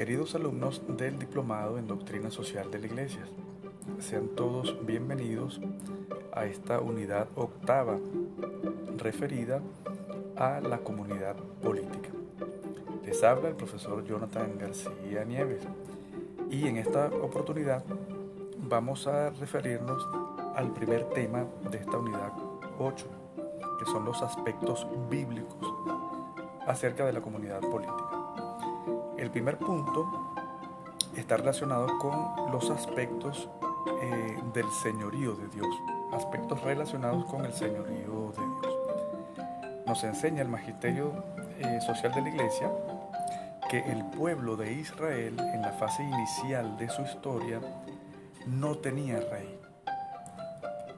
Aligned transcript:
Queridos 0.00 0.34
alumnos 0.34 0.80
del 0.96 1.18
Diplomado 1.18 1.76
en 1.76 1.86
Doctrina 1.86 2.30
Social 2.30 2.70
de 2.70 2.78
la 2.78 2.86
Iglesia, 2.86 3.20
sean 3.98 4.28
todos 4.28 4.74
bienvenidos 4.86 5.60
a 6.32 6.46
esta 6.46 6.80
unidad 6.80 7.28
octava 7.34 7.98
referida 8.96 9.60
a 10.36 10.60
la 10.60 10.78
comunidad 10.78 11.36
política. 11.62 12.08
Les 13.04 13.22
habla 13.22 13.50
el 13.50 13.56
profesor 13.56 14.02
Jonathan 14.02 14.56
García 14.58 15.26
Nieves 15.26 15.64
y 16.50 16.66
en 16.66 16.78
esta 16.78 17.08
oportunidad 17.08 17.84
vamos 18.56 19.06
a 19.06 19.28
referirnos 19.28 20.08
al 20.56 20.72
primer 20.72 21.10
tema 21.10 21.44
de 21.70 21.76
esta 21.76 21.98
unidad 21.98 22.32
8, 22.78 23.06
que 23.78 23.84
son 23.84 24.06
los 24.06 24.22
aspectos 24.22 24.86
bíblicos 25.10 25.74
acerca 26.66 27.04
de 27.04 27.12
la 27.12 27.20
comunidad 27.20 27.60
política. 27.60 27.99
El 29.20 29.30
primer 29.30 29.58
punto 29.58 30.32
está 31.14 31.36
relacionado 31.36 31.98
con 31.98 32.50
los 32.50 32.70
aspectos 32.70 33.50
eh, 34.00 34.38
del 34.54 34.64
señorío 34.82 35.34
de 35.34 35.46
Dios, 35.48 35.68
aspectos 36.10 36.62
relacionados 36.62 37.26
con 37.26 37.44
el 37.44 37.52
señorío 37.52 38.32
de 38.32 38.42
Dios. 38.62 38.78
Nos 39.86 40.02
enseña 40.04 40.40
el 40.40 40.48
magisterio 40.48 41.12
eh, 41.58 41.80
social 41.82 42.14
de 42.14 42.22
la 42.22 42.28
iglesia 42.30 42.72
que 43.68 43.80
el 43.92 44.06
pueblo 44.06 44.56
de 44.56 44.72
Israel 44.72 45.38
en 45.38 45.60
la 45.60 45.72
fase 45.72 46.02
inicial 46.02 46.78
de 46.78 46.88
su 46.88 47.02
historia 47.02 47.60
no 48.46 48.78
tenía 48.78 49.20
rey, 49.20 49.60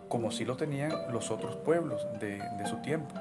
como 0.08 0.30
si 0.30 0.44
lo 0.44 0.56
tenían 0.56 0.92
los 1.12 1.32
otros 1.32 1.56
pueblos 1.56 2.06
de 2.20 2.41
su 2.66 2.77
tiempo. 2.82 3.16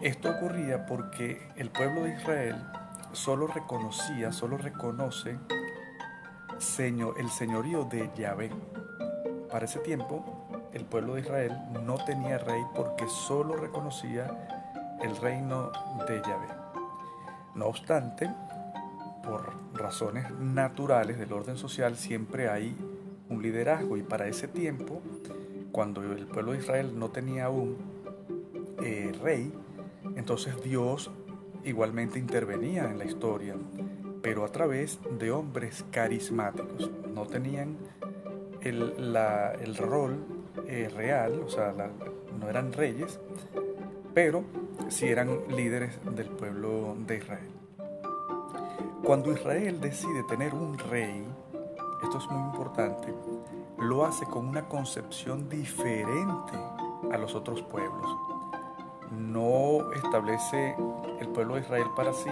Esto 0.00 0.30
ocurría 0.30 0.86
porque 0.86 1.48
el 1.56 1.70
pueblo 1.70 2.04
de 2.04 2.14
Israel 2.14 2.64
solo 3.12 3.46
reconocía, 3.46 4.32
solo 4.32 4.56
reconoce 4.56 5.38
el 7.18 7.30
señorío 7.30 7.84
de 7.84 8.10
Yahvé. 8.16 8.50
Para 9.50 9.64
ese 9.64 9.80
tiempo, 9.80 10.24
el 10.72 10.84
pueblo 10.84 11.14
de 11.14 11.22
Israel 11.22 11.56
no 11.84 12.02
tenía 12.04 12.38
rey 12.38 12.62
porque 12.74 13.06
solo 13.08 13.56
reconocía 13.56 14.98
el 15.02 15.16
reino 15.16 15.72
de 16.06 16.22
Yahvé. 16.22 16.48
No 17.54 17.66
obstante, 17.66 18.30
por 19.22 19.52
razones 19.74 20.30
naturales 20.38 21.18
del 21.18 21.32
orden 21.32 21.56
social, 21.56 21.96
siempre 21.96 22.48
hay 22.48 22.76
un 23.28 23.42
liderazgo 23.42 23.96
y 23.96 24.02
para 24.02 24.26
ese 24.28 24.48
tiempo, 24.48 25.02
cuando 25.72 26.02
el 26.02 26.26
pueblo 26.26 26.52
de 26.52 26.58
Israel 26.58 26.98
no 26.98 27.10
tenía 27.10 27.50
un 27.50 27.76
eh, 28.82 29.12
rey, 29.22 29.52
entonces 30.16 30.62
Dios 30.62 31.10
igualmente 31.64 32.18
intervenía 32.18 32.90
en 32.90 32.98
la 32.98 33.04
historia, 33.04 33.54
pero 34.22 34.44
a 34.44 34.52
través 34.52 34.98
de 35.18 35.30
hombres 35.30 35.84
carismáticos. 35.90 36.90
No 37.12 37.26
tenían 37.26 37.76
el, 38.60 39.76
rol 39.76 40.24
eh, 40.66 40.88
real, 40.94 41.42
o 41.44 41.48
sea, 41.48 41.74
no 42.38 42.48
eran 42.48 42.72
reyes, 42.72 43.20
pero 44.14 44.44
sí 44.88 45.06
eran 45.06 45.38
líderes 45.54 45.98
del 46.14 46.28
pueblo 46.28 46.96
de 47.06 47.16
Israel. 47.16 47.50
Cuando 49.02 49.32
Israel 49.32 49.80
decide 49.80 50.22
tener 50.28 50.54
un 50.54 50.78
rey, 50.78 51.24
esto 52.02 52.18
es 52.18 52.30
muy 52.30 52.42
importante, 52.42 53.12
lo 53.78 54.04
hace 54.04 54.24
con 54.26 54.46
una 54.46 54.68
concepción 54.68 55.48
diferente 55.48 56.52
a 57.10 57.18
los 57.18 57.34
otros 57.34 57.62
pueblos 57.62 58.31
no 59.12 59.92
establece 59.92 60.74
el 61.20 61.28
pueblo 61.28 61.54
de 61.54 61.60
Israel 61.60 61.86
para 61.94 62.12
sí 62.12 62.30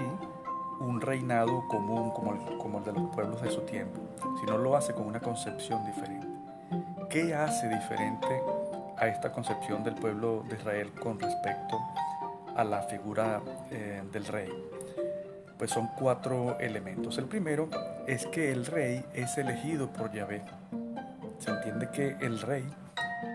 un 0.80 1.00
reinado 1.00 1.66
común 1.68 2.10
como 2.10 2.78
el, 2.78 2.84
de 2.84 2.92
los 2.92 3.14
pueblos 3.14 3.42
de 3.42 3.50
su 3.50 3.60
tiempo, 3.60 4.00
sino 4.40 4.56
lo 4.56 4.76
hace 4.76 4.94
con 4.94 5.06
una 5.06 5.20
concepción 5.20 5.84
diferente. 5.84 6.26
¿Qué 7.10 7.34
hace 7.34 7.68
diferente 7.68 8.42
a 8.96 9.06
esta 9.08 9.30
concepción 9.30 9.84
del 9.84 9.94
pueblo 9.94 10.42
de 10.48 10.56
Israel 10.56 10.92
con 10.92 11.20
respecto 11.20 11.78
a 12.56 12.64
la 12.64 12.82
figura 12.82 13.42
eh, 13.70 14.02
del 14.10 14.24
rey? 14.24 14.48
Pues 15.58 15.70
son 15.70 15.88
cuatro 15.98 16.58
elementos. 16.58 17.18
El 17.18 17.26
primero 17.26 17.68
es 18.06 18.24
que 18.26 18.50
el 18.50 18.64
rey 18.64 19.04
es 19.12 19.36
elegido 19.36 19.88
por 19.88 20.10
Yahvé. 20.12 20.42
Se 21.38 21.50
entiende 21.50 21.90
que 21.90 22.16
el 22.20 22.40
rey 22.40 22.64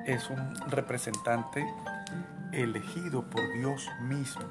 es 0.07 0.29
un 0.31 0.55
representante 0.67 1.67
elegido 2.55 3.23
por 3.29 3.51
Dios 3.53 3.87
mismo 4.01 4.45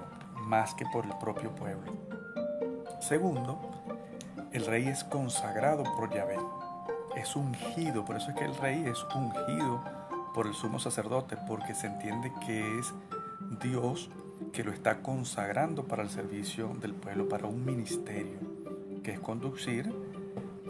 más 0.46 0.74
que 0.74 0.84
por 0.92 1.06
el 1.06 1.16
propio 1.18 1.54
pueblo. 1.54 1.92
Segundo, 3.00 3.60
el 4.52 4.66
rey 4.66 4.88
es 4.88 5.04
consagrado 5.04 5.84
por 5.96 6.12
Yahvé, 6.12 6.36
es 7.16 7.34
ungido, 7.34 8.04
por 8.04 8.16
eso 8.16 8.30
es 8.30 8.36
que 8.36 8.44
el 8.44 8.56
rey 8.56 8.84
es 8.86 9.02
ungido 9.14 9.82
por 10.34 10.46
el 10.46 10.54
sumo 10.54 10.78
sacerdote, 10.78 11.36
porque 11.48 11.74
se 11.74 11.86
entiende 11.86 12.32
que 12.44 12.78
es 12.78 12.92
Dios 13.62 14.10
que 14.52 14.64
lo 14.64 14.72
está 14.72 15.00
consagrando 15.00 15.84
para 15.84 16.02
el 16.02 16.10
servicio 16.10 16.68
del 16.80 16.94
pueblo, 16.94 17.28
para 17.28 17.46
un 17.46 17.64
ministerio, 17.64 18.38
que 19.02 19.12
es 19.12 19.20
conducir 19.20 19.92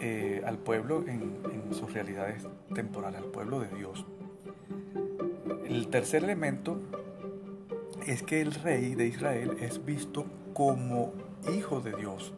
eh, 0.00 0.42
al 0.46 0.58
pueblo 0.58 1.04
en, 1.06 1.40
en 1.52 1.74
sus 1.74 1.92
realidades 1.92 2.46
temporales, 2.74 3.20
al 3.20 3.28
pueblo 3.28 3.60
de 3.60 3.68
Dios. 3.68 4.04
El 5.66 5.88
tercer 5.88 6.24
elemento 6.24 6.78
es 8.06 8.22
que 8.22 8.40
el 8.40 8.54
rey 8.54 8.94
de 8.94 9.06
Israel 9.06 9.56
es 9.60 9.84
visto 9.84 10.26
como 10.52 11.12
hijo 11.52 11.80
de 11.80 11.92
Dios. 11.94 12.32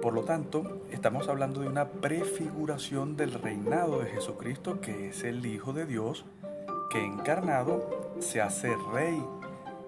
Por 0.00 0.14
lo 0.14 0.24
tanto, 0.24 0.82
estamos 0.90 1.28
hablando 1.28 1.60
de 1.60 1.68
una 1.68 1.88
prefiguración 1.88 3.16
del 3.16 3.34
reinado 3.34 4.00
de 4.00 4.10
Jesucristo, 4.10 4.80
que 4.80 5.08
es 5.08 5.22
el 5.22 5.46
Hijo 5.46 5.72
de 5.72 5.86
Dios, 5.86 6.24
que 6.90 7.04
encarnado 7.04 8.14
se 8.18 8.40
hace 8.40 8.74
rey 8.92 9.24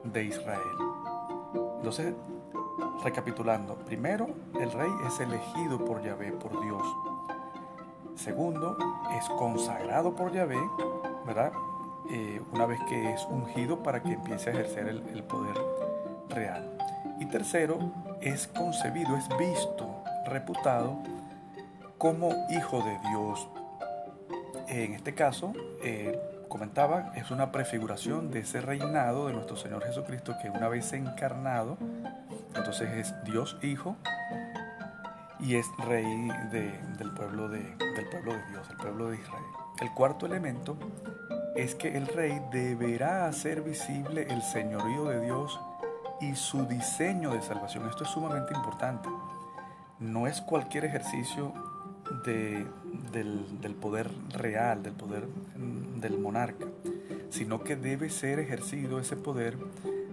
de 0.04 0.25
Israel. 0.25 0.60
Entonces, 1.78 2.14
recapitulando, 3.02 3.76
primero, 3.76 4.28
el 4.60 4.70
rey 4.70 4.91
es 5.06 5.19
elegido 5.19 5.84
por 5.84 6.02
Yahvé, 6.02 6.32
por 6.32 6.60
Dios. 6.62 6.82
Segundo, 8.14 8.76
es 9.19 9.28
consagrado 9.31 10.14
por 10.14 10.32
Yahvé, 10.32 10.60
¿verdad? 11.26 11.52
Eh, 12.10 12.41
una 12.53 12.66
vez 12.66 12.81
que 12.88 13.15
es 13.15 13.25
ungido 13.31 13.82
para 13.82 14.03
que 14.03 14.12
empiece 14.12 14.50
a 14.50 14.53
ejercer 14.53 14.88
el, 14.88 15.22
poder 15.25 15.56
real. 16.28 16.70
Y 17.19 17.26
tercero, 17.26 17.78
es 18.20 18.47
concebido, 18.47 19.16
es 19.16 19.26
visto, 19.38 20.04
reputado 20.26 20.98
como 21.97 22.31
hijo 22.50 22.82
de 22.82 22.98
Dios. 23.09 23.48
En 24.69 24.93
este 24.93 25.14
caso, 25.14 25.54
eh, 25.82 26.19
comentaba, 26.48 27.12
es 27.16 27.31
una 27.31 27.50
prefiguración 27.50 28.31
de 28.31 28.41
ese 28.41 28.60
reinado 28.60 29.28
de 29.28 29.32
nuestro 29.32 29.56
Señor 29.56 29.82
Jesucristo 29.84 30.37
que 30.43 30.50
una 30.50 30.69
vez 30.69 30.93
encarnado, 30.93 31.78
entonces 32.54 32.91
es 32.93 33.25
Dios 33.25 33.56
Hijo 33.62 33.97
y 35.41 35.56
es 35.56 35.66
rey 35.78 36.28
del, 36.50 37.10
pueblo 37.14 37.48
de, 37.48 37.60
del 37.60 38.09
pueblo 38.10 38.34
de 38.34 38.43
Dios, 38.50 38.69
el 38.70 38.76
pueblo 38.76 39.10
de 39.10 39.16
Israel. 39.16 39.44
El 39.81 39.91
cuarto 39.93 40.26
elemento 40.26 40.76
es 41.54 41.75
que 41.75 41.97
el 41.97 42.06
rey 42.09 42.41
deberá 42.50 43.26
hacer 43.26 43.62
visible 43.62 44.26
el 44.28 44.42
señorío 44.42 45.04
de 45.04 45.20
Dios 45.20 45.60
y 46.20 46.34
su 46.34 46.66
diseño 46.66 47.32
de 47.32 47.42
salvación. 47.42 47.88
Esto 47.88 48.04
es 48.04 48.10
sumamente 48.10 48.54
importante. 48.54 49.09
No 50.00 50.26
es 50.26 50.41
cualquier 50.41 50.84
ejercicio 50.84 51.53
del, 52.25 52.66
poder 53.81 54.10
real, 54.31 54.82
del 54.82 54.93
poder 54.93 55.26
mm, 55.56 56.00
del 56.00 56.19
monarca, 56.19 56.67
sino 57.31 57.62
que 57.62 57.76
debe 57.76 58.11
ser 58.11 58.38
ejercido 58.38 58.99
ese 58.99 59.17
poder 59.17 59.56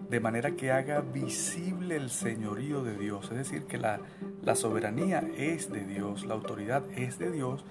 de 0.09 0.19
manera 0.19 0.51
que 0.51 0.71
haga 0.71 1.01
visible 1.01 1.95
el 1.95 2.09
señorío 2.09 2.83
de 2.83 2.97
Dios. 2.97 3.25
Es 3.31 3.37
decir, 3.37 3.63
que 3.63 3.77
la, 3.77 3.99
la 4.41 4.55
soberanía 4.55 5.23
es 5.37 5.71
de 5.71 5.85
Dios, 5.85 6.25
la 6.25 6.33
autoridad 6.33 6.83
es 6.95 7.17
de 7.17 7.31
Dios 7.31 7.65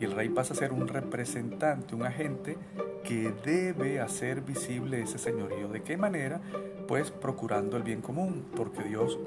y 0.00 0.04
el 0.04 0.12
rey 0.12 0.28
pasa 0.28 0.54
a 0.54 0.56
ser 0.56 0.72
un 0.72 0.88
representante, 0.88 1.94
un 1.94 2.04
agente 2.04 2.56
que 3.02 3.32
debe 3.44 4.00
hacer 4.00 4.40
visible 4.40 5.02
ese 5.02 5.18
señorío. 5.18 5.68
¿De 5.68 5.82
qué 5.82 5.96
manera? 5.96 6.40
Pues 6.88 7.10
procurando 7.10 7.76
el 7.76 7.82
bien 7.82 8.00
común, 8.00 8.46
porque 8.56 8.82
Dios 8.82 9.18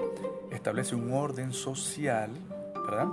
establece 0.51 0.95
un 0.95 1.13
orden 1.13 1.53
social, 1.53 2.31
¿verdad? 2.85 3.07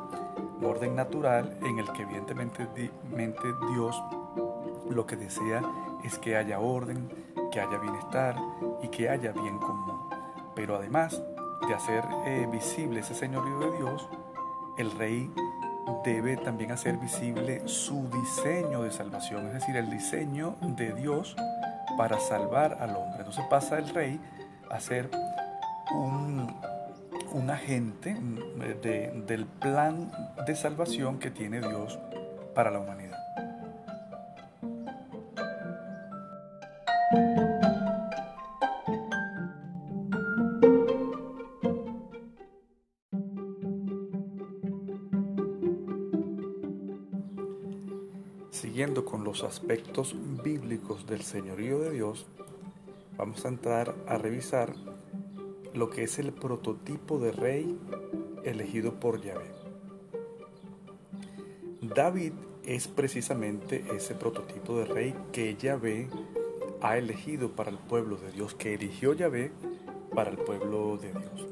Un 0.59 0.65
orden 0.65 0.95
natural 0.95 1.59
en 1.63 1.79
el 1.79 1.91
que 1.93 2.03
evidentemente 2.03 2.67
Dios 3.73 4.03
lo 4.91 5.07
que 5.07 5.17
desea 5.17 5.63
es 6.05 6.19
que 6.19 6.37
haya 6.37 6.61
orden, 6.61 7.09
que 7.51 7.61
haya 7.61 7.79
bienestar 7.79 8.37
y 8.83 8.89
que 8.89 9.09
haya 9.09 9.33
bien 9.33 9.59
común. 9.59 10.09
Pero 10.55 10.77
además 10.77 11.23
de 11.67 11.75
hacer 11.75 12.05
eh, 12.27 12.49
visible 12.51 13.01
ese 13.01 13.15
señorío 13.15 13.59
de 13.59 13.77
Dios, 13.79 14.09
el 14.79 14.91
rey 14.93 15.31
debe 16.05 16.37
también 16.37 16.73
hacer 16.73 16.97
visible 16.97 17.63
su 17.67 18.09
diseño 18.11 18.83
de 18.83 18.91
salvación, 18.91 19.47
es 19.49 19.55
decir, 19.55 19.77
el 19.77 19.91
diseño 19.91 20.57
de 20.61 20.93
Dios 20.93 21.37
para 21.97 22.19
salvar 22.19 22.79
al 22.81 22.97
hombre. 22.97 23.19
Entonces 23.19 23.45
pasa 23.51 23.79
el 23.79 23.89
rey 23.89 24.21
a 24.71 24.81
ser 24.81 25.11
un, 25.95 26.53
agente 27.51 28.15
mm, 28.15 29.27
del 29.27 29.47
plan 29.47 30.11
de 30.47 30.55
salvación 30.55 31.19
que 31.19 31.31
tiene 31.31 31.61
Dios 31.61 31.99
para 32.55 32.71
la 32.71 32.79
humanidad. 32.79 33.12
Con 49.13 49.25
los 49.25 49.45
aspectos 49.45 50.17
bíblicos 50.43 51.07
del 51.07 51.21
señorío 51.21 51.79
de 51.81 51.91
Dios, 51.91 52.25
vamos 53.19 53.45
a 53.45 53.49
entrar 53.49 53.95
a 54.09 54.17
revisar 54.17 54.73
lo 55.75 55.91
que 55.91 56.05
es 56.05 56.19
el 56.19 56.33
prototipo 56.33 57.19
de 57.19 57.31
rey 57.31 57.79
elegido 58.43 58.95
por 58.99 59.21
Yahvé. 59.21 59.51
David 61.83 62.33
es 62.65 62.89
precisamente 62.89 63.85
ese 63.95 64.15
prototipo 64.15 64.79
de 64.79 64.87
rey 64.87 65.15
que 65.31 65.57
Yahvé 65.57 66.09
ha 66.81 66.97
elegido 66.97 67.51
para 67.51 67.71
el 67.71 67.77
pueblo 67.77 68.17
de 68.17 68.33
Dios, 68.33 68.55
que 68.55 68.73
eligió 68.73 69.13
Yahvé 69.13 69.53
para 70.15 70.31
el 70.31 70.39
pueblo 70.39 70.97
de 70.97 71.11
Dios. 71.11 71.49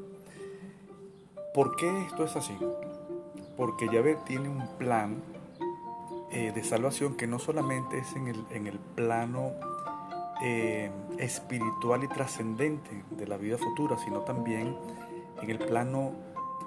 ¿Por 1.53 1.75
qué 1.75 2.05
esto 2.07 2.25
es 2.25 2.35
así? 2.35 2.57
Porque 3.55 3.85
Yahvé 3.85 4.17
tiene 4.25 4.49
un 4.49 4.67
plan 4.79 5.21
eh, 6.31 6.51
de 6.53 6.63
salvación 6.63 7.15
que 7.15 7.27
no 7.27 7.39
solamente 7.39 7.99
es 7.99 8.15
en 8.15 8.27
el, 8.27 8.45
en 8.51 8.67
el 8.67 8.79
plano 8.79 9.51
eh, 10.41 10.89
espiritual 11.17 12.03
y 12.03 12.07
trascendente 12.07 13.03
de 13.11 13.27
la 13.27 13.37
vida 13.37 13.57
futura, 13.57 13.97
sino 13.97 14.21
también 14.21 14.75
en 15.41 15.49
el 15.49 15.59
plano 15.59 16.13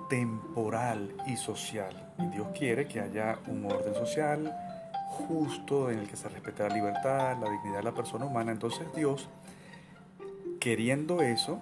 temporal 0.09 1.17
y 1.27 1.37
social. 1.37 2.13
Y 2.19 2.27
Dios 2.27 2.49
quiere 2.57 2.87
que 2.87 3.01
haya 3.01 3.39
un 3.47 3.65
orden 3.65 3.95
social 3.95 4.55
justo 5.09 5.91
en 5.91 6.01
el 6.01 6.09
que 6.09 6.17
se 6.17 6.29
respete 6.29 6.69
la 6.69 6.75
libertad, 6.75 7.37
la 7.41 7.51
dignidad 7.51 7.79
de 7.79 7.85
la 7.85 7.95
persona 7.95 8.27
humana. 8.27 8.53
Entonces 8.53 8.87
Dios, 8.95 9.29
queriendo 10.61 11.23
eso, 11.23 11.61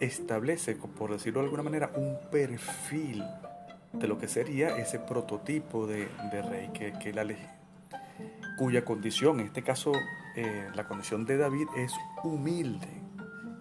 establece, 0.00 0.74
por 0.74 1.12
decirlo 1.12 1.40
de 1.40 1.46
alguna 1.46 1.62
manera, 1.62 1.90
un 1.94 2.18
perfil 2.30 3.24
de 3.92 4.06
lo 4.06 4.18
que 4.18 4.28
sería 4.28 4.76
ese 4.76 4.98
prototipo 4.98 5.86
de, 5.86 6.08
rey 6.30 6.70
que, 6.72 6.92
que 6.98 7.10
él 7.10 7.36
cuya 8.58 8.84
condición, 8.84 9.40
en 9.40 9.46
este 9.46 9.62
caso 9.62 9.92
eh, 10.34 10.68
la 10.74 10.86
condición 10.88 11.24
de 11.24 11.36
David 11.36 11.68
es 11.76 11.92
humilde. 12.24 12.88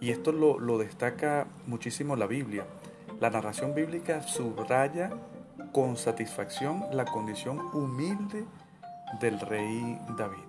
Y 0.02 0.10
esto 0.10 0.32
lo, 0.32 0.60
lo 0.60 0.78
destaca 0.78 1.48
muchísimo 1.68 2.16
la 2.16 2.28
Biblia. 2.28 2.66
La 3.20 3.30
narración 3.30 3.74
bíblica 3.74 4.22
subraya 4.24 5.12
con 5.72 5.98
satisfacción 5.98 6.84
la 6.92 7.06
condición 7.06 7.60
humilde 7.74 8.46
del 9.20 9.40
rey 9.40 10.00
David. 10.18 10.44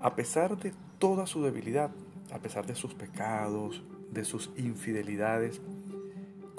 A 0.00 0.14
pesar 0.14 0.56
de 0.56 0.72
toda 0.98 1.26
su 1.26 1.42
debilidad, 1.42 1.90
a 2.32 2.38
pesar 2.38 2.66
de 2.66 2.74
sus 2.74 2.94
pecados, 2.94 3.82
de 4.10 4.24
sus 4.24 4.50
infidelidades 4.56 5.60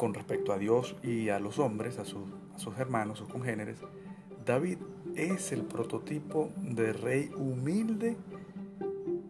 con 0.01 0.15
respecto 0.15 0.51
a 0.51 0.57
Dios 0.57 0.95
y 1.03 1.29
a 1.29 1.39
los 1.39 1.59
hombres, 1.59 1.99
a, 1.99 2.05
sus 2.05 2.79
hermanos, 2.79 3.19
sus 3.19 3.27
congéneres, 3.27 3.77
David 4.43 4.79
es 5.15 5.51
el 5.51 5.61
prototipo 5.61 6.49
de 6.57 6.91
rey 6.91 7.29
humilde 7.37 8.17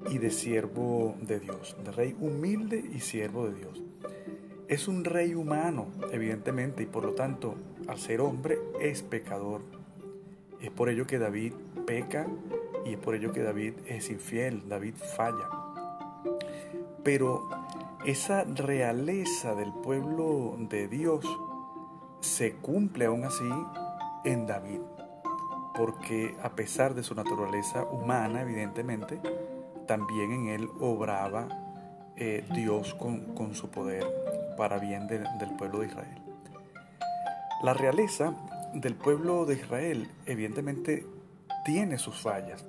y 0.10 0.18
de 0.18 0.32
siervo 0.32 1.18
de 1.24 1.42
Dios, 1.42 1.76
de 1.84 1.92
rey 1.92 2.16
humilde 2.18 2.82
y 2.94 3.02
siervo 3.02 3.50
de 3.50 3.56
Dios. 3.56 3.84
Es 4.70 4.88
un 4.88 5.04
rey 5.04 5.34
humano, 5.34 5.88
evidentemente, 6.10 6.84
y 6.84 6.86
por 6.86 7.04
lo 7.04 7.16
tanto, 7.16 7.56
al 7.90 8.00
ser 8.00 8.22
hombre, 8.22 8.58
es 8.80 9.04
pecador. 9.04 9.64
Es 10.62 10.72
por 10.72 10.88
ello 10.88 11.06
que 11.06 11.20
David 11.20 11.52
peca 11.86 12.28
y 12.86 12.94
es 12.94 12.98
por 12.98 13.16
ello 13.16 13.34
que 13.34 13.42
David 13.42 13.74
es 13.88 14.10
infiel, 14.10 14.70
David 14.70 14.94
falla. 14.96 15.50
Pero 17.04 17.50
esa 18.06 18.44
realeza 18.46 19.54
del 19.54 19.72
pueblo 19.72 20.56
de 20.58 20.88
Dios 20.88 21.26
se 22.20 22.54
cumple 22.54 23.06
aún 23.06 23.26
así 23.26 23.50
en 24.24 24.48
David, 24.48 24.82
porque 25.76 26.36
a 26.42 26.50
pesar 26.56 26.96
de 26.96 27.04
su 27.04 27.14
naturaleza 27.14 27.84
humana, 27.84 28.42
evidentemente, 28.42 29.20
también 29.88 30.32
en 30.32 30.48
él 30.48 30.70
obraba 30.80 31.48
eh, 32.16 32.44
Dios 32.54 32.96
con, 32.96 33.54
su 33.54 33.70
poder 33.70 34.06
para 34.58 34.80
bien 34.80 35.08
del 35.08 35.56
pueblo 35.58 35.80
de 35.80 35.88
Israel. 35.88 36.22
La 37.64 37.74
realeza 37.74 38.34
del 38.74 38.96
pueblo 38.96 39.46
de 39.46 39.56
Israel 39.56 40.10
evidentemente 40.26 41.06
tiene 41.66 42.00
sus 42.00 42.20
fallas. 42.20 42.66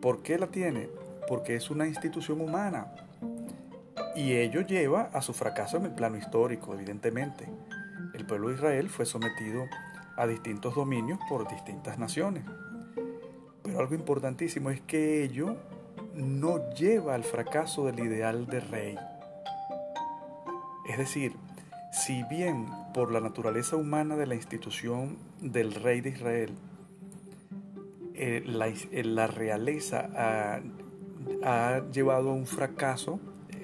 ¿Por 0.00 0.22
qué 0.22 0.38
la 0.38 0.46
tiene? 0.46 0.88
Porque 1.28 1.56
es 1.56 1.70
una 1.70 1.86
institución 1.86 2.40
humana 2.40 2.92
y 4.14 4.34
ello 4.34 4.60
lleva 4.62 5.10
a 5.12 5.22
su 5.22 5.32
fracaso 5.32 5.76
en 5.76 5.86
el 5.86 5.92
plano 5.92 6.16
histórico, 6.16 6.74
evidentemente. 6.74 7.48
El 8.14 8.26
pueblo 8.26 8.48
de 8.48 8.54
Israel 8.54 8.88
fue 8.90 9.06
sometido 9.06 9.64
a 10.16 10.26
distintos 10.26 10.74
dominios 10.74 11.18
por 11.28 11.48
distintas 11.48 11.98
naciones. 11.98 12.44
Pero 13.62 13.78
algo 13.78 13.94
importantísimo 13.94 14.70
es 14.70 14.80
que 14.80 15.22
ello 15.22 15.56
no 16.14 16.70
lleva 16.74 17.14
al 17.14 17.24
fracaso 17.24 17.86
del 17.86 18.00
ideal 18.00 18.46
de 18.46 18.60
rey. 18.60 18.98
Es 20.88 20.98
decir, 20.98 21.32
si 21.92 22.22
bien 22.24 22.66
por 22.92 23.12
la 23.12 23.20
naturaleza 23.20 23.76
humana 23.76 24.16
de 24.16 24.26
la 24.26 24.34
institución 24.34 25.16
del 25.40 25.74
rey 25.74 26.00
de 26.00 26.10
Israel, 26.10 26.54
eh, 28.14 28.44
eh, 28.92 29.04
la, 29.04 29.26
realeza 29.26 30.08
ha, 30.14 31.82
llevado 31.90 32.30
a 32.30 32.34
un 32.34 32.46
fracaso, 32.46 33.20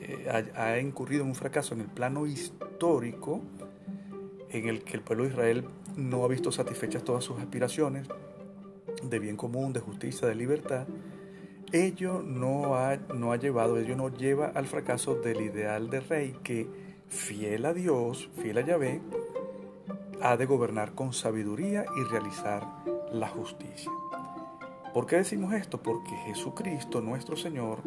eh, 0.09 0.51
ha, 0.57 0.79
incurrido 0.79 1.23
en 1.23 1.29
un 1.29 1.35
fracaso 1.35 1.75
en 1.75 1.83
el 1.83 1.87
plano 1.87 2.27
histórico, 2.27 3.43
en 4.51 4.69
el 4.69 4.83
que 4.83 4.97
el 4.97 5.03
pueblo 5.03 5.25
de 5.25 5.31
Israel 5.31 5.65
no 5.97 6.25
ha 6.25 6.29
visto 6.29 6.51
satisfechas 6.51 7.05
todas 7.05 7.25
sus 7.25 7.39
aspiraciones 7.39 8.09
de 9.03 9.19
bien 9.19 9.37
común, 9.37 9.73
de 9.73 9.81
justicia, 9.81 10.27
de 10.27 10.35
libertad, 10.35 10.87
ello 11.73 12.23
no 12.23 12.77
ha, 12.77 12.97
no 12.97 13.33
ha 13.33 13.37
llevado, 13.37 13.79
ello 13.79 13.95
no 13.95 14.09
lleva 14.09 14.47
al 14.47 14.67
fracaso 14.67 15.15
del 15.17 15.43
ideal 15.43 15.91
de 15.91 16.01
rey 16.01 16.37
que, 16.43 16.67
fiel 17.09 17.67
a 17.67 17.75
Dios, 17.75 18.31
fiel 18.41 18.59
a 18.59 18.63
Yahvé, 18.63 19.03
ha 20.23 20.37
de 20.37 20.47
gobernar 20.47 20.95
con 20.95 21.13
sabiduría 21.13 21.85
y 21.97 22.05
realizar 22.05 22.67
la 23.13 23.29
justicia. 23.29 23.91
¿Por 24.95 25.07
qué 25.07 25.17
decimos 25.17 25.53
esto? 25.53 25.83
Porque 25.83 26.17
Jesucristo, 26.27 27.01
nuestro 27.01 27.37
Señor, 27.37 27.83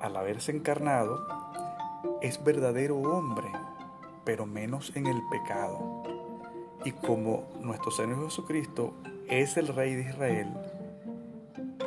al 0.00 0.16
haberse 0.16 0.52
encarnado, 0.52 1.26
es 2.22 2.42
verdadero 2.42 2.96
hombre, 2.98 3.48
pero 4.24 4.46
menos 4.46 4.94
en 4.96 5.06
el 5.06 5.20
pecado. 5.30 6.02
Y 6.84 6.92
como 6.92 7.48
nuestro 7.60 7.90
Señor 7.90 8.24
Jesucristo 8.24 8.94
es 9.28 9.56
el 9.56 9.68
Rey 9.68 9.94
de 9.94 10.10
Israel, 10.10 10.54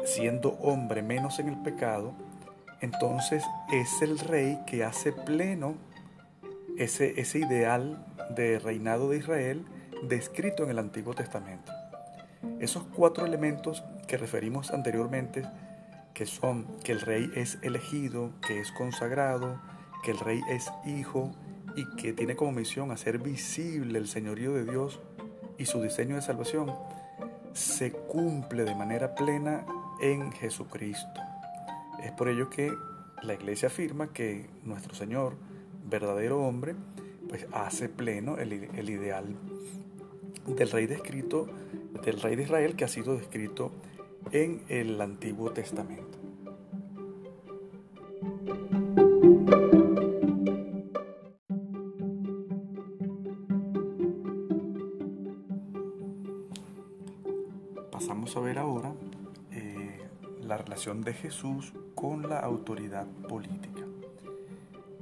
siendo 0.06 0.52
hombre 0.62 1.02
menos 1.02 1.40
en 1.40 1.50
el 1.50 1.62
pecado, 1.62 2.14
entonces 2.82 3.44
es 3.72 4.02
el 4.02 4.20
rey 4.20 4.60
que 4.66 4.84
hace 4.84 5.12
pleno 5.12 5.76
ese, 6.78 7.20
ese 7.20 7.40
ideal 7.40 8.06
de 8.30 8.60
reinado 8.60 9.10
de 9.10 9.18
Israel 9.18 9.66
descrito 10.04 10.64
en 10.64 10.70
el 10.70 10.80
Antiguo 10.80 11.14
Testamento. 11.14 11.72
Esos 12.60 12.84
cuatro 12.96 13.26
elementos 13.26 13.84
que 14.08 14.18
referimos 14.18 14.72
anteriormente, 14.72 15.44
que 16.20 16.26
son 16.26 16.66
que 16.84 16.92
el 16.92 17.00
rey 17.00 17.32
es 17.34 17.60
elegido, 17.62 18.32
que 18.46 18.60
es 18.60 18.74
consagrado, 18.74 19.58
que 20.04 20.12
el 20.12 20.20
rey 20.20 20.42
es 20.50 20.70
hijo 20.86 21.32
y 21.78 21.86
que 21.96 22.12
tiene 22.12 22.36
como 22.36 22.52
misión 22.52 22.92
hacer 22.92 23.20
visible 23.20 23.98
el 23.98 24.10
señorío 24.10 24.52
de 24.52 24.66
Dios 24.66 25.00
y 25.58 25.66
su 25.66 25.82
diseño 25.82 26.16
de 26.16 26.22
salvación, 26.22 26.76
se 27.54 27.94
cumple 27.94 28.66
de 28.66 28.76
manera 28.76 29.16
plena 29.16 29.66
en 30.02 30.34
Jesucristo. 30.34 31.22
Es 32.04 32.12
por 32.12 32.28
ello 32.28 32.50
que 32.50 32.70
la 33.24 33.36
iglesia 33.36 33.70
afirma 33.70 34.12
que 34.12 34.50
nuestro 34.66 34.96
Señor, 34.96 35.38
verdadero 35.90 36.44
hombre, 36.46 36.76
pues 37.30 37.48
hace 37.54 37.88
pleno 37.88 38.38
el, 38.40 38.52
el 38.52 38.90
ideal 38.90 39.38
del 40.48 40.70
rey 40.70 40.86
descrito, 40.86 41.48
del 42.04 42.20
rey 42.20 42.36
de 42.36 42.44
Israel 42.44 42.76
que 42.76 42.84
ha 42.84 42.90
sido 42.90 43.16
descrito 43.16 43.72
en 44.32 44.64
el 44.70 45.00
Antiguo 45.02 45.52
Testamento. 45.52 46.18
Pasamos 57.92 58.36
a 58.38 58.40
ver 58.40 58.60
ahora 58.60 58.94
la 60.42 60.58
relación 60.58 61.02
de 61.02 61.14
Jesús 61.14 61.74
con 61.96 62.28
la 62.28 62.40
autoridad 62.40 63.06
política. 63.28 63.86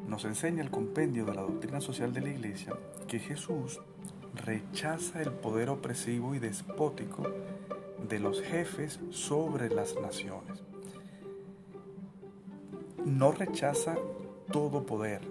nos 0.08 0.26
enseña 0.26 0.64
el 0.64 0.72
compendio 0.72 1.26
de 1.26 1.36
la 1.36 1.42
doctrina 1.42 1.82
social 1.82 2.14
de 2.14 2.22
la 2.22 2.30
Iglesia 2.30 2.74
que 3.08 3.20
Jesús 3.20 3.80
rechaza 4.34 5.22
el 5.22 5.32
poder 5.32 5.70
opresivo 5.70 6.34
y 6.34 6.40
despótico 6.40 7.24
de 8.08 8.20
los 8.20 8.42
jefes 8.42 9.00
sobre 9.10 9.70
las 9.70 9.96
naciones. 9.96 10.64
No 13.06 13.32
rechaza 13.32 13.96
todo 14.52 14.86
poder, 14.86 15.22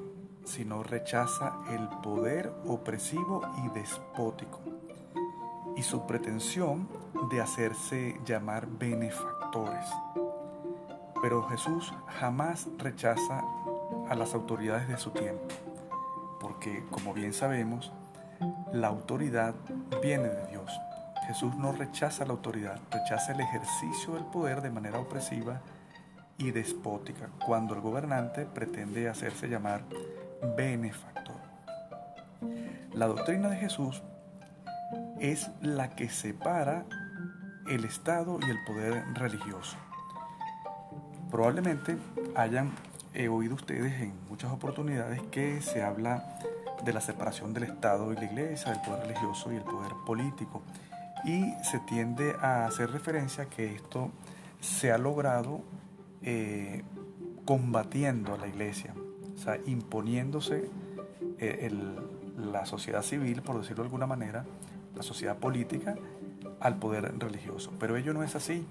sino 0.45 0.83
rechaza 0.83 1.61
el 1.71 1.88
poder 2.00 2.52
opresivo 2.66 3.42
y 3.64 3.78
despótico 3.78 4.61
y 5.76 5.83
su 5.83 6.06
pretensión 6.06 6.88
de 7.30 7.40
hacerse 7.40 8.18
llamar 8.25 8.66
benefactores. 8.66 9.87
Pero 11.21 11.42
Jesús 11.49 11.92
jamás 12.18 12.68
rechaza 12.78 13.45
a 14.09 14.14
las 14.14 14.35
autoridades 14.35 14.88
de 14.88 14.97
su 14.97 15.11
tiempo, 15.11 15.47
porque 16.40 16.85
como 16.90 17.12
bien 17.12 17.33
sabemos, 17.33 17.92
la 18.73 18.88
autoridad 18.88 19.54
viene 20.02 20.28
de. 20.28 20.45
Jesús 21.26 21.54
no 21.56 21.73
rechaza 21.73 22.25
la 22.25 22.33
autoridad, 22.33 22.78
rechaza 22.90 23.33
el 23.33 23.40
ejercicio 23.40 24.14
del 24.14 24.25
poder 24.25 24.62
de 24.62 24.71
manera 24.71 24.99
opresiva 24.99 25.61
y 26.38 26.50
despótica, 26.50 27.28
cuando 27.45 27.75
el 27.75 27.80
gobernante 27.80 28.47
pretende 28.47 29.09
hacerse 29.09 29.49
llamar 29.49 29.83
benefactor. 30.56 31.37
La 32.92 33.06
doctrina 33.06 33.49
de 33.49 33.56
Jesús 33.56 34.02
es 35.18 35.50
la 35.61 35.90
que 35.90 36.09
separa 36.09 36.85
el 37.68 37.85
Estado 37.85 38.38
y 38.47 38.50
el 38.50 38.64
poder 38.64 39.02
religioso. 39.14 39.76
Probablemente 41.30 41.97
hayan 42.37 42.73
oído 43.30 43.54
ustedes 43.54 44.00
en 44.00 44.14
muchas 44.28 44.52
oportunidades 44.52 45.23
que 45.30 45.61
se 45.62 45.83
habla 45.83 46.38
de 46.85 46.92
la 46.92 47.00
separación 47.00 47.54
del 47.54 47.64
Estado 47.64 48.12
y 48.12 48.16
la 48.16 48.25
Iglesia, 48.25 48.73
del 48.73 48.83
poder 48.83 49.06
religioso 49.06 49.50
y 49.52 49.56
el 49.56 49.62
poder 49.62 49.92
político. 50.06 50.62
Y 51.25 51.52
se 51.64 51.80
tiende 51.80 52.35
a 52.40 52.66
hacer 52.66 52.90
referencia 52.90 53.44
a 53.44 53.46
que 53.46 53.75
esto 53.75 54.11
se 54.61 54.92
ha 54.92 54.99
logrado 54.99 55.62
eh, 56.23 56.82
combatiendo 57.44 58.35
a 58.35 58.38
la 58.38 58.49
Iglesia, 58.49 58.94
o 59.35 59.38
sea, 59.38 59.58
imponiéndose 59.66 60.68
eh, 61.38 61.70
la 62.37 62.66
sociedad 62.66 63.02
civil, 63.02 63.42
por 63.42 63.58
decirlo 63.58 63.82
de 63.82 63.88
alguna 63.88 64.06
manera, 64.06 64.44
la 64.94 65.02
sociedad 65.02 65.37
política, 65.37 65.96
al 66.61 66.78
poder 66.78 67.18
religioso. 67.18 67.73
Pero 67.78 67.96
ello 67.96 68.12
no 68.14 68.23
es 68.23 68.35
así, 68.35 68.66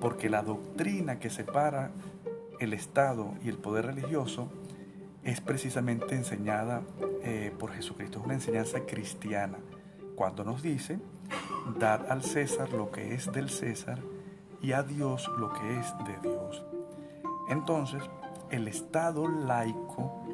porque 0.00 0.30
la 0.30 0.42
doctrina 0.42 1.18
que 1.18 1.30
separa 1.30 1.90
el 2.60 2.72
Estado 2.72 3.34
y 3.42 3.48
el 3.48 3.58
poder 3.58 3.86
religioso 3.86 4.50
es 5.24 5.40
precisamente 5.40 6.14
enseñada 6.14 6.82
eh, 7.22 7.52
por 7.58 7.72
Jesucristo, 7.72 8.18
es 8.18 8.24
una 8.24 8.34
enseñanza 8.34 8.80
cristiana, 8.86 9.58
cuando 10.14 10.44
nos 10.44 10.62
dice, 10.62 10.98
dar 11.78 12.06
al 12.10 12.22
César 12.22 12.72
lo 12.72 12.90
que 12.90 13.14
es 13.14 13.30
del 13.32 13.50
César 13.50 13.98
y 14.62 14.72
a 14.72 14.82
Dios 14.82 15.28
lo 15.38 15.52
que 15.52 15.78
es 15.78 15.94
de 16.04 16.28
Dios. 16.28 16.64
Entonces, 17.48 18.02
el 18.50 18.68
Estado 18.68 19.28
laico 19.28 20.24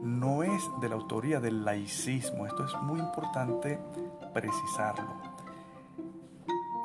no 0.00 0.42
es 0.42 0.62
de 0.80 0.88
la 0.88 0.94
autoría 0.96 1.40
del 1.40 1.64
laicismo, 1.64 2.46
esto 2.46 2.64
es 2.64 2.74
muy 2.82 3.00
importante 3.00 3.78
precisarlo. 4.32 5.08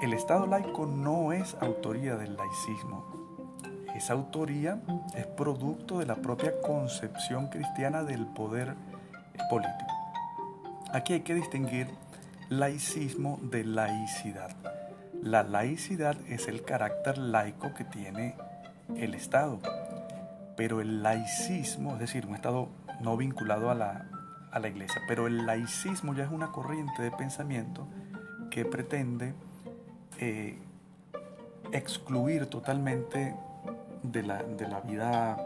El 0.01 0.13
Estado 0.13 0.47
laico 0.47 0.85
no 0.85 1.33
es 1.33 1.57
autoría 1.59 2.15
del 2.15 2.37
laicismo, 2.37 3.19
esa 3.95 4.13
autoría 4.13 4.79
es 5.15 5.25
producto 5.25 5.99
de 5.99 6.05
la 6.05 6.15
propia 6.15 6.61
concepción 6.61 7.47
cristiana 7.47 8.03
del 8.03 8.25
poder 8.27 8.75
político. 9.49 9.93
Aquí 10.93 11.13
hay 11.13 11.21
que 11.21 11.33
distinguir 11.33 11.89
laicismo 12.49 13.39
de 13.43 13.63
laicidad. 13.63 14.49
La 15.21 15.43
laicidad 15.43 16.17
es 16.27 16.47
el 16.47 16.63
carácter 16.63 17.19
laico 17.19 17.75
que 17.75 17.83
tiene 17.83 18.35
el 18.95 19.13
Estado, 19.13 19.59
pero 20.57 20.81
el 20.81 21.03
laicismo, 21.03 21.93
es 21.93 21.99
decir, 21.99 22.25
un 22.25 22.33
Estado 22.33 22.69
no 23.01 23.15
vinculado 23.17 23.69
a 23.69 23.75
la, 23.75 24.67
iglesia, 24.67 25.01
pero 25.07 25.27
el 25.27 25.45
laicismo 25.45 26.15
ya 26.15 26.23
es 26.23 26.31
una 26.31 26.51
corriente 26.51 27.03
de 27.03 27.11
pensamiento 27.11 27.87
que 28.49 28.65
pretende 28.65 29.35
eh, 30.17 30.57
excluir 31.71 32.47
totalmente 32.47 33.35
de 34.01 34.23
la, 34.23 34.81
vida 34.81 35.37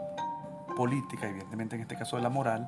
política, 0.74 1.28
evidentemente 1.28 1.76
en 1.76 1.82
este 1.82 1.96
caso 1.96 2.16
de 2.16 2.22
la 2.22 2.30
moral, 2.30 2.66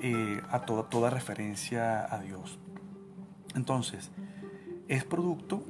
eh, 0.00 0.40
a 0.50 0.60
toda 0.60 1.08
referencia 1.08 2.12
a 2.12 2.18
Dios. 2.20 2.58
Entonces, 3.54 4.10
es 4.88 5.04
producto 5.04 5.62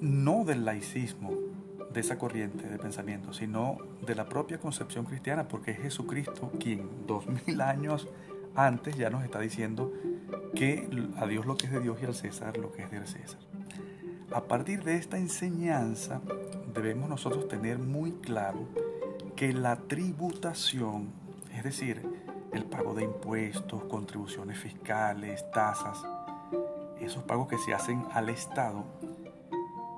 no 0.00 0.44
del 0.44 0.64
laicismo, 0.64 1.32
de 1.92 2.00
esa 2.00 2.18
corriente 2.18 2.68
de 2.68 2.78
pensamiento, 2.78 3.32
sino 3.32 3.78
de 4.04 4.14
la 4.14 4.26
propia 4.26 4.58
concepción 4.58 5.04
cristiana, 5.04 5.46
porque 5.46 5.70
es 5.70 5.78
Jesucristo 5.78 6.50
quien 6.58 7.06
dos 7.06 7.24
mil 7.46 7.60
años 7.60 8.08
antes 8.56 8.96
ya 8.96 9.10
nos 9.10 9.24
está 9.24 9.40
diciendo 9.40 9.92
que 10.54 10.88
a 11.16 11.26
Dios 11.26 11.46
lo 11.46 11.56
que 11.56 11.66
es 11.66 11.72
de 11.72 11.80
Dios 11.80 11.98
y 12.02 12.04
al 12.04 12.14
César 12.14 12.56
lo 12.56 12.72
que 12.72 12.82
es 12.82 12.90
del 12.90 13.06
César. 13.06 13.40
A 14.32 14.42
partir 14.44 14.82
de 14.82 14.96
esta 14.96 15.16
enseñanza 15.18 16.20
debemos 16.74 17.08
nosotros 17.08 17.48
tener 17.48 17.78
muy 17.78 18.12
claro 18.12 18.66
que 19.36 19.52
la 19.52 19.76
tributación, 19.76 21.12
es 21.52 21.64
decir, 21.64 22.02
el 22.52 22.64
pago 22.64 22.94
de 22.94 23.04
impuestos, 23.04 23.84
contribuciones 23.84 24.58
fiscales, 24.58 25.44
tasas, 25.52 26.04
esos 27.00 27.22
pagos 27.24 27.48
que 27.48 27.58
se 27.58 27.74
hacen 27.74 28.04
al 28.12 28.28
Estado, 28.28 28.84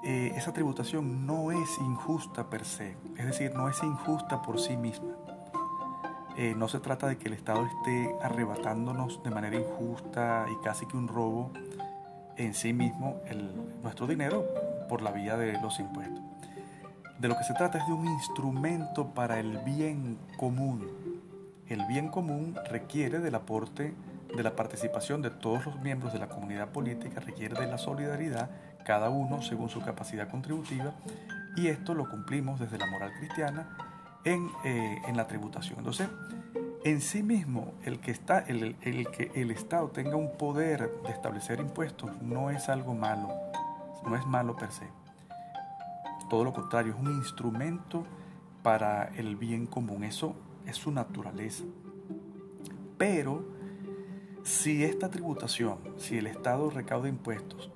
eh, 0.04 0.32
esa 0.36 0.52
tributación 0.52 1.26
no 1.26 1.50
es 1.50 1.78
injusta 1.78 2.48
per 2.48 2.64
se, 2.64 2.96
es 3.16 3.26
decir, 3.26 3.54
no 3.54 3.68
es 3.68 3.82
injusta 3.82 4.42
por 4.42 4.60
sí 4.60 4.76
misma. 4.76 5.16
Eh, 6.36 6.54
no 6.54 6.68
se 6.68 6.80
trata 6.80 7.06
de 7.06 7.16
que 7.16 7.28
el 7.28 7.34
Estado 7.34 7.64
esté 7.64 8.14
arrebatándonos 8.22 9.22
de 9.22 9.30
manera 9.30 9.56
injusta 9.56 10.46
y 10.52 10.62
casi 10.62 10.86
que 10.86 10.96
un 10.96 11.08
robo 11.08 11.50
en 12.36 12.54
sí 12.54 12.72
mismo 12.72 13.20
el, 13.26 13.50
nuestro 13.82 14.06
dinero 14.06 14.44
por 14.88 15.02
la 15.02 15.10
vía 15.10 15.36
de 15.36 15.58
los 15.60 15.80
impuestos. 15.80 16.22
De 17.18 17.28
lo 17.28 17.36
que 17.36 17.44
se 17.44 17.54
trata 17.54 17.78
es 17.78 17.86
de 17.86 17.92
un 17.94 18.06
instrumento 18.06 19.14
para 19.14 19.40
el 19.40 19.58
bien 19.58 20.18
común. 20.36 20.86
El 21.66 21.86
bien 21.86 22.08
común 22.08 22.54
requiere 22.70 23.18
del 23.20 23.34
aporte, 23.34 23.94
de 24.34 24.42
la 24.42 24.56
participación 24.56 25.22
de 25.22 25.30
todos 25.30 25.66
los 25.66 25.80
miembros 25.80 26.12
de 26.12 26.18
la 26.18 26.28
comunidad 26.28 26.68
política, 26.68 27.20
requiere 27.20 27.58
de 27.58 27.66
la 27.66 27.78
solidaridad, 27.78 28.50
cada 28.84 29.10
uno 29.10 29.42
según 29.42 29.68
su 29.68 29.80
capacidad 29.80 30.28
contributiva, 30.28 30.94
y 31.56 31.68
esto 31.68 31.94
lo 31.94 32.08
cumplimos 32.08 32.60
desde 32.60 32.78
la 32.78 32.86
moral 32.86 33.12
cristiana 33.18 33.76
en, 34.24 34.50
eh, 34.64 34.98
en 35.06 35.16
la 35.16 35.26
tributación. 35.26 35.78
Entonces, 35.78 36.08
en 36.86 37.00
sí 37.00 37.24
mismo 37.24 37.72
el 37.84 37.98
que, 37.98 38.12
está, 38.12 38.38
el, 38.38 38.76
que 38.80 39.32
el 39.34 39.50
Estado 39.50 39.88
tenga 39.88 40.14
un 40.14 40.36
poder 40.36 40.88
de 41.02 41.10
establecer 41.10 41.58
impuestos 41.58 42.22
no 42.22 42.50
es 42.50 42.68
algo 42.68 42.94
malo, 42.94 43.28
no 44.06 44.14
es 44.14 44.24
malo 44.24 44.54
per 44.54 44.70
se. 44.70 44.86
Todo 46.30 46.44
lo 46.44 46.52
contrario, 46.52 46.94
es 46.94 47.00
un 47.00 47.10
instrumento 47.16 48.06
para 48.62 49.06
el 49.16 49.34
bien 49.34 49.66
común, 49.66 50.04
eso 50.04 50.36
es 50.64 50.76
su 50.76 50.92
naturaleza. 50.92 51.64
Pero 52.98 53.55
si 54.46 54.84
esta 54.84 55.10
tributación, 55.10 55.78
si 55.98 56.18
el 56.18 56.28
Estado 56.28 56.70
recauda 56.70 57.08
impuestos, 57.08 57.68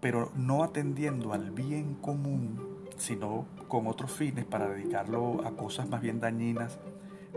pero 0.00 0.32
no 0.34 0.64
atendiendo 0.64 1.32
al 1.32 1.52
bien 1.52 1.94
común, 1.94 2.88
sino 2.96 3.46
con 3.68 3.86
otros 3.86 4.10
fines 4.10 4.44
para 4.44 4.68
dedicarlo 4.68 5.46
a 5.46 5.52
cosas 5.52 5.88
más 5.88 6.00
bien 6.00 6.18
dañinas, 6.18 6.80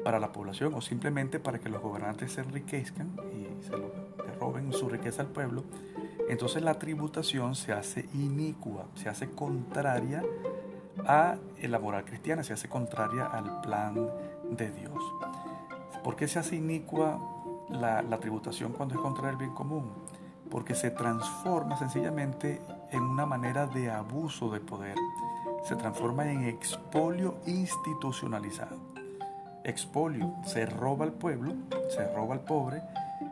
para 0.04 0.20
la 0.20 0.32
población 0.32 0.74
o 0.74 0.82
simplemente 0.82 1.40
para 1.40 1.60
que 1.60 1.70
los 1.70 1.80
gobernantes 1.80 2.32
se 2.34 2.42
enriquezcan 2.42 3.16
y 3.32 3.64
se 3.64 3.78
lo 3.78 3.92
roben 4.40 4.74
su 4.74 4.90
riqueza 4.90 5.22
al 5.22 5.28
pueblo, 5.28 5.64
entonces 6.28 6.64
la 6.64 6.80
tributación 6.80 7.54
se 7.54 7.72
hace 7.72 8.10
inicua, 8.16 8.88
se 8.96 9.10
hace 9.10 9.30
contraria 9.30 10.24
a 11.06 11.38
la 11.62 11.80
moral 11.80 12.04
cristiana, 12.04 12.44
se 12.44 12.54
hace 12.54 12.68
contraria 12.68 13.28
al 13.28 13.62
plan 13.62 14.10
de 14.50 14.72
Dios. 14.72 14.98
¿Por 16.04 16.16
qué 16.16 16.28
se 16.28 16.40
hace 16.40 16.56
inicua 16.56 17.33
la, 17.74 18.20
tributación 18.20 18.72
cuando 18.72 18.96
es 18.96 19.02
contra 19.02 19.30
el 19.30 19.36
bien 19.36 19.54
común? 19.54 19.92
Porque 20.50 20.76
se 20.76 20.92
transforma 20.92 21.78
sencillamente 21.78 22.62
en 22.92 23.04
una 23.04 23.26
manera 23.26 23.66
de 23.66 23.90
abuso 23.90 24.52
de 24.52 24.60
poder, 24.60 24.96
se 25.64 25.76
transforma 25.76 26.30
en 26.30 26.44
expolio 26.44 27.38
institucionalizado 27.46 28.94
expolio, 29.64 30.34
se 30.46 30.66
roba 30.66 31.06
al 31.06 31.14
pueblo, 31.14 31.54
se 31.90 32.06
roba 32.14 32.36
al 32.36 32.42
pobre, 32.42 32.82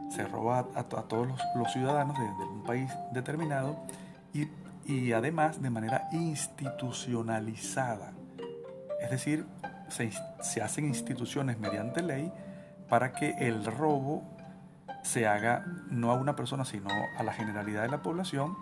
se 0.10 0.25
roba 0.25 0.65
a, 0.75 0.83
todos 0.83 1.27
los, 1.55 1.71
ciudadanos 1.71 2.17
de, 2.17 2.25
un 2.45 2.63
país 2.63 2.89
determinado 3.12 3.77
y, 4.88 5.12
además 5.13 5.62
de 5.62 5.69
manera 5.69 6.10
institucionalizada. 6.12 8.13
Es 9.00 9.12
decir, 9.12 9.45
se, 9.89 10.12
hacen 10.62 10.86
instituciones 10.86 11.60
mediante 11.60 12.01
ley 12.01 12.31
para 12.91 13.13
que 13.13 13.29
el 13.39 13.63
robo 13.63 14.21
se 15.01 15.25
haga 15.25 15.65
no 15.89 16.12
a 16.12 16.15
una 16.15 16.36
persona, 16.36 16.65
sino 16.65 16.89
a 17.17 17.24
la 17.24 17.31
generalidad 17.31 17.83
de 17.83 17.88
la 17.88 18.01
población, 18.01 18.57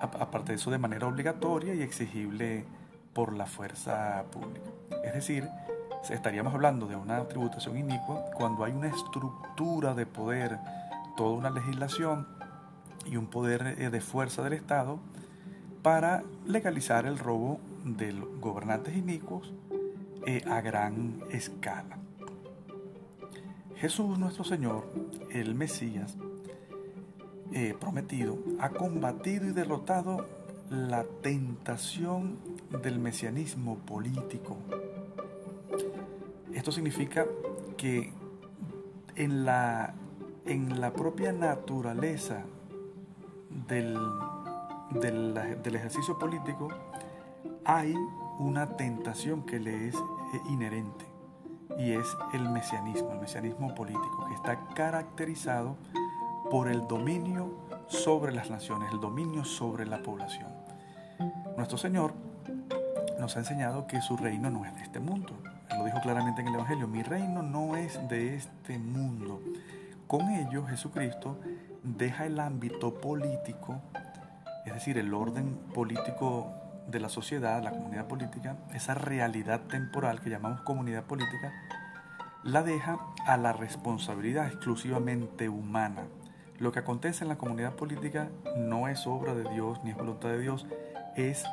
aparte 0.00 0.52
de 0.52 0.56
eso 0.56 0.70
de 0.70 0.78
manera 0.78 1.06
obligatoria 1.06 1.74
y 1.74 1.82
exigible 1.82 2.64
por 3.12 3.34
la 3.34 3.44
fuerza 3.44 4.24
pública. 4.32 4.70
Es 5.04 5.12
decir, 5.12 5.46
estaríamos 6.08 6.54
hablando 6.54 6.86
de 6.86 6.96
una 6.96 7.28
tributación 7.28 7.76
inicua 7.76 8.24
cuando 8.32 8.64
hay 8.64 8.72
una 8.72 8.88
estructura 8.88 9.92
de 9.92 10.06
poder, 10.06 10.58
toda 11.14 11.36
una 11.36 11.50
legislación 11.50 12.26
y 13.04 13.18
un 13.18 13.26
poder 13.26 13.76
eh, 13.78 13.90
de 13.90 14.00
fuerza 14.00 14.42
del 14.42 14.54
Estado 14.54 14.98
para 15.82 16.22
legalizar 16.46 17.04
el 17.04 17.18
robo 17.18 17.60
de 17.84 18.14
los 18.14 18.40
gobernantes 18.40 18.96
inicuos 18.96 19.52
eh, 20.24 20.42
a 20.50 20.62
gran 20.62 21.20
escala. 21.30 21.98
Jesús 23.80 24.18
nuestro 24.18 24.42
Señor, 24.42 24.86
el 25.30 25.54
Mesías 25.54 26.16
eh, 27.52 27.76
prometido, 27.78 28.36
ha 28.58 28.70
combatido 28.70 29.46
y 29.46 29.52
derrotado 29.52 30.26
la 30.68 31.04
tentación 31.22 32.38
del 32.82 32.98
mesianismo 32.98 33.78
político. 33.78 34.56
Esto 36.52 36.72
significa 36.72 37.26
que 37.76 38.12
en 39.14 39.44
la, 39.44 39.94
en 40.44 40.80
la 40.80 40.92
propia 40.92 41.32
naturaleza 41.32 42.44
del, 43.68 43.96
del, 45.00 45.74
ejercicio 45.76 46.18
político 46.18 46.68
hay 47.64 47.94
una 48.40 48.76
tentación 48.76 49.46
que 49.46 49.60
le 49.60 49.88
es 49.88 49.94
eh, 49.94 49.98
inherente 50.50 51.07
y 51.78 51.92
es 51.92 52.16
el 52.34 52.48
mesianismo, 52.48 53.12
el 53.12 53.20
mesianismo 53.20 53.74
político, 53.74 54.26
que 54.28 54.34
está 54.34 54.58
caracterizado 54.74 55.76
por 56.50 56.68
el 56.68 56.86
dominio 56.88 57.54
sobre 57.86 58.34
las 58.34 58.50
naciones, 58.50 58.92
el 58.92 59.00
dominio 59.00 59.44
sobre 59.44 59.86
la 59.86 60.02
población. 60.02 60.48
Nuestro 61.56 61.78
Señor 61.78 62.12
nos 63.18 63.36
ha 63.36 63.40
enseñado 63.40 63.86
que 63.86 64.00
su 64.00 64.16
reino 64.16 64.50
no 64.50 64.64
es 64.64 64.74
de 64.74 64.82
este 64.82 65.00
mundo. 65.00 65.38
Él 65.70 65.78
lo 65.78 65.84
dijo 65.84 66.00
claramente 66.00 66.40
en 66.40 66.48
el 66.48 66.54
Evangelio, 66.54 66.88
mi 66.88 67.02
reino 67.02 67.42
no 67.42 67.76
es 67.76 68.08
de 68.08 68.34
este 68.34 68.78
mundo. 68.78 69.40
Con 70.06 70.30
ello 70.30 70.66
Jesucristo 70.66 71.38
deja 71.82 72.26
el 72.26 72.40
ámbito 72.40 72.94
político, 72.94 73.80
es 74.66 74.74
decir, 74.74 74.98
el 74.98 75.14
orden 75.14 75.56
político 75.74 76.57
de 76.88 77.00
la 77.00 77.08
sociedad, 77.08 77.62
la 77.62 77.70
comunidad 77.70 78.06
política, 78.06 78.56
esa 78.74 78.94
realidad 78.94 79.60
temporal 79.62 80.20
que 80.20 80.30
llamamos 80.30 80.62
comunidad 80.62 81.04
política, 81.04 81.52
la 82.42 82.62
deja 82.62 82.98
a 83.26 83.36
la 83.36 83.52
responsabilidad 83.52 84.46
exclusivamente 84.46 85.48
humana. 85.48 86.04
Lo 86.58 86.72
que 86.72 86.78
acontece 86.80 87.24
en 87.24 87.28
la 87.28 87.38
comunidad 87.38 87.74
política 87.74 88.30
no 88.56 88.88
es 88.88 89.06
obra 89.06 89.34
de 89.34 89.44
Dios 89.52 89.80
ni 89.84 89.90
es 89.90 89.96
voluntad 89.96 90.30
de 90.30 90.40
Dios, 90.40 90.66
es 91.14 91.44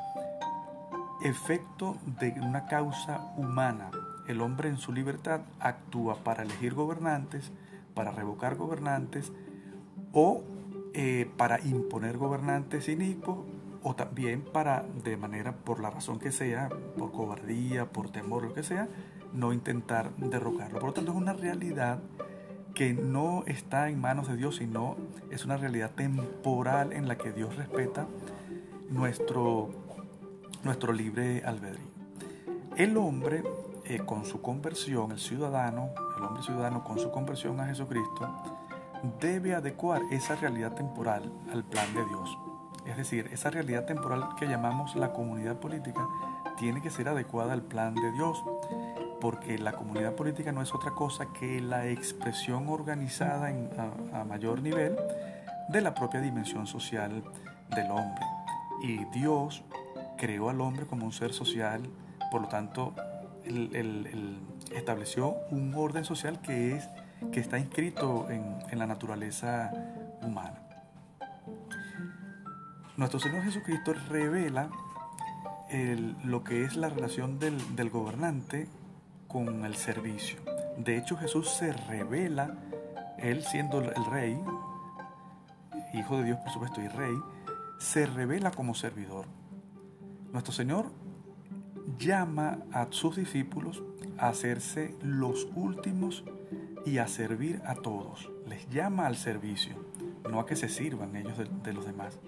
efecto 1.24 1.98
de 2.20 2.32
una 2.42 2.65
causa 2.65 3.34
humana. 3.36 3.92
El 4.27 4.42
hombre 4.42 4.70
en 4.70 4.77
su 4.77 4.94
libertad 4.94 5.42
actúa 5.60 6.24
para 6.24 6.44
elegir 6.44 6.74
gobernantes, 6.74 7.51
para 7.94 8.12
revocar 8.12 8.56
gobernantes, 8.56 9.32
o 10.12 10.44
eh, 10.94 11.30
para 11.36 11.60
imponer 11.60 12.18
gobernantes 12.18 12.88
inicuos 12.88 13.39
o 13.88 13.96
también 13.96 14.42
para, 14.42 14.84
de 15.04 15.15
manera, 15.15 15.54
por 15.58 15.80
la 15.80 15.92
razón 15.92 16.18
que 16.18 16.32
sea, 16.32 16.70
por 16.98 17.12
cobardía, 17.12 17.86
por 17.86 18.10
temor, 18.10 18.44
lo 18.44 18.51
que 18.51 18.63
sea, 18.63 18.89
no 19.32 19.54
intentar 19.54 20.10
derrocarlo. 20.18 20.80
Por 20.80 20.89
lo 20.89 20.93
tanto, 20.93 21.12
es 21.12 21.17
una 21.17 21.34
realidad 21.34 22.00
que 22.74 22.95
no 22.95 23.43
está 23.45 23.89
en 23.89 24.02
manos 24.02 24.28
de 24.28 24.38
Dios, 24.38 24.56
sino 24.56 24.98
es 25.30 25.45
una 25.45 25.58
realidad 25.58 25.91
temporal 25.91 26.93
en 26.93 27.08
la 27.08 27.19
que 27.19 27.32
Dios 27.32 27.58
respeta 27.58 28.08
nuestro, 28.89 29.69
nuestro 30.63 30.91
libre 30.91 31.43
albedrío. 31.45 31.86
El 32.76 32.98
hombre, 32.98 33.43
eh, 33.84 34.00
con 34.00 34.26
su 34.26 34.41
conversión, 34.41 35.12
el 35.12 35.19
ciudadano, 35.19 35.91
el 36.17 36.24
hombre 36.24 36.41
ciudadano 36.41 36.84
con 36.84 36.98
su 36.98 37.12
conversión 37.12 37.60
a 37.60 37.67
Jesucristo, 37.67 38.34
debe 39.21 39.54
adecuar 39.54 40.02
esa 40.10 40.36
realidad 40.36 40.74
temporal 40.74 41.32
al 41.54 41.63
plan 41.63 41.93
de 41.93 42.04
Dios. 42.04 42.36
Es 42.86 42.98
decir, 42.98 43.30
esa 43.32 43.50
realidad 43.50 43.86
temporal 43.86 44.30
que 44.38 44.48
llamamos 44.48 44.95
la 44.95 45.12
comunidad 45.12 45.58
política 45.58 46.08
tiene 46.58 46.82
que 46.82 46.89
ser 46.89 47.10
adecuada 47.10 47.54
al 47.54 47.62
plan 47.62 47.95
de 47.95 48.12
Dios, 48.13 48.43
porque 49.19 49.58
la 49.58 49.74
comunidad 49.74 50.13
política 50.13 50.52
no 50.52 50.62
es 50.62 50.74
otra 50.74 50.91
cosa 50.91 51.28
que 51.39 51.62
la 51.62 51.88
expresión 51.88 52.69
organizada 52.69 53.52
a, 54.13 54.24
mayor 54.24 54.62
nivel 54.62 54.95
de 55.69 55.82
la 55.82 55.93
propia 55.93 56.21
dimensión 56.21 56.67
social 56.67 57.24
del 57.76 57.91
hombre. 57.91 58.24
Y 58.84 59.04
Dios 59.06 59.63
creó 60.17 60.50
al 60.50 60.62
hombre 60.62 60.86
como 60.86 61.06
un 61.06 61.12
ser 61.12 61.34
social, 61.34 61.89
por 62.32 62.41
lo 62.41 62.48
tanto, 62.48 62.93
estableció 64.74 65.36
un 65.52 65.74
orden 65.76 66.06
social 66.06 66.39
que 66.41 66.76
es 66.76 66.89
que 67.32 67.39
está 67.39 67.58
inscrito 67.58 68.28
en, 68.30 68.56
la 68.78 68.88
naturaleza 68.88 69.71
humana. 70.21 70.64
Nuestro 72.97 73.19
Señor 73.19 73.43
Jesucristo 73.43 73.93
revela 74.10 74.69
lo 76.23 76.43
que 76.43 76.63
es 76.63 76.75
la 76.75 76.89
relación 76.89 77.39
del, 77.39 77.89
gobernante 77.89 78.67
con 79.27 79.65
el 79.65 79.75
servicio. 79.75 80.39
De 80.77 80.97
hecho, 80.97 81.17
Jesús 81.17 81.49
se 81.49 81.73
revela, 81.73 82.55
Él 83.17 83.43
siendo 83.43 83.81
el 83.81 84.05
rey, 84.05 84.39
hijo 85.93 86.17
de 86.17 86.25
Dios 86.25 86.39
por 86.39 86.51
supuesto 86.51 86.81
y 86.81 86.88
rey, 86.88 87.15
se 87.79 88.05
revela 88.05 88.51
como 88.51 88.75
servidor. 88.75 89.25
Nuestro 90.31 90.53
Señor 90.53 90.91
llama 91.97 92.60
a 92.71 92.88
sus 92.89 93.15
discípulos 93.15 93.84
a 94.17 94.29
hacerse 94.29 94.95
los 95.01 95.47
últimos 95.55 96.23
y 96.86 96.99
a 96.99 97.08
servir 97.08 97.62
a 97.65 97.75
todos. 97.75 98.31
Les 98.47 98.69
llama 98.69 99.08
al 99.08 99.17
servicio, 99.17 99.75
no 100.29 100.39
a 100.39 100.45
que 100.45 100.55
se 100.55 100.69
sirvan 100.69 101.15
ellos 101.15 101.38
de, 101.38 101.73
los 101.73 101.86
demás. 101.86 102.19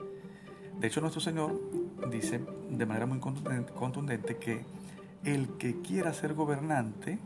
De 0.80 0.88
hecho, 0.88 1.02
nuestro 1.02 1.22
Señor 1.22 1.60
dice 2.12 2.40
de 2.70 2.86
manera 2.86 3.06
muy 3.06 3.20
contundente 3.20 4.38
que 4.38 4.63
el 5.24 5.50
que 5.58 5.82
quiera 5.82 6.13
ser 6.13 6.34
gobernante 6.34 7.20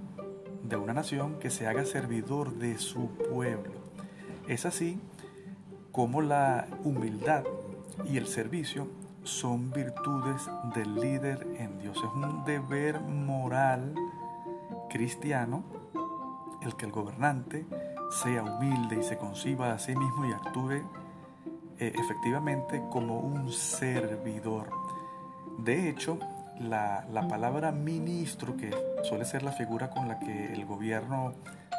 de 0.63 0.75
una 0.77 0.93
nación, 0.93 1.37
que 1.39 1.49
se 1.49 1.67
haga 1.67 1.85
servidor 1.85 2.53
de 2.53 2.77
su 2.77 3.09
pueblo. 3.09 3.73
Es 4.47 4.65
así 4.65 4.99
como 5.91 6.21
la 6.21 6.67
humildad 6.83 7.43
y 8.09 8.17
el 8.17 8.27
servicio 8.27 8.87
son 9.23 9.71
virtudes 9.71 10.49
del 10.73 10.95
líder 10.95 11.45
en 11.57 11.77
Dios. 11.79 11.97
Es 11.97 12.09
un 12.15 12.45
deber 12.45 12.99
moral 13.01 13.93
cristiano 14.89 15.63
el 16.61 16.75
que 16.75 16.85
el 16.85 16.91
gobernante 16.91 17.65
sea 18.23 18.43
humilde 18.43 18.99
y 18.99 19.03
se 19.03 19.17
conciba 19.17 19.73
a 19.73 19.79
sí 19.79 19.95
mismo 19.95 20.25
y 20.25 20.31
actúe 20.31 20.83
eh, 21.81 21.91
efectivamente 21.95 22.83
como 22.91 23.19
un 23.19 23.51
servidor. 23.51 24.69
De 25.57 25.89
hecho, 25.89 26.19
la, 26.59 27.07
la, 27.11 27.27
palabra 27.27 27.71
ministro, 27.71 28.55
que 28.55 28.69
suele 29.01 29.25
ser 29.25 29.41
la 29.41 29.51
figura 29.51 29.89
con 29.89 30.07
la 30.07 30.19
que 30.19 30.53
el 30.53 30.63
gobierno 30.67 31.33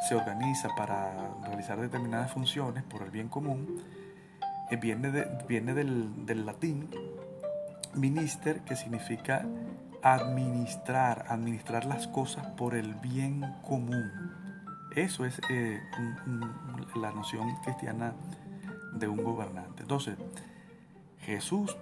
se 0.09 0.17
organiza 0.17 0.71
para 0.77 1.37
realizar 1.47 1.81
determinadas 1.81 2.33
funciones 2.33 2.83
por 2.83 3.03
el 3.03 3.13
bien 3.13 3.29
común, 3.29 3.81
eh, 4.73 4.77
viene, 4.77 5.13
de, 5.13 5.29
viene 5.47 5.73
del, 5.73 6.27
del 6.27 6.47
latín 6.47 6.91
minister, 7.95 8.63
que 8.63 8.75
significa 8.75 9.47
administrar, 10.03 11.27
administrar 11.29 11.85
las 11.85 12.09
cosas 12.09 12.45
por 12.57 12.75
el 12.75 12.95
bien 12.97 13.55
común. 13.63 14.11
Eso 14.97 15.25
es 15.25 15.41
eh, 15.49 15.81
la 16.97 17.13
noción 17.13 17.55
cristiana 17.63 18.15
de 18.93 19.09
un 19.09 19.23
gobernante. 19.23 19.83
Entonces, 19.83 20.17
Jesús, 21.21 21.77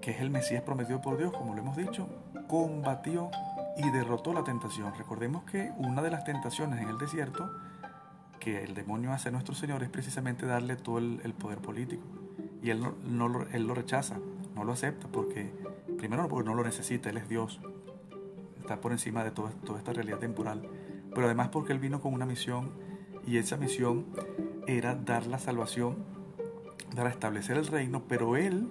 que 0.00 0.12
es 0.12 0.20
el 0.20 0.30
Mesías 0.30 0.62
prometido 0.62 1.00
por 1.00 1.16
Dios, 1.16 1.32
como 1.32 1.54
lo 1.54 1.60
hemos 1.60 1.76
dicho, 1.76 2.08
combatió 2.46 3.30
y 3.76 3.90
derrotó 3.90 4.32
la 4.32 4.44
tentación. 4.44 4.92
Recordemos 4.96 5.44
que 5.44 5.72
una 5.78 6.02
de 6.02 6.10
las 6.10 6.24
tentaciones 6.24 6.80
en 6.80 6.88
el 6.88 6.98
desierto 6.98 7.50
que 8.40 8.64
el 8.64 8.74
demonio 8.74 9.12
hace 9.12 9.28
a 9.28 9.32
nuestro 9.32 9.54
Señor 9.54 9.82
es 9.82 9.88
precisamente 9.88 10.46
darle 10.46 10.76
todo 10.76 10.98
el, 10.98 11.34
poder 11.38 11.58
político. 11.58 12.04
Y 12.62 12.70
él, 12.70 12.80
no, 13.04 13.46
él 13.52 13.66
lo 13.66 13.74
rechaza, 13.74 14.18
no 14.54 14.64
lo 14.64 14.72
acepta, 14.72 15.08
porque 15.08 15.52
primero 15.96 16.28
porque 16.28 16.48
no 16.48 16.54
lo 16.54 16.64
necesita, 16.64 17.10
Él 17.10 17.18
es 17.18 17.28
Dios, 17.28 17.60
está 18.60 18.80
por 18.80 18.92
encima 18.92 19.22
de 19.22 19.30
toda 19.30 19.50
esta 19.78 19.92
realidad 19.92 20.18
temporal 20.18 20.68
pero 21.14 21.26
además 21.26 21.48
porque 21.48 21.72
Él 21.72 21.78
vino 21.78 22.00
con 22.00 22.14
una 22.14 22.26
misión 22.26 22.70
y 23.26 23.38
esa 23.38 23.56
misión 23.56 24.06
era 24.66 24.94
dar 24.94 25.26
la 25.26 25.38
salvación, 25.38 25.96
dar 26.94 27.06
a 27.06 27.10
establecer 27.10 27.56
el 27.56 27.66
reino, 27.66 28.02
pero 28.08 28.36
Él 28.36 28.68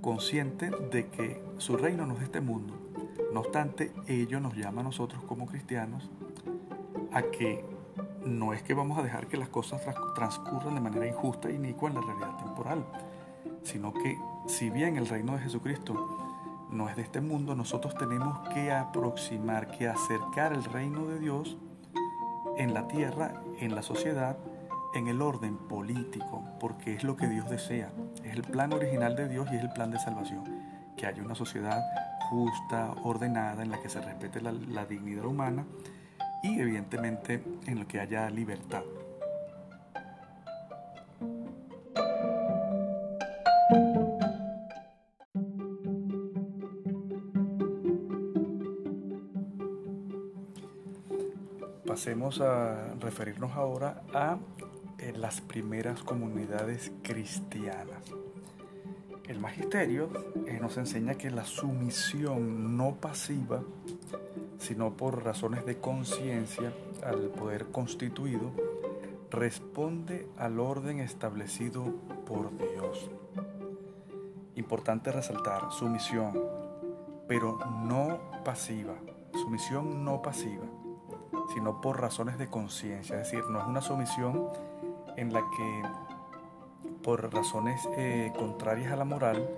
consciente 0.00 0.70
de 0.70 1.08
que 1.08 1.42
su 1.58 1.76
reino 1.76 2.06
no 2.06 2.14
es 2.14 2.20
de 2.20 2.24
este 2.26 2.40
mundo. 2.40 2.74
No 3.32 3.40
obstante, 3.40 3.92
ello 4.06 4.40
nos 4.40 4.56
llama 4.56 4.80
a 4.80 4.84
nosotros 4.84 5.22
como 5.24 5.46
cristianos 5.46 6.10
a 7.12 7.22
que 7.22 7.64
no 8.24 8.52
es 8.52 8.62
que 8.62 8.74
vamos 8.74 8.98
a 8.98 9.02
dejar 9.02 9.26
que 9.26 9.36
las 9.36 9.48
cosas 9.48 9.82
transcurran 10.14 10.74
de 10.74 10.80
manera 10.80 11.06
injusta 11.06 11.50
y 11.50 11.54
inicua 11.54 11.88
en 11.88 11.94
la 11.96 12.02
realidad 12.02 12.36
temporal, 12.36 12.84
sino 13.62 13.92
que 13.92 14.18
si 14.46 14.70
bien 14.70 14.96
el 14.96 15.08
reino 15.08 15.32
de 15.32 15.40
Jesucristo 15.40 16.18
no 16.70 16.88
es 16.88 16.96
de 16.96 17.02
este 17.02 17.20
mundo, 17.20 17.54
nosotros 17.54 17.94
tenemos 17.94 18.48
que 18.48 18.72
aproximar, 18.72 19.70
que 19.70 19.88
acercar 19.88 20.52
el 20.52 20.64
reino 20.64 21.06
de 21.06 21.18
Dios 21.18 21.56
en 22.56 22.74
la 22.74 22.88
tierra, 22.88 23.42
en 23.60 23.74
la 23.74 23.82
sociedad, 23.82 24.36
en 24.94 25.08
el 25.08 25.22
orden 25.22 25.56
político, 25.56 26.44
porque 26.60 26.94
es 26.94 27.04
lo 27.04 27.16
que 27.16 27.26
Dios 27.28 27.48
desea. 27.48 27.90
Es 28.24 28.34
el 28.34 28.42
plan 28.42 28.72
original 28.72 29.16
de 29.16 29.28
Dios 29.28 29.48
y 29.52 29.56
es 29.56 29.62
el 29.62 29.70
plan 29.70 29.90
de 29.90 29.98
salvación. 29.98 30.44
Que 30.96 31.06
haya 31.06 31.22
una 31.22 31.34
sociedad 31.34 31.82
justa, 32.30 32.94
ordenada, 33.04 33.62
en 33.62 33.70
la 33.70 33.80
que 33.80 33.88
se 33.88 34.00
respete 34.00 34.40
la, 34.40 34.84
dignidad 34.84 35.24
humana 35.24 35.64
y 36.42 36.60
evidentemente 36.60 37.42
en 37.66 37.78
la 37.80 37.84
que 37.86 38.00
haya 38.00 38.28
libertad. 38.30 38.82
Pasemos 51.86 52.40
a 52.40 52.94
referirnos 53.00 53.52
ahora 53.52 54.02
a 54.12 54.36
eh, 54.98 55.12
las 55.16 55.40
primeras 55.40 56.02
comunidades 56.02 56.92
cristianas. 57.02 58.02
El 59.28 59.40
magisterio 59.40 60.08
eh, 60.46 60.58
nos 60.60 60.76
enseña 60.76 61.16
que 61.16 61.30
la 61.30 61.44
sumisión 61.44 62.76
no 62.76 62.94
pasiva, 62.94 63.62
sino 64.58 64.92
por 64.96 65.24
razones 65.24 65.66
de 65.66 65.78
conciencia 65.78 66.72
al 67.04 67.28
poder 67.30 67.66
constituido, 67.66 68.52
responde 69.30 70.28
al 70.38 70.60
orden 70.60 71.00
establecido 71.00 71.84
por 72.26 72.56
Dios. 72.56 73.10
Importante 74.54 75.12
resaltar, 75.12 75.72
sumisión, 75.72 76.40
pero 77.28 77.58
no 77.84 78.20
pasiva, 78.44 78.94
sumisión 79.32 80.04
no 80.04 80.22
pasiva 80.22 80.64
sino 81.52 81.80
por 81.80 82.00
razones 82.00 82.38
de 82.38 82.48
conciencia. 82.48 83.20
Es 83.20 83.30
decir, 83.30 83.44
no 83.48 83.60
es 83.60 83.66
una 83.66 83.80
sumisión 83.80 84.48
en 85.16 85.32
la 85.32 85.40
que 85.40 85.82
por 87.02 87.32
razones 87.32 87.88
eh, 87.96 88.32
contrarias 88.36 88.92
a 88.92 88.96
la 88.96 89.04
moral 89.04 89.48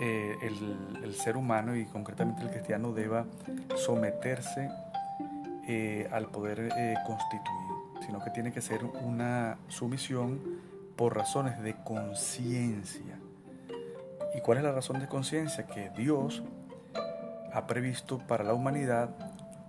eh, 0.00 0.36
el, 0.42 1.14
ser 1.14 1.36
humano 1.36 1.74
y 1.76 1.86
concretamente 1.86 2.42
el 2.42 2.50
cristiano 2.50 2.92
deba 2.92 3.24
someterse 3.76 4.68
eh, 5.66 6.08
al 6.12 6.26
poder 6.26 6.68
constituido, 7.06 8.02
sino 8.04 8.22
que 8.22 8.30
tiene 8.30 8.52
que 8.52 8.60
ser 8.60 8.84
una 8.84 9.56
sumisión 9.68 10.40
por 10.96 11.16
razones 11.16 11.62
de 11.62 11.74
conciencia. 11.82 13.18
¿Y 14.34 14.40
cuál 14.40 14.58
es 14.58 14.64
la 14.64 14.72
razón 14.72 15.00
de 15.00 15.08
conciencia? 15.08 15.66
Que 15.66 15.90
Dios 15.96 16.42
ha 17.52 17.66
previsto 17.66 18.18
para 18.18 18.44
la 18.44 18.52
humanidad 18.52 19.10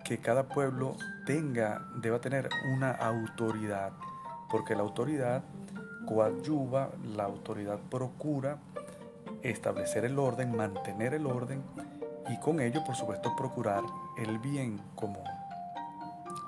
que 0.03 0.17
cada 0.19 0.43
pueblo 0.43 0.95
tenga, 1.25 1.85
deba 1.95 2.19
tener 2.19 2.49
una 2.73 2.91
autoridad, 2.91 3.91
porque 4.49 4.75
la 4.75 4.81
autoridad 4.81 5.43
coadyuva, 6.05 6.91
la 7.15 7.25
autoridad 7.25 7.79
procura 7.89 8.57
establecer 9.43 10.05
el 10.05 10.17
orden, 10.19 10.55
mantener 10.55 11.13
el 11.13 11.25
orden 11.25 11.61
y 12.29 12.37
con 12.39 12.59
ello, 12.59 12.83
por 12.85 12.95
supuesto, 12.95 13.35
procurar 13.35 13.83
el 14.17 14.39
bien 14.39 14.79
común. 14.95 15.23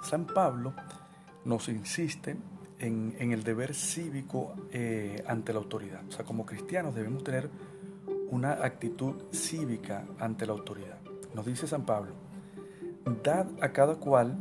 San 0.04 0.26
Pablo 0.26 0.74
nos 1.46 1.70
insiste 1.70 2.38
en, 2.80 3.14
el 3.20 3.44
deber 3.44 3.76
cívico 3.76 4.54
eh, 4.72 5.24
ante 5.28 5.54
la 5.54 5.60
autoridad. 5.60 6.02
O 6.08 6.12
sea, 6.12 6.26
como 6.26 6.46
cristianos 6.46 6.96
debemos 6.96 7.24
tener 7.24 7.50
una 8.32 8.54
actitud 8.54 9.16
cívica 9.32 10.06
ante 10.20 10.46
la 10.46 10.54
autoridad. 10.54 10.98
Nos 11.34 11.46
dice 11.46 11.68
San 11.68 11.86
Pablo, 11.86 12.14
Dad 13.24 13.48
a 13.62 13.72
cada 13.72 13.96
cual 13.96 14.38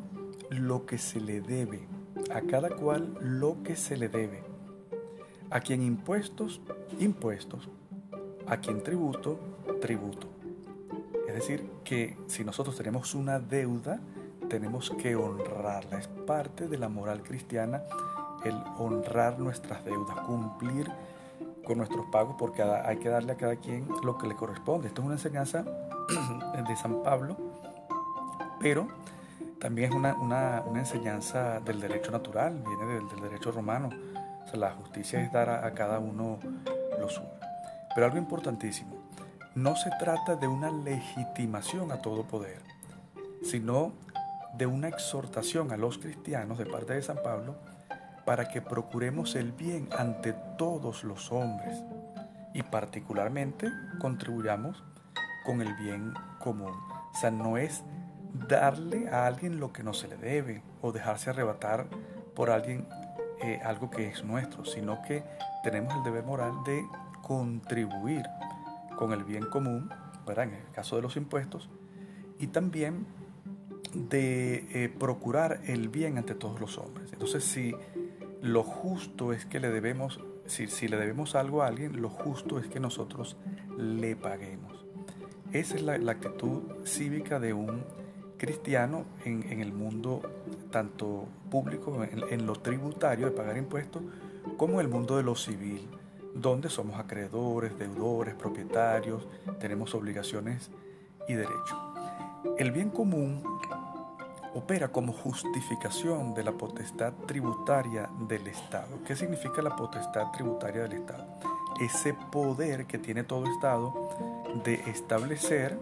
lo 0.50 0.86
que 0.86 0.98
se 0.98 1.20
le 1.20 1.40
debe, 1.40 1.86
a 2.32 2.40
cada 2.42 2.70
cual 2.70 3.14
lo 3.20 3.62
que 3.62 3.76
se 3.76 3.96
le 3.96 4.08
debe. 4.08 4.42
A 5.50 5.60
quien 5.60 5.82
impuestos, 5.82 6.60
impuestos. 6.98 7.68
A 8.46 8.58
quien 8.58 8.82
tributo, 8.82 9.38
tributo. 9.80 10.26
Es 11.26 11.34
decir, 11.34 11.68
que 11.84 12.16
si 12.26 12.44
nosotros 12.44 12.76
tenemos 12.76 13.14
una 13.14 13.38
deuda, 13.38 14.00
tenemos 14.48 14.90
que 14.90 15.14
honrarla. 15.16 15.98
Es 15.98 16.08
parte 16.08 16.68
de 16.68 16.78
la 16.78 16.88
moral 16.88 17.22
cristiana 17.22 17.82
el 18.44 18.54
honrar 18.78 19.38
nuestras 19.38 19.84
deudas, 19.84 20.16
cumplir 20.20 20.90
con 21.64 21.78
nuestros 21.78 22.06
pagos, 22.06 22.36
porque 22.38 22.62
hay 22.62 22.96
que 22.96 23.08
darle 23.08 23.32
a 23.32 23.36
cada 23.36 23.56
quien 23.56 23.86
lo 24.02 24.16
que 24.16 24.26
le 24.26 24.34
corresponde. 24.36 24.88
Esto 24.88 25.02
es 25.02 25.06
una 25.06 25.16
enseñanza 25.16 25.64
de 26.68 26.76
San 26.76 27.02
Pablo 27.02 27.36
pero 28.60 28.88
también 29.60 29.90
es 29.90 29.96
una, 30.20 30.62
enseñanza 30.74 31.60
del 31.60 31.80
derecho 31.80 32.10
natural, 32.10 32.62
viene 32.66 32.94
del, 32.94 33.20
derecho 33.20 33.50
romano. 33.50 33.90
O 34.44 34.48
sea, 34.48 34.58
la 34.58 34.70
justicia 34.72 35.20
es 35.20 35.32
dar 35.32 35.50
a, 35.50 35.72
cada 35.74 35.98
uno 35.98 36.38
lo 36.98 37.08
suyo. 37.08 37.28
Pero 37.94 38.06
algo 38.06 38.18
importantísimo, 38.18 38.94
no 39.54 39.76
se 39.76 39.90
trata 39.98 40.36
de 40.36 40.46
una 40.46 40.70
legitimación 40.70 41.90
a 41.90 42.00
todo 42.00 42.24
poder, 42.24 42.60
sino 43.42 43.92
de 44.56 44.66
una 44.66 44.88
exhortación 44.88 45.72
a 45.72 45.76
los 45.76 45.98
cristianos 45.98 46.58
de 46.58 46.66
parte 46.66 46.94
de 46.94 47.02
San 47.02 47.18
Pablo 47.22 47.56
para 48.24 48.48
que 48.48 48.60
procuremos 48.60 49.34
el 49.34 49.52
bien 49.52 49.88
ante 49.96 50.34
todos 50.56 51.02
los 51.02 51.32
hombres 51.32 51.82
y 52.52 52.62
particularmente 52.62 53.68
contribuyamos 54.00 54.82
con 55.44 55.60
el 55.62 55.74
bien 55.74 56.12
común. 56.38 56.72
O 57.14 57.18
sea, 57.18 57.30
no 57.30 57.56
es 57.56 57.82
darle 58.32 59.08
a 59.08 59.26
alguien 59.26 59.60
lo 59.60 59.72
que 59.72 59.82
no 59.82 59.94
se 59.94 60.08
le 60.08 60.16
debe 60.16 60.62
o 60.80 60.92
dejarse 60.92 61.30
arrebatar 61.30 61.86
por 62.34 62.50
alguien 62.50 62.86
eh, 63.42 63.60
algo 63.64 63.90
que 63.90 64.08
es 64.08 64.24
nuestro, 64.24 64.64
sino 64.64 65.00
que 65.02 65.24
tenemos 65.62 65.94
el 65.96 66.02
deber 66.02 66.24
moral 66.24 66.52
de 66.64 66.84
contribuir 67.22 68.24
con 68.96 69.12
el 69.12 69.24
bien 69.24 69.46
común, 69.46 69.90
¿verdad? 70.26 70.44
en 70.44 70.54
el 70.54 70.70
caso 70.72 70.96
de 70.96 71.02
los 71.02 71.16
impuestos, 71.16 71.68
y 72.38 72.48
también 72.48 73.06
de 73.94 74.66
eh, 74.72 74.88
procurar 74.88 75.60
el 75.66 75.88
bien 75.88 76.18
ante 76.18 76.34
todos 76.34 76.60
los 76.60 76.78
hombres. 76.78 77.12
Entonces, 77.12 77.44
si 77.44 77.74
lo 78.42 78.62
justo 78.62 79.32
es 79.32 79.46
que 79.46 79.60
le 79.60 79.70
debemos, 79.70 80.20
si, 80.46 80.66
si 80.66 80.88
le 80.88 80.96
debemos 80.96 81.34
algo 81.34 81.62
a 81.62 81.68
alguien, 81.68 82.00
lo 82.00 82.08
justo 82.08 82.58
es 82.58 82.66
que 82.66 82.80
nosotros 82.80 83.36
le 83.76 84.16
paguemos. 84.16 84.84
Esa 85.52 85.76
es 85.76 85.82
la, 85.82 85.96
la 85.98 86.12
actitud 86.12 86.62
cívica 86.84 87.40
de 87.40 87.52
un 87.52 87.84
cristiano 88.38 89.04
en, 89.24 89.60
el 89.60 89.72
mundo 89.72 90.22
tanto 90.70 91.26
público, 91.50 92.02
en, 92.04 92.46
lo 92.46 92.54
tributario 92.54 93.26
de 93.26 93.32
pagar 93.32 93.56
impuestos, 93.58 94.02
como 94.56 94.80
en 94.80 94.86
el 94.86 94.92
mundo 94.92 95.16
de 95.16 95.22
lo 95.22 95.34
civil, 95.34 95.86
donde 96.34 96.70
somos 96.70 96.98
acreedores, 96.98 97.78
deudores, 97.78 98.34
propietarios, 98.34 99.26
tenemos 99.58 99.94
obligaciones 99.94 100.70
y 101.28 101.34
derechos. 101.34 101.76
El 102.56 102.70
bien 102.70 102.90
común 102.90 103.42
opera 104.54 104.88
como 104.88 105.12
justificación 105.12 106.34
de 106.34 106.44
la 106.44 106.52
potestad 106.52 107.12
tributaria 107.26 108.08
del 108.28 108.46
Estado. 108.46 108.98
¿Qué 109.06 109.14
significa 109.14 109.62
la 109.62 109.76
potestad 109.76 110.30
tributaria 110.32 110.82
del 110.82 110.94
Estado? 110.94 111.26
Ese 111.80 112.14
poder 112.14 112.86
que 112.86 112.98
tiene 112.98 113.24
todo 113.24 113.46
Estado 113.46 113.92
de 114.64 114.74
establecer 114.90 115.78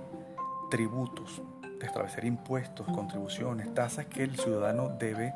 tributos, 0.71 1.43
de 1.79 1.87
establecer 1.87 2.25
impuestos, 2.25 2.87
contribuciones, 2.87 3.73
tasas 3.75 4.07
que 4.07 4.23
el 4.23 4.37
ciudadano 4.37 4.89
debe 4.89 5.35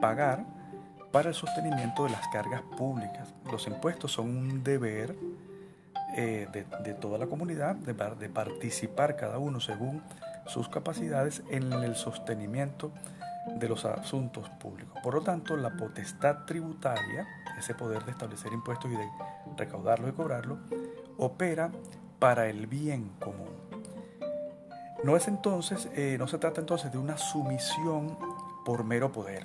pagar 0.00 0.44
para 1.12 1.28
el 1.28 1.34
sostenimiento 1.34 2.04
de 2.04 2.10
las 2.10 2.26
cargas 2.28 2.62
públicas. 2.76 3.32
Los 3.50 3.66
impuestos 3.66 4.12
son 4.12 4.36
un 4.36 4.64
deber 4.64 5.14
eh, 6.16 6.48
de, 6.52 6.94
toda 6.94 7.18
la 7.18 7.26
comunidad 7.26 7.74
de, 7.76 7.92
de 7.92 8.28
participar 8.28 9.16
cada 9.16 9.38
uno 9.38 9.60
según 9.60 10.02
sus 10.46 10.68
capacidades 10.68 11.42
en 11.50 11.72
el 11.72 11.96
sostenimiento 11.96 12.92
de 13.58 13.68
los 13.68 13.84
asuntos 13.84 14.48
públicos. 14.50 14.98
Por 15.02 15.14
lo 15.14 15.20
tanto, 15.20 15.56
la 15.56 15.76
potestad 15.76 16.44
tributaria, 16.46 17.26
ese 17.58 17.74
poder 17.74 18.04
de 18.04 18.12
establecer 18.12 18.52
impuestos 18.52 18.90
y 18.90 18.96
de 18.96 19.08
recaudarlos 19.56 20.10
y 20.10 20.12
cobrarlos, 20.12 20.58
opera 21.18 21.70
para 22.18 22.48
el 22.48 22.66
bien 22.66 23.10
común. 23.20 23.63
No 25.04 25.18
es 25.18 25.28
entonces, 25.28 25.90
eh, 25.96 26.16
no 26.18 26.26
se 26.26 26.38
trata 26.38 26.62
entonces 26.62 26.90
de 26.90 26.96
una 26.96 27.18
sumisión 27.18 28.16
por 28.64 28.84
mero 28.84 29.12
poder, 29.12 29.44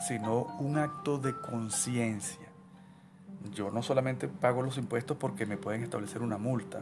sino 0.00 0.48
un 0.58 0.78
acto 0.78 1.18
de 1.18 1.32
conciencia. 1.32 2.48
Yo 3.54 3.70
no 3.70 3.84
solamente 3.84 4.26
pago 4.26 4.62
los 4.62 4.78
impuestos 4.78 5.16
porque 5.16 5.46
me 5.46 5.58
pueden 5.58 5.84
establecer 5.84 6.22
una 6.22 6.38
multa 6.38 6.80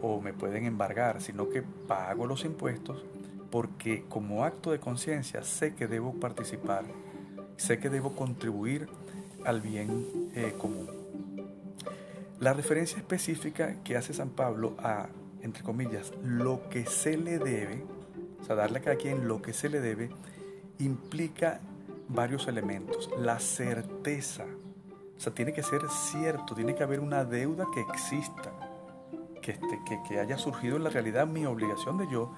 o 0.00 0.20
me 0.20 0.32
pueden 0.32 0.66
embargar, 0.66 1.20
sino 1.20 1.48
que 1.48 1.62
pago 1.62 2.28
los 2.28 2.44
impuestos 2.44 3.04
porque 3.50 4.04
como 4.08 4.44
acto 4.44 4.70
de 4.70 4.78
conciencia 4.78 5.42
sé 5.42 5.74
que 5.74 5.88
debo 5.88 6.14
participar, 6.14 6.84
sé 7.56 7.80
que 7.80 7.90
debo 7.90 8.14
contribuir 8.14 8.88
al 9.44 9.60
bien 9.60 10.30
eh, 10.36 10.54
común. 10.56 10.88
La 12.38 12.52
referencia 12.52 12.98
específica 12.98 13.82
que 13.82 13.96
hace 13.96 14.14
San 14.14 14.30
Pablo 14.30 14.76
a, 14.78 15.08
entre 15.42 15.62
comillas, 15.62 16.12
lo 16.22 16.68
que 16.68 16.86
se 16.86 17.16
le 17.16 17.38
debe, 17.38 17.84
o 18.40 18.44
sea, 18.44 18.56
darle 18.56 18.78
a 18.78 18.82
cada 18.82 18.96
quien 18.96 19.28
lo 19.28 19.42
que 19.42 19.52
se 19.52 19.68
le 19.68 19.80
debe, 19.80 20.10
implica 20.78 21.60
varios 22.08 22.48
elementos. 22.48 23.10
La 23.18 23.38
certeza, 23.38 24.44
o 25.16 25.20
sea, 25.20 25.34
tiene 25.34 25.52
que 25.52 25.62
ser 25.62 25.82
cierto, 25.88 26.54
tiene 26.54 26.74
que 26.74 26.82
haber 26.82 27.00
una 27.00 27.24
deuda 27.24 27.66
que 27.74 27.80
exista, 27.80 28.52
que, 29.40 29.52
este, 29.52 29.80
que, 29.86 30.00
que 30.08 30.20
haya 30.20 30.38
surgido 30.38 30.76
en 30.76 30.84
la 30.84 30.90
realidad 30.90 31.26
mi 31.26 31.44
obligación 31.44 31.98
de 31.98 32.08
yo 32.10 32.32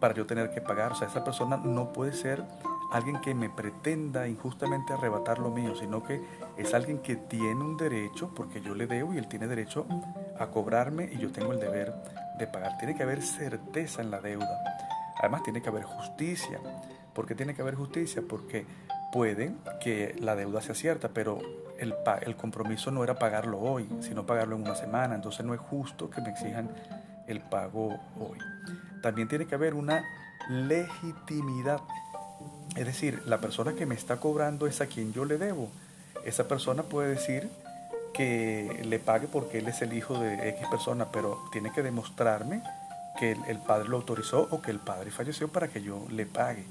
para 0.00 0.14
yo 0.14 0.26
tener 0.26 0.50
que 0.50 0.60
pagar. 0.60 0.92
O 0.92 0.94
sea, 0.94 1.08
esa 1.08 1.24
persona 1.24 1.56
no 1.56 1.92
puede 1.92 2.12
ser 2.12 2.44
alguien 2.92 3.20
que 3.20 3.34
me 3.34 3.48
pretenda 3.48 4.28
injustamente 4.28 4.92
arrebatar 4.92 5.38
lo 5.38 5.50
mío, 5.50 5.74
sino 5.74 6.04
que 6.04 6.22
es 6.56 6.74
alguien 6.74 6.98
que 6.98 7.16
tiene 7.16 7.60
un 7.60 7.76
derecho, 7.76 8.30
porque 8.34 8.60
yo 8.60 8.74
le 8.74 8.86
debo 8.86 9.14
y 9.14 9.18
él 9.18 9.28
tiene 9.28 9.46
derecho 9.46 9.86
a 10.38 10.46
cobrarme 10.48 11.10
y 11.12 11.18
yo 11.18 11.32
tengo 11.32 11.52
el 11.52 11.60
deber 11.60 11.94
de 12.38 12.46
pagar. 12.46 12.78
Tiene 12.78 12.94
que 12.94 13.02
haber 13.02 13.22
certeza 13.22 14.02
en 14.02 14.10
la 14.10 14.20
deuda. 14.20 14.62
Además, 15.18 15.42
tiene 15.42 15.62
que 15.62 15.68
haber 15.68 15.84
justicia. 15.84 16.58
¿Por 17.12 17.26
qué 17.26 17.34
tiene 17.34 17.54
que 17.54 17.62
haber 17.62 17.74
justicia? 17.74 18.22
Porque 18.28 18.66
puede 19.12 19.52
que 19.80 20.16
la 20.18 20.34
deuda 20.34 20.60
sea 20.60 20.74
cierta, 20.74 21.08
pero 21.08 21.38
el, 21.78 21.94
el 22.22 22.36
compromiso 22.36 22.90
no 22.90 23.04
era 23.04 23.14
pagarlo 23.18 23.60
hoy, 23.60 23.88
sino 24.00 24.26
pagarlo 24.26 24.56
en 24.56 24.62
una 24.62 24.74
semana. 24.74 25.14
Entonces 25.14 25.44
no 25.44 25.54
es 25.54 25.60
justo 25.60 26.10
que 26.10 26.20
me 26.20 26.30
exijan 26.30 26.68
el 27.26 27.40
pago 27.40 28.00
hoy. 28.18 28.38
También 29.02 29.28
tiene 29.28 29.46
que 29.46 29.54
haber 29.54 29.74
una 29.74 30.04
legitimidad. 30.48 31.80
Es 32.76 32.86
decir, 32.86 33.22
la 33.26 33.38
persona 33.38 33.74
que 33.74 33.86
me 33.86 33.94
está 33.94 34.16
cobrando 34.16 34.66
es 34.66 34.80
a 34.80 34.86
quien 34.86 35.12
yo 35.12 35.24
le 35.24 35.38
debo. 35.38 35.68
Esa 36.24 36.48
persona 36.48 36.82
puede 36.82 37.10
decir 37.10 37.48
que 38.14 38.82
le 38.84 38.98
pague 38.98 39.26
porque 39.26 39.58
él 39.58 39.68
es 39.68 39.82
el 39.82 39.92
hijo 39.92 40.18
de 40.18 40.48
X 40.50 40.66
persona, 40.70 41.08
pero 41.12 41.44
tiene 41.52 41.70
que 41.72 41.82
demostrarme 41.82 42.62
que 43.18 43.32
el, 43.32 43.58
padre 43.58 43.88
lo 43.88 43.96
autorizó 43.96 44.46
o 44.50 44.62
que 44.62 44.70
el 44.70 44.78
padre 44.78 45.10
falleció 45.10 45.48
para 45.48 45.68
que 45.68 45.82
yo 45.82 46.06
le 46.10 46.26
pague. 46.26 46.64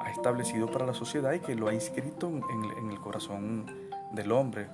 ha 0.00 0.10
establecido 0.10 0.66
para 0.70 0.86
la 0.86 0.94
sociedad 0.94 1.32
y 1.32 1.40
que 1.40 1.54
lo 1.54 1.68
ha 1.68 1.74
inscrito 1.74 2.28
en, 2.28 2.90
el 2.90 2.98
corazón 2.98 3.66
del 4.12 4.32
hombre. 4.32 4.68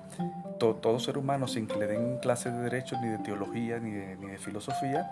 Todo, 0.59 0.99
ser 0.99 1.17
humano, 1.17 1.47
sin 1.47 1.67
que 1.67 1.77
le 1.77 1.87
den 1.87 2.17
clases 2.19 2.53
de 2.53 2.59
derecho, 2.59 2.97
ni 3.01 3.07
de 3.09 3.17
teología, 3.19 3.79
ni 3.79 3.91
de, 3.91 4.15
ni 4.17 4.27
de 4.27 4.37
filosofía, 4.37 5.09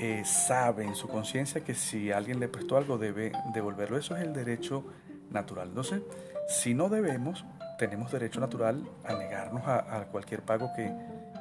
eh, 0.00 0.22
sabe 0.24 0.84
en 0.84 0.94
su 0.94 1.08
conciencia 1.08 1.62
que 1.62 1.74
si 1.74 2.10
alguien 2.10 2.40
le 2.40 2.48
prestó 2.48 2.76
algo 2.76 2.98
debe 2.98 3.32
devolverlo. 3.52 3.96
Eso 3.96 4.16
es 4.16 4.22
el 4.22 4.32
derecho 4.32 4.84
natural. 5.30 5.68
Entonces, 5.68 6.02
si 6.48 6.74
no 6.74 6.88
debemos, 6.88 7.44
tenemos 7.78 8.10
derecho 8.10 8.40
natural 8.40 8.82
a 9.04 9.14
negarnos 9.14 9.62
a, 9.66 10.06
cualquier 10.10 10.42
pago 10.42 10.70
que, 10.74 10.92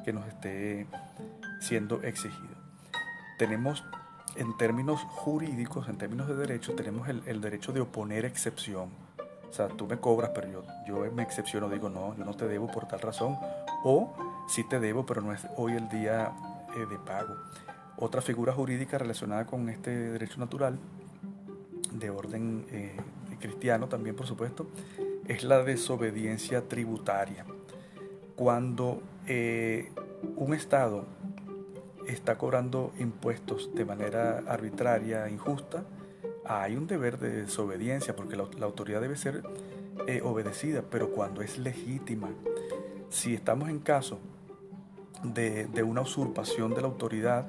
que 0.05 0.13
nos 0.13 0.27
esté 0.27 0.87
siendo 1.59 2.03
exigido. 2.03 2.53
Tenemos 3.37 3.83
en 4.35 4.57
términos 4.57 5.01
jurídicos, 5.01 5.87
en 5.89 5.97
términos 5.97 6.27
de 6.27 6.35
derecho, 6.35 6.73
tenemos 6.73 7.07
el, 7.07 7.41
derecho 7.41 7.71
de 7.71 7.81
oponer 7.81 8.25
excepción. 8.25 8.89
O 9.53 9.55
sea, 9.55 9.67
tú 9.67 9.85
me 9.85 9.99
cobras, 9.99 10.31
pero 10.33 10.47
yo, 10.49 10.63
yo 10.87 11.11
me 11.11 11.21
excepciono, 11.21 11.69
digo, 11.69 11.87
no, 11.87 12.17
yo 12.17 12.25
no 12.25 12.33
te 12.33 12.47
debo 12.47 12.65
por 12.71 12.87
tal 12.87 13.01
razón. 13.01 13.37
O 13.83 14.11
sí 14.47 14.63
te 14.63 14.79
debo, 14.79 15.05
pero 15.05 15.21
no 15.21 15.31
es 15.31 15.45
hoy 15.57 15.73
el 15.73 15.87
día 15.89 16.31
eh, 16.75 16.87
de 16.89 16.97
pago. 16.97 17.35
Otra 17.97 18.23
figura 18.23 18.51
jurídica 18.51 18.97
relacionada 18.97 19.45
con 19.45 19.69
este 19.69 19.91
derecho 19.91 20.39
natural, 20.39 20.79
de 21.91 22.09
orden 22.09 22.65
eh, 22.71 22.97
cristiano 23.39 23.87
también, 23.87 24.15
por 24.15 24.25
supuesto, 24.25 24.65
es 25.27 25.43
la 25.43 25.61
desobediencia 25.61 26.67
tributaria. 26.67 27.45
Cuando 28.35 29.03
eh, 29.27 29.91
un 30.35 30.55
Estado 30.55 31.05
está 32.07 32.39
cobrando 32.39 32.91
impuestos 32.97 33.69
de 33.75 33.85
manera 33.85 34.41
arbitraria, 34.47 35.29
injusta, 35.29 35.83
hay 36.45 36.75
un 36.75 36.87
deber 36.87 37.19
de 37.19 37.43
desobediencia 37.43 38.15
porque 38.15 38.35
la, 38.35 38.65
autoridad 38.65 39.01
debe 39.01 39.15
ser 39.15 39.43
eh, 40.07 40.21
obedecida, 40.23 40.83
pero 40.89 41.11
cuando 41.11 41.41
es 41.41 41.57
legítima. 41.57 42.29
Si 43.09 43.33
estamos 43.33 43.69
en 43.69 43.79
caso 43.79 44.19
de, 45.23 45.67
de 45.67 45.83
una 45.83 46.01
usurpación 46.01 46.73
de 46.73 46.81
la 46.81 46.87
autoridad, 46.87 47.47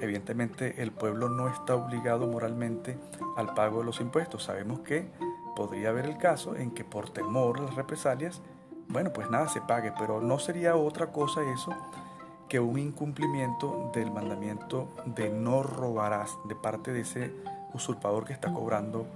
evidentemente 0.00 0.82
el 0.82 0.90
pueblo 0.90 1.28
no 1.28 1.48
está 1.48 1.74
obligado 1.74 2.26
moralmente 2.26 2.98
al 3.36 3.54
pago 3.54 3.80
de 3.80 3.84
los 3.84 4.00
impuestos. 4.00 4.44
Sabemos 4.44 4.80
que 4.80 5.08
podría 5.54 5.90
haber 5.90 6.06
el 6.06 6.18
caso 6.18 6.56
en 6.56 6.70
que 6.70 6.84
por 6.84 7.10
temor 7.10 7.58
a 7.58 7.62
las 7.62 7.74
represalias, 7.74 8.40
bueno, 8.88 9.12
pues 9.12 9.30
nada 9.30 9.48
se 9.48 9.60
pague, 9.60 9.92
pero 9.98 10.20
no 10.20 10.38
sería 10.38 10.76
otra 10.76 11.12
cosa 11.12 11.42
eso 11.52 11.74
que 12.48 12.60
un 12.60 12.78
incumplimiento 12.78 13.90
del 13.94 14.10
mandamiento 14.10 14.88
de 15.06 15.30
no 15.30 15.62
robarás 15.62 16.36
de 16.44 16.54
parte 16.54 16.92
de 16.92 17.00
ese 17.00 17.32
usurpador 17.74 18.24
que 18.24 18.32
está 18.32 18.52
cobrando 18.52 19.06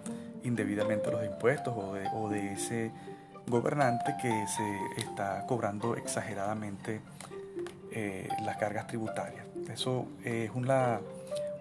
indebidamente 0.44 1.10
los 1.10 1.24
impuestos 1.24 1.74
o 1.76 2.28
de, 2.28 2.52
ese 2.52 2.92
gobernante 3.46 4.14
que 4.20 4.46
se 4.48 5.00
está 5.00 5.44
cobrando 5.46 5.96
exageradamente 5.96 7.00
eh, 7.92 8.28
las 8.44 8.56
cargas 8.56 8.86
tributarias. 8.86 9.44
Eso 9.72 10.06
es 10.24 10.50
una, 10.54 11.00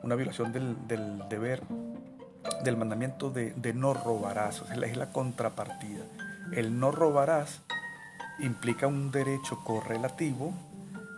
una 0.04 0.16
violación 0.16 0.52
del, 0.52 0.76
deber, 1.30 1.62
del 2.64 2.78
mandamiento 2.78 3.30
de, 3.30 3.74
no 3.74 3.94
robarás, 3.94 4.64
es 4.72 4.78
la, 4.78 4.88
es 4.88 4.98
la 4.98 5.12
contrapartida. 5.12 6.04
El 6.52 6.80
no 6.80 6.92
robarás 6.92 7.62
implica 8.40 8.88
un 8.88 9.12
derecho 9.12 9.64
correlativo 9.64 10.54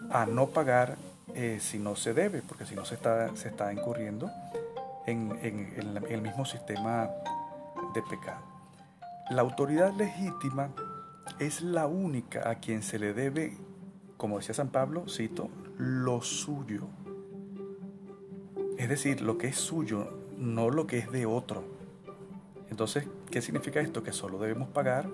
a 0.09 0.25
no 0.25 0.47
pagar 0.47 0.97
eh, 1.35 1.59
si 1.61 1.79
no 1.79 1.95
se 1.95 2.13
debe, 2.13 2.41
porque 2.41 2.65
si 2.65 2.75
no 2.75 2.85
se 2.85 2.95
está, 2.95 3.35
se 3.35 3.49
está 3.49 3.71
incurriendo 3.73 4.31
en, 5.07 6.03
el 6.09 6.21
mismo 6.21 6.45
sistema 6.45 7.09
de 7.93 8.01
pecado. 8.03 8.41
La 9.31 9.41
autoridad 9.41 9.93
legítima 9.93 10.69
es 11.39 11.61
la 11.61 11.87
única 11.87 12.49
a 12.49 12.55
quien 12.55 12.83
se 12.83 12.99
le 12.99 13.13
debe, 13.13 13.57
como 14.17 14.37
decía 14.37 14.53
San 14.53 14.69
Pablo, 14.69 15.05
cito, 15.09 15.49
lo 15.77 16.21
suyo. 16.21 16.87
Es 18.77 18.89
decir, 18.89 19.21
lo 19.21 19.37
que 19.37 19.47
es 19.47 19.57
suyo, 19.57 20.09
no 20.37 20.69
lo 20.69 20.85
que 20.85 20.99
es 20.99 21.11
de 21.11 21.25
otro. 21.25 21.63
Entonces, 22.69 23.07
¿qué 23.31 23.41
significa 23.41 23.79
esto? 23.79 24.03
Que 24.03 24.11
solo 24.11 24.37
debemos 24.37 24.69
pagar 24.69 25.09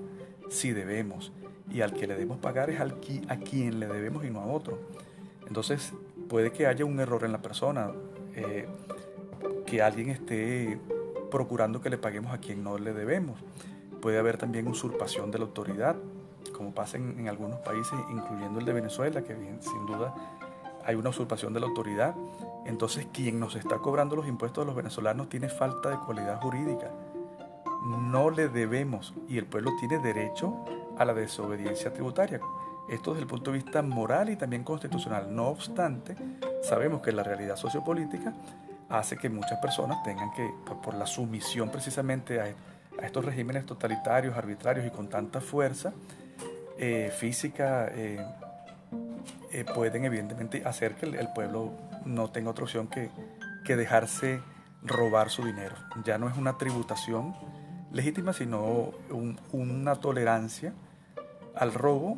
si 0.49 0.71
debemos 0.71 1.31
y 1.71 1.81
al 1.81 1.93
que 1.93 2.07
le 2.07 2.13
debemos 2.13 2.37
pagar 2.39 2.69
es 2.69 2.79
al 2.79 2.99
a 3.29 3.37
quien 3.37 3.79
le 3.79 3.87
debemos 3.87 4.25
y 4.25 4.29
no 4.29 4.41
a 4.41 4.47
otro. 4.47 4.79
Entonces 5.47 5.93
puede 6.29 6.51
que 6.51 6.67
haya 6.67 6.85
un 6.85 6.99
error 6.99 7.23
en 7.23 7.31
la 7.31 7.41
persona, 7.41 7.91
eh, 8.35 8.67
que 9.73 9.81
alguien 9.81 10.11
esté 10.11 10.79
procurando 11.31 11.81
que 11.81 11.89
le 11.89 11.97
paguemos 11.97 12.31
a 12.31 12.37
quien 12.37 12.63
no 12.63 12.77
le 12.77 12.93
debemos. 12.93 13.39
Puede 14.03 14.19
haber 14.19 14.37
también 14.37 14.67
usurpación 14.67 15.31
de 15.31 15.39
la 15.39 15.45
autoridad, 15.45 15.95
como 16.55 16.75
pasa 16.75 16.97
en, 16.97 17.27
algunos 17.27 17.57
países, 17.61 17.97
incluyendo 18.11 18.59
el 18.59 18.65
de 18.67 18.73
Venezuela, 18.73 19.23
que 19.23 19.33
bien, 19.33 19.63
sin 19.63 19.87
duda 19.87 20.13
hay 20.85 20.93
una 20.93 21.09
usurpación 21.09 21.53
de 21.53 21.59
la 21.59 21.65
autoridad. 21.65 22.13
Entonces 22.67 23.07
quien 23.11 23.39
nos 23.39 23.55
está 23.55 23.79
cobrando 23.79 24.15
los 24.15 24.27
impuestos 24.27 24.61
a 24.61 24.67
los 24.67 24.75
venezolanos 24.75 25.27
tiene 25.27 25.49
falta 25.49 25.89
de 25.89 25.97
cualidad 25.97 26.39
jurídica. 26.39 26.91
No 28.11 28.29
le 28.29 28.49
debemos 28.49 29.15
y 29.27 29.39
el 29.39 29.47
pueblo 29.47 29.71
tiene 29.79 29.97
derecho 29.97 30.53
a 30.99 31.03
la 31.03 31.15
desobediencia 31.15 31.91
tributaria. 31.91 32.39
Esto 32.89 33.13
desde 33.13 33.23
el 33.23 33.27
punto 33.27 33.49
de 33.49 33.57
vista 33.57 33.81
moral 33.81 34.29
y 34.29 34.35
también 34.35 34.63
constitucional. 34.63 35.35
No 35.35 35.47
obstante, 35.47 36.15
sabemos 36.61 37.01
que 37.01 37.11
la 37.11 37.23
realidad 37.23 37.55
sociopolítica 37.55 38.35
hace 38.89 39.17
que 39.17 39.29
muchas 39.29 39.59
personas 39.59 40.03
tengan 40.03 40.31
que, 40.33 40.49
por, 40.83 40.93
la 40.93 41.05
sumisión 41.05 41.69
precisamente 41.69 42.39
a, 42.39 42.53
estos 43.01 43.25
regímenes 43.25 43.65
totalitarios, 43.65 44.37
arbitrarios 44.37 44.85
y 44.85 44.91
con 44.91 45.09
tanta 45.09 45.41
fuerza 45.41 45.93
eh, 46.77 47.11
física, 47.17 47.87
eh, 47.91 48.23
eh, 49.51 49.65
pueden 49.73 50.05
evidentemente 50.05 50.63
hacer 50.65 50.95
que 50.95 51.07
el, 51.07 51.27
pueblo 51.33 51.71
no 52.05 52.29
tenga 52.29 52.51
otra 52.51 52.65
opción 52.65 52.87
que, 52.87 53.09
que 53.65 53.75
dejarse 53.75 54.41
robar 54.83 55.29
su 55.29 55.43
dinero. 55.43 55.75
Ya 56.05 56.17
no 56.17 56.29
es 56.29 56.37
una 56.37 56.57
tributación 56.57 57.35
legítima, 57.91 58.33
sino 58.33 58.91
una 59.51 59.95
tolerancia 59.95 60.73
al 61.55 61.73
robo 61.73 62.15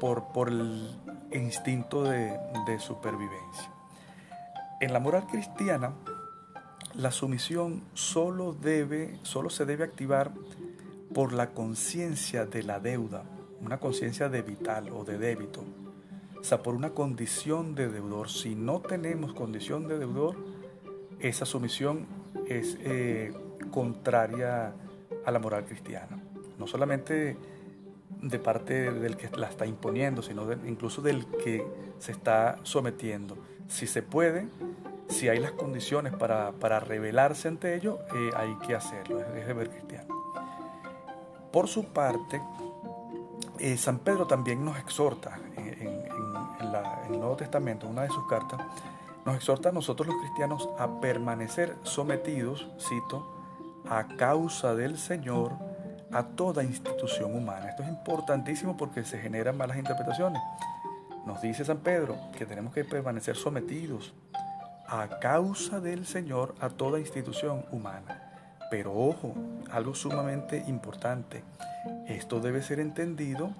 por, 0.00 0.32
por, 0.32 0.48
el 0.48 0.98
instinto 1.32 2.04
de, 2.04 2.36
de, 2.66 2.78
supervivencia. 2.78 3.70
En 4.82 4.92
la 4.92 4.98
moral 4.98 5.28
cristiana, 5.28 5.92
la 6.96 7.12
sumisión 7.12 7.84
solo, 7.94 8.52
debe, 8.52 9.16
solo 9.22 9.48
se 9.48 9.64
debe 9.64 9.84
activar 9.84 10.32
por 11.14 11.32
la 11.32 11.50
conciencia 11.50 12.46
de 12.46 12.64
la 12.64 12.80
deuda, 12.80 13.22
una 13.60 13.78
conciencia 13.78 14.28
de 14.28 14.42
vital 14.42 14.88
o 14.92 15.04
de 15.04 15.18
débito, 15.18 15.62
o 16.36 16.42
sea, 16.42 16.64
por 16.64 16.74
una 16.74 16.90
condición 16.90 17.76
de 17.76 17.90
deudor. 17.90 18.28
Si 18.28 18.56
no 18.56 18.80
tenemos 18.80 19.34
condición 19.34 19.86
de 19.86 20.00
deudor, 20.00 20.34
esa 21.20 21.46
sumisión 21.46 22.08
es 22.48 22.76
eh, 22.80 23.32
contraria 23.70 24.74
a 25.24 25.30
la 25.30 25.38
moral 25.38 25.64
cristiana. 25.64 26.20
No 26.58 26.66
solamente 26.66 27.36
de 28.20 28.38
parte 28.40 28.90
del 28.90 29.16
que 29.16 29.30
la 29.36 29.46
está 29.46 29.64
imponiendo, 29.64 30.22
sino 30.22 30.52
incluso 30.66 31.02
del 31.02 31.24
que 31.26 31.64
se 32.02 32.10
está 32.10 32.56
sometiendo. 32.64 33.38
Si 33.68 33.86
se 33.86 34.02
puede, 34.02 34.48
si 35.08 35.28
hay 35.28 35.38
las 35.38 35.52
condiciones 35.52 36.12
para, 36.12 36.50
para 36.50 36.80
rebelarse 36.80 37.46
ante 37.46 37.76
ello, 37.76 38.00
eh, 38.12 38.30
hay 38.36 38.56
que 38.66 38.74
hacerlo, 38.74 39.20
es, 39.20 39.46
deber 39.46 39.70
cristiano. 39.70 40.12
Por 41.52 41.68
su 41.68 41.84
parte, 41.84 42.42
eh, 43.60 43.76
San 43.76 44.00
Pedro 44.00 44.26
también 44.26 44.64
nos 44.64 44.80
exhorta 44.80 45.38
en, 45.56 45.68
en, 45.80 46.02
el 47.08 47.18
Nuevo 47.20 47.36
Testamento, 47.36 47.86
una 47.86 48.02
de 48.02 48.08
sus 48.08 48.26
cartas, 48.26 48.60
nos 49.24 49.36
exhorta 49.36 49.68
a 49.68 49.72
nosotros 49.72 50.08
los 50.08 50.16
cristianos 50.16 50.68
a 50.80 51.00
permanecer 51.00 51.76
sometidos, 51.84 52.68
cito, 52.80 53.32
a 53.88 54.08
causa 54.16 54.74
del 54.74 54.98
Señor 54.98 55.52
a 56.10 56.24
toda 56.24 56.64
institución 56.64 57.34
humana. 57.36 57.68
Esto 57.68 57.84
es 57.84 57.88
importantísimo 57.88 58.76
porque 58.76 59.04
se 59.04 59.18
generan 59.18 59.56
malas 59.56 59.76
interpretaciones. 59.76 60.42
Nos 61.26 61.40
dice 61.40 61.64
San 61.64 61.78
Pedro 61.78 62.18
que 62.36 62.46
tenemos 62.46 62.74
que 62.74 62.84
permanecer 62.84 63.36
sometidos 63.36 64.12
a 64.88 65.08
causa 65.20 65.80
del 65.80 66.04
Señor 66.04 66.54
a 66.60 66.68
toda 66.68 66.98
institución 66.98 67.64
humana. 67.70 68.32
Pero 68.70 68.92
ojo, 68.92 69.34
algo 69.70 69.94
sumamente 69.94 70.64
importante. 70.66 71.44
Esto 72.06 72.40
debe 72.40 72.62
ser 72.62 72.80
entendido 72.80 73.52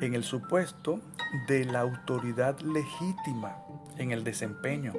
en 0.00 0.14
el 0.14 0.24
supuesto 0.24 1.00
de 1.46 1.64
la 1.64 1.80
autoridad 1.80 2.58
legítima 2.60 3.56
en 3.98 4.12
el 4.12 4.24
desempeño. 4.24 4.92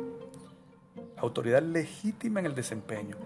Autoridad 1.17 1.61
legítima 1.61 2.39
en 2.39 2.45
el 2.45 2.55
desempeño, 2.55 3.17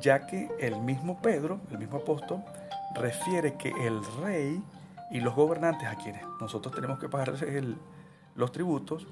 ya 0.00 0.26
que 0.26 0.50
el 0.58 0.80
mismo 0.80 1.20
Pedro, 1.22 1.60
el 1.70 1.78
mismo 1.78 1.98
apóstol, 1.98 2.42
refiere 2.94 3.54
que 3.54 3.70
el 3.86 4.00
rey 4.22 4.62
y 5.10 5.20
los 5.20 5.34
gobernantes 5.34 5.86
a 5.88 5.96
quienes 5.96 6.22
nosotros 6.40 6.74
tenemos 6.74 6.98
que 6.98 7.08
pagar 7.08 7.34
los 8.34 8.52
tributos, 8.52 9.06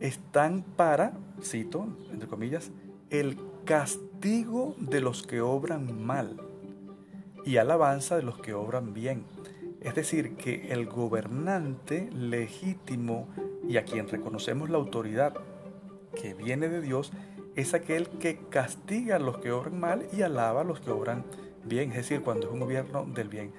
están 0.00 0.62
para, 0.62 1.12
cito, 1.42 1.86
entre 2.12 2.28
comillas, 2.28 2.70
el 3.10 3.38
castigo 3.64 4.74
de 4.78 5.00
los 5.00 5.26
que 5.26 5.40
obran 5.40 6.04
mal 6.04 6.36
y 7.44 7.56
alabanza 7.56 8.16
de 8.16 8.22
los 8.22 8.38
que 8.38 8.54
obran 8.54 8.94
bien. 8.94 9.24
Es 9.80 9.94
decir, 9.94 10.36
que 10.36 10.72
el 10.72 10.86
gobernante 10.86 12.10
legítimo 12.12 13.28
y 13.66 13.76
a 13.76 13.84
quien 13.84 14.08
reconocemos 14.08 14.68
la 14.70 14.78
autoridad 14.78 15.34
que 16.14 16.34
viene 16.34 16.68
de 16.68 16.80
Dios 16.80 17.12
es 17.56 17.74
aquel 17.74 18.08
que 18.08 18.38
castiga 18.50 19.16
a 19.16 19.18
los 19.18 19.38
que 19.38 19.52
obran 19.52 19.80
mal 19.80 20.06
y 20.12 20.22
alaba 20.22 20.60
a 20.60 20.64
los 20.64 20.80
que 20.80 20.90
obran 20.90 21.24
bien. 21.64 21.90
Es 21.90 21.96
decir, 21.96 22.22
cuando 22.22 22.46
es 22.46 22.52
un 22.52 22.60
gobierno 22.60 23.06
del 23.06 23.28
bien. 23.28 23.52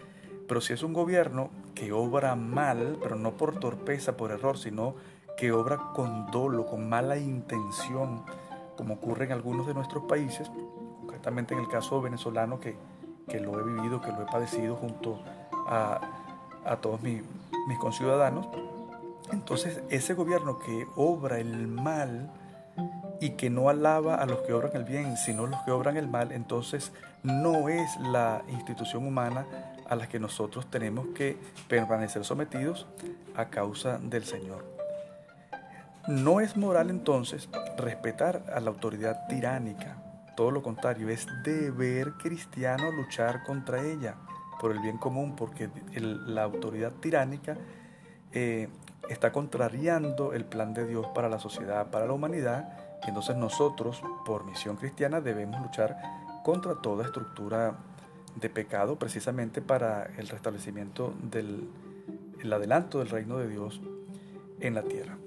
Pero 0.47 0.61
si 0.61 0.73
es 0.73 0.83
un 0.83 0.93
gobierno 0.93 1.49
que 1.81 1.91
obra 1.91 2.35
mal, 2.35 2.99
pero 3.01 3.15
no 3.15 3.31
por 3.31 3.57
torpeza, 3.57 4.15
por 4.15 4.29
error, 4.29 4.55
sino 4.55 4.93
que 5.35 5.51
obra 5.51 5.79
con 5.95 6.29
dolo, 6.29 6.67
con 6.67 6.87
mala 6.87 7.17
intención, 7.17 8.23
como 8.77 8.93
ocurre 8.93 9.25
en 9.25 9.31
algunos 9.31 9.65
de 9.65 9.73
nuestros 9.73 10.03
países, 10.03 10.51
concretamente 10.99 11.55
en 11.55 11.59
el 11.59 11.67
caso 11.67 11.99
venezolano 11.99 12.59
que, 12.59 12.75
que 13.27 13.39
lo 13.39 13.59
he 13.59 13.63
vivido, 13.63 13.99
que 13.99 14.11
lo 14.11 14.21
he 14.21 14.25
padecido 14.27 14.75
junto 14.75 15.23
a, 15.67 16.01
a 16.65 16.75
todos 16.75 17.01
mis, 17.01 17.23
mis 17.67 17.79
conciudadanos. 17.79 18.47
Entonces, 19.31 19.81
ese 19.89 20.13
gobierno 20.13 20.59
que 20.59 20.85
obra 20.95 21.39
el 21.39 21.67
mal 21.67 22.29
y 23.19 23.31
que 23.31 23.49
no 23.49 23.69
alaba 23.69 24.17
a 24.17 24.27
los 24.27 24.41
que 24.41 24.53
obran 24.53 24.75
el 24.75 24.83
bien, 24.83 25.17
sino 25.17 25.45
a 25.45 25.47
los 25.47 25.61
que 25.63 25.71
obran 25.71 25.97
el 25.97 26.07
mal, 26.07 26.31
entonces 26.31 26.91
no 27.23 27.69
es 27.69 27.99
la 28.01 28.43
institución 28.49 29.07
humana 29.07 29.47
a 29.91 29.95
la 29.97 30.07
que 30.07 30.19
nosotros 30.19 30.71
tenemos 30.71 31.07
que 31.07 31.37
permanecer 31.67 32.23
sometidos 32.23 32.87
a 33.35 33.49
causa 33.49 33.97
del 33.97 34.23
Señor. 34.23 34.63
No 36.07 36.39
es 36.39 36.55
moral 36.55 36.89
entonces 36.89 37.49
respetar 37.77 38.41
a 38.55 38.61
la 38.61 38.69
autoridad 38.69 39.27
tiránica, 39.27 39.97
todo 40.37 40.49
lo 40.49 40.63
contrario, 40.63 41.09
es 41.09 41.27
deber 41.43 42.13
cristiano 42.13 42.89
luchar 42.89 43.43
contra 43.43 43.83
ella 43.83 44.15
por 44.61 44.71
el 44.71 44.79
bien 44.79 44.97
común, 44.97 45.35
porque 45.35 45.69
la 45.93 46.43
autoridad 46.43 46.93
tiránica 46.93 47.57
eh, 48.31 48.69
está 49.09 49.33
contrariando 49.33 50.31
el 50.31 50.45
plan 50.45 50.73
de 50.73 50.87
Dios 50.87 51.05
para 51.13 51.27
la 51.27 51.37
sociedad, 51.37 51.91
para 51.91 52.05
la 52.05 52.13
humanidad, 52.13 52.77
y 53.03 53.09
entonces 53.09 53.35
nosotros, 53.35 54.01
por 54.25 54.45
misión 54.45 54.77
cristiana, 54.77 55.19
debemos 55.19 55.61
luchar 55.61 55.97
contra 56.43 56.75
toda 56.75 57.03
estructura 57.03 57.75
de 58.35 58.49
pecado, 58.49 58.97
precisamente 58.97 59.61
para 59.61 60.05
el 60.17 60.27
restablecimiento 60.27 61.13
del 61.31 61.67
el 62.41 62.51
adelanto 62.51 62.99
del 62.99 63.09
reino 63.09 63.37
de 63.37 63.47
Dios 63.47 63.81
en 64.59 64.73
la 64.73 64.81
tierra. 64.81 65.17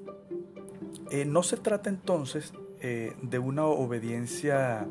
Eh, 1.11 1.25
no 1.25 1.45
se 1.45 1.57
trata 1.57 1.89
entonces 1.89 2.53
eh, 2.81 3.15
de 3.23 3.39
una 3.39 3.67
obediencia 3.67 4.89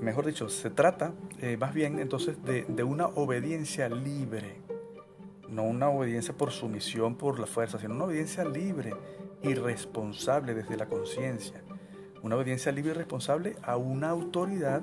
mejor 0.00 0.26
dicho, 0.26 0.48
se 0.48 0.70
trata 0.70 1.12
eh, 1.40 1.56
más 1.56 1.72
bien 1.72 2.00
entonces 2.00 2.36
de, 2.44 2.82
una 2.82 3.06
obediencia 3.06 3.88
libre, 3.88 4.56
no 5.48 5.62
una 5.62 5.88
obediencia 5.88 6.34
por 6.34 6.50
sumisión, 6.50 7.14
por 7.14 7.38
la 7.38 7.46
fuerza, 7.46 7.78
sino 7.78 7.94
una 7.94 8.04
obediencia 8.04 8.44
libre 8.44 8.94
y 9.42 9.54
responsable 9.54 10.54
desde 10.54 10.76
la 10.76 10.86
conciencia. 10.86 11.62
Una 12.22 12.36
obediencia 12.36 12.72
libre 12.72 12.92
y 12.92 12.94
responsable 12.94 13.56
a 13.62 13.76
una 13.76 14.10
autoridad 14.10 14.82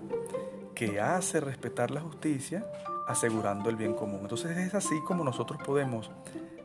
que 0.79 1.01
hace 1.01 1.41
respetar 1.41 1.91
la 1.91 1.99
justicia, 1.99 2.65
asegurando 3.05 3.69
el 3.69 3.75
bien 3.75 3.93
común. 3.93 4.19
Entonces 4.21 4.55
es 4.57 4.73
así 4.73 5.01
como 5.01 5.25
nosotros 5.25 5.61
podemos 5.61 6.09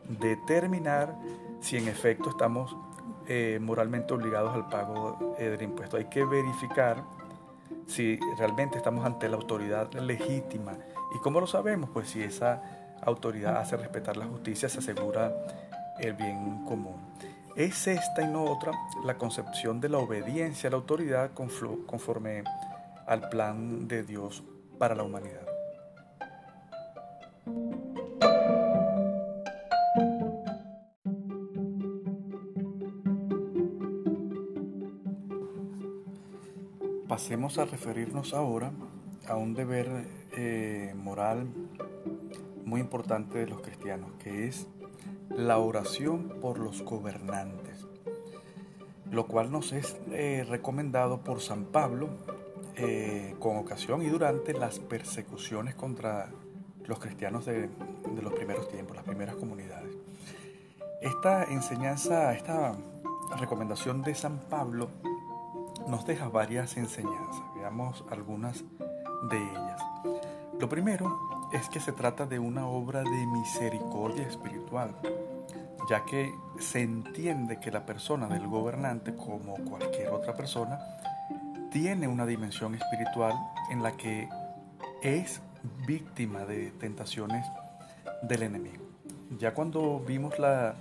determinar 0.07 1.13
si 1.59 1.75
en 1.75 1.89
efecto 1.89 2.29
estamos 2.29 2.77
eh, 3.27 3.59
moralmente 3.61 4.13
obligados 4.13 4.55
al 4.55 4.69
pago 4.69 5.35
eh, 5.37 5.49
del 5.49 5.63
impuesto. 5.63 5.97
Hay 5.97 6.05
que 6.05 6.23
verificar 6.23 7.03
si 7.87 8.17
realmente 8.37 8.77
estamos 8.77 9.05
ante 9.05 9.27
la 9.27 9.35
autoridad 9.35 9.91
legítima. 9.91 10.77
¿Y 11.13 11.19
cómo 11.19 11.41
lo 11.41 11.47
sabemos? 11.47 11.89
Pues 11.89 12.09
si 12.09 12.23
esa 12.23 12.61
autoridad 13.01 13.57
hace 13.57 13.75
respetar 13.75 14.15
la 14.15 14.27
justicia, 14.27 14.69
se 14.69 14.79
asegura 14.79 15.33
el 15.99 16.13
bien 16.13 16.63
común. 16.63 17.01
Es 17.57 17.85
esta 17.87 18.21
y 18.21 18.27
no 18.27 18.45
otra 18.45 18.71
la 19.03 19.17
concepción 19.17 19.81
de 19.81 19.89
la 19.89 19.97
obediencia 19.97 20.69
a 20.69 20.71
la 20.71 20.77
autoridad 20.77 21.31
conforme 21.33 22.45
al 23.05 23.29
plan 23.29 23.87
de 23.87 24.03
Dios 24.03 24.43
para 24.77 24.95
la 24.95 25.03
humanidad. 25.03 25.45
Pasemos 37.07 37.57
a 37.59 37.65
referirnos 37.65 38.33
ahora 38.33 38.71
a 39.27 39.35
un 39.35 39.53
deber 39.53 39.87
eh, 40.35 40.93
moral 40.95 41.47
muy 42.65 42.81
importante 42.81 43.37
de 43.37 43.47
los 43.47 43.61
cristianos, 43.61 44.11
que 44.19 44.47
es 44.47 44.67
la 45.29 45.59
oración 45.59 46.39
por 46.41 46.59
los 46.59 46.81
gobernantes, 46.81 47.87
lo 49.11 49.27
cual 49.27 49.51
nos 49.51 49.71
es 49.71 49.97
eh, 50.11 50.45
recomendado 50.47 51.21
por 51.21 51.41
San 51.41 51.65
Pablo 51.65 52.09
eh, 52.77 53.35
con 53.39 53.57
ocasión 53.57 54.01
y 54.01 54.07
durante 54.07 54.53
las 54.53 54.79
persecuciones 54.79 55.75
contra 55.75 56.29
los 56.85 56.99
cristianos 56.99 57.45
de, 57.45 57.67
de 57.69 58.21
los 58.21 58.33
primeros 58.33 58.67
tiempos, 58.69 58.95
las 58.95 59.05
primeras 59.05 59.35
comunidades. 59.35 59.95
Esta 61.01 61.43
enseñanza, 61.45 62.33
esta 62.33 62.75
recomendación 63.39 64.01
de 64.01 64.15
San 64.15 64.39
Pablo 64.49 64.89
nos 65.87 66.05
deja 66.05 66.29
varias 66.29 66.77
enseñanzas. 66.77 67.43
Veamos 67.55 68.03
algunas 68.09 68.63
de 69.29 69.37
ellas. 69.37 69.81
Lo 70.59 70.69
primero 70.69 71.19
es 71.53 71.69
que 71.69 71.79
se 71.79 71.91
trata 71.91 72.25
de 72.25 72.39
una 72.39 72.67
obra 72.67 73.03
de 73.03 73.27
misericordia 73.27 74.27
espiritual. 74.27 74.95
ya 75.87 76.03
que 76.03 76.33
se 76.57 76.81
entiende 76.81 77.59
que 77.59 77.69
la 77.69 77.85
persona 77.85 78.27
del 78.27 78.47
gobernante, 78.47 79.15
como 79.15 79.53
cualquier 79.53 80.09
otra 80.09 80.35
persona, 80.35 80.79
tiene 81.75 82.07
una 82.07 82.25
dimensión 82.25 82.73
espiritual 82.73 83.33
en 83.69 83.83
la 83.83 83.97
que 83.97 84.29
es 85.03 85.41
víctima 85.85 86.45
de 86.45 86.71
tentaciones 86.71 87.45
del 88.21 88.43
enemigo. 88.43 88.85
Ya 89.37 89.53
cuando 89.53 89.99
vimos 89.99 90.39
la 90.39 90.75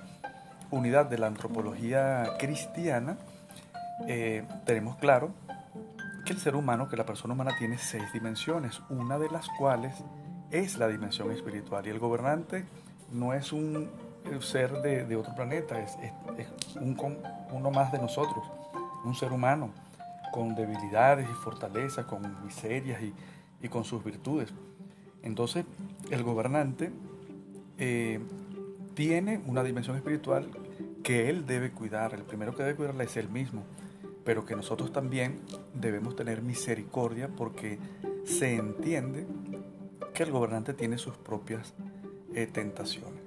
unidad 0.70 1.06
de 1.06 1.18
la 1.18 1.26
antropología 1.26 2.36
cristiana, 2.38 3.18
eh, 4.06 4.46
tenemos 4.64 4.94
claro 4.98 5.32
que 6.24 6.32
el 6.32 6.38
ser 6.38 6.54
humano, 6.54 6.88
que 6.88 6.96
la 6.96 7.04
persona 7.04 7.34
humana 7.34 7.56
tiene 7.58 7.76
seis 7.76 8.04
dimensiones, 8.12 8.80
una 8.88 9.18
de 9.18 9.28
las 9.30 9.48
cuales 9.58 9.96
es 10.52 10.78
la 10.78 10.86
dimensión 10.86 11.32
espiritual. 11.32 11.88
Y 11.88 11.90
el 11.90 11.98
gobernante 11.98 12.66
no 13.10 13.34
es 13.34 13.52
un 13.52 13.90
ser 14.42 14.70
de, 14.80 15.16
otro 15.16 15.34
planeta, 15.34 15.76
es, 15.80 15.98
un, 16.76 16.96
uno 17.50 17.70
más 17.72 17.90
de 17.90 17.98
nosotros, 17.98 18.44
un 19.04 19.16
ser 19.16 19.32
humano 19.32 19.72
con 20.34 20.56
debilidades 20.56 21.30
y 21.30 21.32
fortalezas, 21.32 22.06
con 22.06 22.44
miserias 22.44 23.00
y, 23.62 23.68
con 23.68 23.84
sus 23.84 24.02
virtudes. 24.02 24.52
Entonces, 25.22 25.64
el 26.10 26.24
gobernante 26.24 26.90
eh, 27.78 28.18
tiene 28.94 29.40
una 29.46 29.62
dimensión 29.62 29.96
espiritual 29.96 30.50
que 31.04 31.30
él 31.30 31.46
debe 31.46 31.70
cuidar. 31.70 32.14
El 32.14 32.24
primero 32.24 32.52
que 32.56 32.64
debe 32.64 32.74
cuidarla 32.74 33.04
es 33.04 33.16
él 33.16 33.28
mismo 33.28 33.62
pero 34.24 34.46
que 34.46 34.56
nosotros 34.56 34.92
también 34.92 35.40
debemos 35.74 36.16
tener 36.16 36.42
misericordia 36.42 37.28
porque 37.28 37.78
se 38.24 38.56
entiende 38.56 39.26
que 40.14 40.22
el 40.22 40.32
gobernante 40.32 40.72
tiene 40.72 40.96
sus 40.98 41.16
propias 41.16 41.74
eh, 42.34 42.46
tentaciones. 42.46 43.20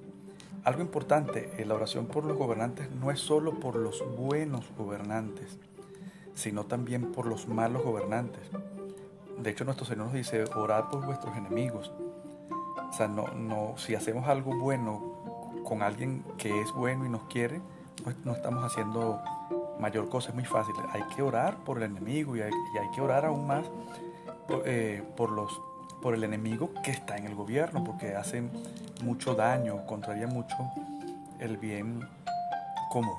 Algo 0.63 0.81
importante, 0.81 1.51
en 1.59 1.69
la 1.69 1.75
oración 1.75 2.07
por 2.07 2.25
los 2.25 2.35
gobernantes 2.35 2.89
no 2.91 3.11
es 3.11 3.19
solo 3.19 3.59
por 3.59 3.75
los 3.75 4.03
buenos 4.17 4.65
gobernantes, 4.75 5.59
sino 6.37 6.65
también 6.65 7.11
por 7.11 7.25
los 7.25 7.47
malos 7.47 7.83
gobernantes. 7.83 8.43
De 9.39 9.49
hecho, 9.49 9.65
nuestro 9.65 9.85
Señor 9.85 10.05
nos 10.05 10.13
dice, 10.13 10.43
orad 10.55 10.85
por 10.89 11.03
vuestros 11.03 11.35
enemigos. 11.35 11.91
O 12.89 12.93
sea, 12.93 13.07
no, 13.07 13.27
no, 13.29 13.73
si 13.77 13.95
hacemos 13.95 14.27
algo 14.27 14.55
bueno 14.55 15.63
con 15.65 15.81
alguien 15.81 16.23
que 16.37 16.61
es 16.61 16.71
bueno 16.73 17.05
y 17.05 17.09
nos 17.09 17.23
quiere, 17.23 17.59
pues 18.03 18.15
no 18.23 18.33
estamos 18.33 18.63
haciendo 18.63 19.19
mayor 19.79 20.09
cosa, 20.09 20.29
es 20.29 20.35
muy 20.35 20.45
fácil. 20.45 20.75
Hay 20.91 21.01
que 21.15 21.23
orar 21.23 21.57
por 21.57 21.77
el 21.77 21.83
enemigo 21.83 22.35
y 22.35 22.41
hay, 22.41 22.51
que 22.93 23.01
orar 23.01 23.25
aún 23.25 23.47
más 23.47 23.65
eh, 24.63 25.03
por, 25.17 25.31
los, 25.31 25.59
por 26.03 26.13
el 26.13 26.23
enemigo 26.23 26.69
que 26.83 26.91
está 26.91 27.17
en 27.17 27.25
el 27.25 27.33
gobierno, 27.33 27.83
porque 27.83 28.15
hacen 28.15 28.51
mucho 29.03 29.33
daño, 29.33 29.87
contraría 29.87 30.27
mucho 30.27 30.55
el 31.39 31.57
bien 31.57 32.07
común. 32.91 33.17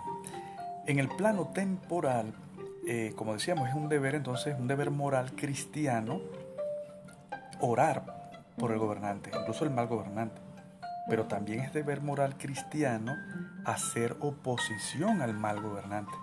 En 0.87 1.01
el 1.01 1.09
plano 1.09 1.49
temporal, 1.49 2.33
eh, 2.91 3.13
como 3.15 3.35
decíamos, 3.35 3.69
es 3.69 3.75
un 3.75 3.91
deber 3.91 4.15
entonces, 4.15 4.57
un 4.59 4.67
deber 4.67 4.91
moral 4.91 5.33
cristiano 5.37 6.23
orar 7.61 8.33
por 8.57 8.73
el 8.73 8.79
gobernante, 8.79 9.31
incluso 9.39 9.65
el 9.65 9.71
mal 9.71 9.89
gobernante. 9.89 10.41
Pero 11.07 11.27
también 11.27 11.61
es 11.61 11.75
deber 11.75 12.01
moral 12.01 12.39
cristiano 12.39 13.15
hacer 13.67 14.17
oposición 14.21 15.21
al 15.21 15.35
mal 15.35 15.61
gobernante. 15.61 16.15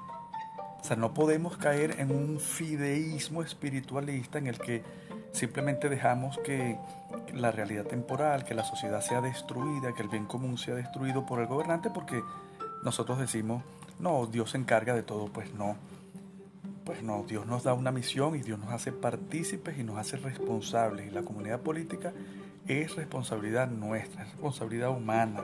O 0.80 0.84
sea, 0.84 0.96
no 0.96 1.14
podemos 1.14 1.56
caer 1.58 2.00
en 2.00 2.10
un 2.10 2.40
fideísmo 2.40 3.44
espiritualista 3.44 4.40
en 4.40 4.48
el 4.48 4.58
que 4.58 4.84
simplemente 5.34 5.88
dejamos 5.88 6.40
que 6.40 6.80
la 7.32 7.52
realidad 7.52 7.86
temporal, 7.86 8.44
que 8.44 8.56
la 8.56 8.64
sociedad 8.64 9.02
sea 9.02 9.22
destruida, 9.22 9.94
que 9.94 10.02
el 10.02 10.10
bien 10.10 10.26
común 10.26 10.58
sea 10.58 10.74
destruido 10.74 11.28
por 11.28 11.40
el 11.42 11.46
gobernante, 11.46 11.92
porque 11.92 12.24
nosotros 12.84 13.20
decimos, 13.20 13.64
no, 14.00 14.26
Dios 14.26 14.50
se 14.50 14.58
encarga 14.58 14.96
de 14.96 15.04
todo, 15.04 15.28
pues 15.28 15.54
no. 15.54 15.76
Pues 16.86 17.02
no, 17.02 17.26
Dios 17.28 17.48
nos 17.48 17.64
da 17.64 17.74
una 17.74 17.92
misión 17.92 18.36
y 18.36 18.42
Dios 18.42 18.60
nos 18.60 18.72
hace 18.72 18.92
partícipes 18.92 19.78
y 19.80 19.84
nos 19.84 19.98
hace 19.98 20.18
responsables. 20.18 21.08
Y 21.08 21.10
la 21.10 21.24
comunidad 21.24 21.62
política 21.62 22.14
es 22.68 22.96
responsabilidad 22.96 23.70
nuestra, 23.70 24.24
es 24.24 24.32
responsabilidad 24.32 24.92
humana. 24.92 25.44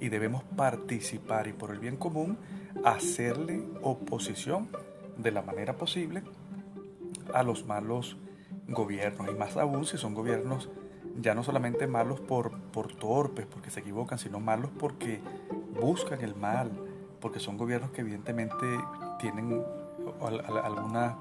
Y 0.00 0.08
debemos 0.08 0.42
participar 0.56 1.46
y 1.46 1.52
por 1.52 1.70
el 1.70 1.78
bien 1.78 1.96
común 1.96 2.38
hacerle 2.84 3.62
oposición 3.82 4.68
de 5.18 5.30
la 5.30 5.42
manera 5.42 5.76
posible 5.76 6.22
a 7.34 7.42
los 7.42 7.66
malos 7.66 8.16
gobiernos 8.66 9.28
y 9.30 9.34
más 9.34 9.56
aún 9.56 9.84
si 9.84 9.98
son 9.98 10.14
gobiernos 10.14 10.70
ya 11.20 11.34
no 11.34 11.42
solamente 11.42 11.86
malos 11.86 12.20
por, 12.20 12.58
por 12.72 12.94
torpes, 12.94 13.46
porque 13.46 13.70
se 13.70 13.80
equivocan, 13.80 14.18
sino 14.18 14.40
malos 14.40 14.70
porque 14.78 15.20
buscan 15.78 16.22
el 16.22 16.34
mal, 16.34 16.70
porque 17.20 17.38
son 17.38 17.58
gobiernos 17.58 17.90
que 17.90 18.00
evidentemente 18.00 18.66
tienen 19.18 19.62
alguna, 20.62 21.16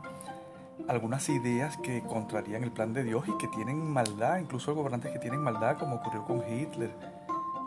algunas 0.87 1.29
ideas 1.29 1.77
que 1.77 2.01
contrarían 2.01 2.63
el 2.63 2.71
plan 2.71 2.93
de 2.93 3.03
Dios 3.03 3.25
y 3.27 3.37
que 3.37 3.47
tienen 3.47 3.91
maldad, 3.91 4.39
incluso 4.39 4.73
gobernantes 4.75 5.11
que 5.11 5.19
tienen 5.19 5.41
maldad, 5.41 5.77
como 5.77 5.97
ocurrió 5.97 6.23
con 6.25 6.37
Hitler, 6.39 6.91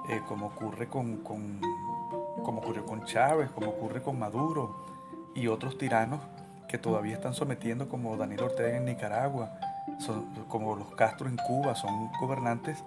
eh, 0.08 0.20
como 0.28 0.46
ocurre 0.46 0.88
con 0.88 1.18
como 2.44 2.60
ocurrió 2.60 2.84
con 2.84 3.04
Chávez, 3.04 3.50
como 3.50 3.70
ocurre 3.70 4.02
con 4.02 4.18
Maduro 4.18 4.76
y 5.34 5.48
otros 5.48 5.78
tiranos 5.78 6.20
que 6.68 6.78
todavía 6.78 7.14
están 7.14 7.34
sometiendo 7.34 7.88
como 7.88 8.16
Daniel 8.16 8.42
Ortega 8.44 8.76
en 8.76 8.84
Nicaragua, 8.84 9.58
son, 9.98 10.26
como 10.48 10.76
los 10.76 10.94
Castro 10.94 11.28
en 11.28 11.36
Cuba, 11.36 11.74
son 11.74 12.10
gobernantes 12.20 12.82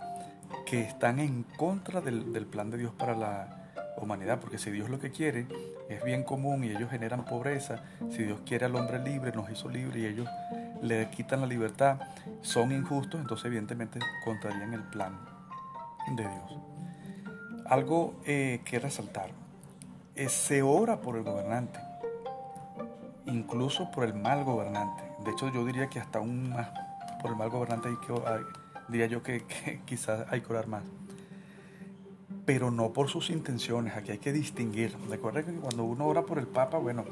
que 0.65 0.81
están 0.81 1.19
en 1.19 1.43
contra 1.57 2.01
del, 2.01 2.45
plan 2.45 2.69
de 2.69 2.77
Dios 2.77 2.93
para 2.93 3.15
la 3.15 3.66
humanidad, 3.97 4.39
porque 4.39 4.57
si 4.57 4.71
Dios 4.71 4.89
lo 4.89 4.99
que 4.99 5.11
quiere 5.11 5.47
es 5.89 6.03
bien 6.03 6.23
común 6.23 6.63
y 6.63 6.69
ellos 6.69 6.89
generan 6.89 7.25
pobreza, 7.25 7.83
si 8.09 8.23
Dios 8.23 8.41
quiere 8.45 8.65
al 8.65 8.75
hombre 8.75 8.99
libre, 8.99 9.31
nos 9.31 9.49
hizo 9.49 9.69
libre 9.69 9.99
y 9.99 10.05
ellos 10.05 10.27
le 10.81 11.09
quitan 11.09 11.41
la 11.41 11.47
libertad, 11.47 11.99
son 12.41 12.71
injustos, 12.71 13.19
entonces 13.19 13.45
evidentemente 13.45 13.99
contrarían 14.23 14.73
el 14.73 14.83
plan 14.83 15.17
de 16.15 16.23
Dios. 16.23 16.59
Algo 17.65 18.15
eh, 18.25 18.61
que 18.63 18.79
resaltar, 18.79 19.31
se 20.27 20.61
ora 20.61 21.01
por 21.01 21.17
el 21.17 21.23
gobernante, 21.23 21.79
incluso 23.25 23.91
por 23.91 24.05
el 24.05 24.13
mal 24.13 24.43
gobernante. 24.43 25.03
De 25.23 25.31
hecho, 25.31 25.51
yo 25.51 25.65
diría 25.65 25.87
que 25.89 25.99
hasta 25.99 26.19
aún 26.19 26.49
más 26.49 26.69
por 27.21 27.31
el 27.31 27.37
mal 27.37 27.49
gobernante 27.49 27.89
hay 27.89 27.95
que, 27.97 28.13
diría 28.87 29.07
yo 29.07 29.23
que, 29.23 29.43
quizás 29.85 30.25
hay 30.29 30.41
que 30.41 30.51
orar 30.51 30.67
más. 30.67 30.83
Pero 32.47 32.71
no 32.71 32.91
por 32.91 33.09
sus 33.09 33.29
intenciones, 33.29 33.95
aquí 33.95 34.11
hay 34.11 34.17
que 34.17 34.33
distinguir. 34.33 34.95
Recuerden 35.07 35.45
que 35.45 35.61
cuando 35.61 35.83
uno 35.83 36.07
ora 36.07 36.23
por 36.23 36.39
el 36.39 36.47
Papa, 36.47 36.79
bueno, 36.79 37.05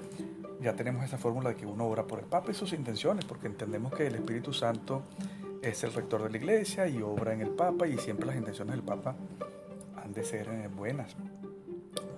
ya 0.59 0.75
tenemos 0.75 1.05
esa 1.05 1.19
fórmula 1.19 1.49
de 1.49 1.55
que 1.55 1.67
uno 1.67 1.87
ora 1.87 2.05
por 2.05 2.17
el 2.17 2.25
Papa 2.25 2.49
y 2.49 2.55
sus 2.55 2.73
intenciones, 2.73 3.23
porque 3.23 3.45
entendemos 3.45 3.93
que 3.93 4.07
el 4.07 4.15
Espíritu 4.15 4.51
Santo 4.51 5.03
es 5.61 5.83
el 5.83 5.93
rector 5.93 6.23
de 6.23 6.31
la 6.31 6.37
iglesia 6.37 6.87
y 6.87 7.03
obra 7.03 7.33
en 7.33 7.41
el 7.41 7.49
Papa 7.49 7.87
y 7.87 7.99
siempre 7.99 8.25
las 8.25 8.35
intenciones 8.35 8.75
del 8.75 8.83
Papa 8.83 9.15
han 10.03 10.13
de 10.13 10.23
ser 10.23 10.49
eh, 10.49 10.67
buenas 10.75 11.15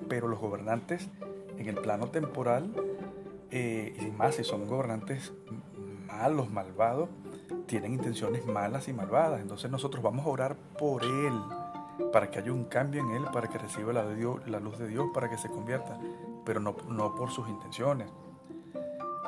pero 0.08 0.28
los 0.28 0.40
gobernantes 0.40 1.10
en 1.58 1.68
el 1.68 1.76
plano 1.76 2.08
temporal, 2.08 2.72
eh, 3.52 3.96
y 4.00 4.06
más 4.12 4.36
si 4.36 4.44
son 4.44 4.68
gobernantes 4.68 5.34
malos, 6.08 6.50
malvados, 6.50 7.10
tienen 7.66 7.94
intenciones 7.94 8.46
malas 8.46 8.88
y 8.88 8.94
malvadas. 8.94 9.42
Entonces 9.42 9.70
nosotros 9.72 10.04
vamos 10.04 10.26
a 10.26 10.30
orar 10.30 10.56
por 10.78 11.04
él, 11.04 11.34
para 12.12 12.30
que 12.30 12.40
haya 12.40 12.52
un 12.52 12.66
cambio 12.66 13.02
en 13.02 13.12
él, 13.12 13.26
para 13.34 13.48
que 13.48 13.58
reciba 13.58 13.94
la, 13.94 14.04
luz 14.60 14.78
de 14.78 14.88
Dios, 14.88 15.08
para 15.14 15.30
que 15.30 15.38
se 15.38 15.50
convierta, 15.50 15.98
pero 16.46 16.60
no, 16.60 16.76
no 16.88 17.16
por 17.16 17.32
sus 17.32 17.48
intenciones. 17.50 18.10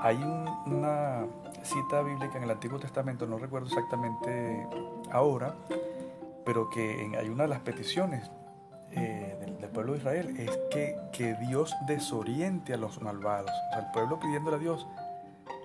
Hay 0.02 0.18
una 0.66 1.26
cita 1.64 2.02
bíblica 2.02 2.38
en 2.38 2.44
el 2.44 2.52
Antiguo 2.52 2.80
Testamento, 2.80 3.26
no 3.26 3.38
recuerdo 3.38 3.68
exactamente 3.68 4.68
ahora, 5.12 5.56
pero 6.46 6.70
que 6.70 7.16
hay 7.18 7.28
una 7.28 7.44
de 7.44 7.50
las 7.50 7.60
peticiones 7.60 8.32
eh, 8.92 9.38
del, 9.40 9.70
pueblo 9.70 9.94
de 9.94 10.00
Israel 10.00 10.36
es 10.40 10.58
que, 10.72 10.98
que 11.12 11.36
Dios 11.36 11.76
desoriente 11.88 12.74
a 12.74 12.78
los 12.78 13.02
malvados. 13.02 13.52
O 13.52 13.74
sea, 13.74 13.86
el 13.86 13.92
pueblo 13.92 14.20
pidiéndole 14.20 14.56
a 14.56 14.60
Dios 14.60 14.88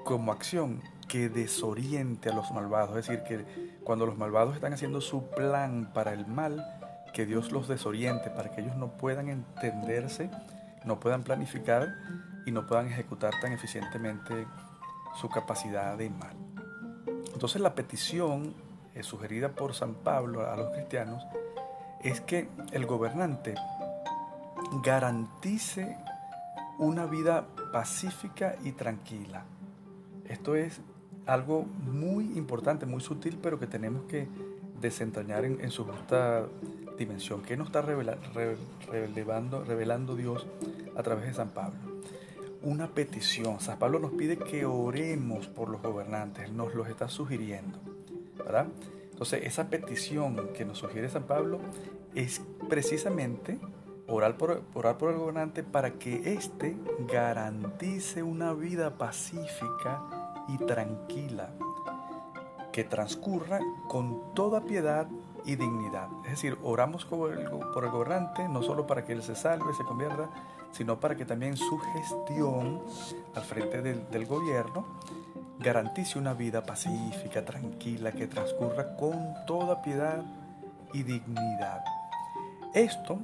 como 0.05 0.31
acción 0.31 0.83
que 1.09 1.29
desoriente 1.31 2.29
a 2.29 2.35
los 2.35 2.51
malvados. 2.53 2.91
Es 2.91 3.07
decir, 3.07 3.23
que 3.23 3.79
cuando 3.83 4.05
los 4.05 4.19
malvados 4.19 4.55
están 4.55 4.75
haciendo 4.75 5.01
su 5.01 5.31
plan 5.31 5.91
para 5.95 6.13
el 6.13 6.27
mal, 6.27 6.84
que 7.15 7.25
Dios 7.25 7.53
los 7.53 7.69
desoriente 7.69 8.29
para 8.29 8.51
que 8.51 8.61
ellos 8.61 8.77
no 8.77 8.89
puedan 8.89 9.29
entenderse, 9.29 10.31
no 10.85 11.01
puedan 11.01 11.23
planificar 11.23 11.95
y 12.45 12.51
no 12.51 12.67
puedan 12.67 12.89
ejecutar 12.89 13.33
tan 13.41 13.53
eficientemente 13.53 14.47
su 15.15 15.31
capacidad 15.31 15.97
de 15.97 16.11
mal. 16.11 16.37
Entonces 17.33 17.63
la 17.63 17.75
petición 17.75 18.53
eh, 18.95 19.03
sugerida 19.03 19.51
por 19.51 19.75
San 19.75 19.95
Pablo 19.95 20.51
a 20.51 20.57
los 20.57 20.73
cristianos 20.73 21.25
es 22.03 22.21
que 22.21 22.49
el 22.73 22.85
gobernante 22.85 23.55
garantice 24.83 25.97
una 26.79 27.07
vida 27.07 27.47
pacífica 27.73 28.57
y 28.65 28.73
tranquila. 28.73 29.45
Esto 30.29 30.57
es 30.57 30.81
algo 31.27 31.63
muy 31.63 32.37
importante, 32.37 32.87
muy 32.87 33.01
sutil, 33.01 33.39
pero 33.41 33.59
que 33.59 33.67
tenemos 33.67 34.05
que 34.05 34.29
desentrañar 34.81 35.45
en, 35.45 35.71
su 35.71 35.85
justa 35.85 36.47
dimensión. 36.97 37.43
¿Qué 37.43 37.57
nos 37.57 37.69
está 37.69 37.83
revelando, 37.83 39.65
revelando 39.65 40.17
Dios 40.17 40.47
a 40.97 41.03
través 41.03 41.27
de 41.27 41.35
San 41.35 41.51
Pablo? 41.51 41.79
Una 42.63 42.89
petición. 42.89 43.61
San 43.61 43.79
Pablo 43.79 43.99
nos 43.99 44.13
pide 44.13 44.39
que 44.39 44.65
oremos 44.65 45.49
por 45.49 45.69
los 45.69 45.83
gobernantes, 45.83 46.51
nos 46.53 46.75
los 46.75 46.89
está 46.89 47.09
sugiriendo. 47.09 47.79
¿verdad? 48.45 48.67
Entonces, 49.11 49.45
esa 49.45 49.69
petición 49.69 50.51
que 50.55 50.65
nos 50.65 50.79
sugiere 50.79 51.09
San 51.09 51.25
Pablo 51.25 51.61
es 52.15 52.43
precisamente 52.69 53.59
orar 54.07 54.37
por, 54.37 54.63
orar 54.75 54.99
por 54.99 55.11
el 55.11 55.19
gobernante 55.19 55.63
para 55.63 55.93
que 55.93 56.35
éste 56.35 56.77
garantice 57.09 58.23
una 58.23 58.53
vida 58.53 58.99
pacífica 58.99 60.03
y 60.49 60.59
tranquila, 60.59 61.51
que 62.73 62.85
transcurra 62.85 63.61
con 63.89 64.35
toda 64.35 64.65
piedad 64.65 65.07
y 65.45 65.57
dignidad. 65.57 66.09
Es 66.25 66.33
decir, 66.33 66.59
oramos 66.63 67.05
por 67.05 67.33
el, 67.33 67.49
gobernante 67.49 68.49
no 68.49 68.63
solo 68.63 68.87
para 68.87 69.05
que 69.05 69.13
él 69.13 69.23
se 69.23 69.35
salve, 69.35 69.75
se 69.75 69.85
convierta, 69.85 70.29
sino 70.73 70.99
para 70.99 71.15
que 71.17 71.25
también 71.25 71.57
su 71.57 71.79
gestión 71.79 72.83
al 73.35 73.43
frente 73.43 73.83
del, 73.83 74.09
del 74.11 74.27
gobierno 74.27 74.87
garantice 75.59 76.19
una 76.19 76.35
vida 76.35 76.63
pacífica, 76.63 77.45
tranquila, 77.45 78.13
que 78.13 78.27
transcurra 78.27 78.97
con 78.97 79.35
toda 79.47 79.83
piedad 79.83 80.23
y 80.93 81.03
dignidad. 81.03 81.85
Esto 82.75 83.21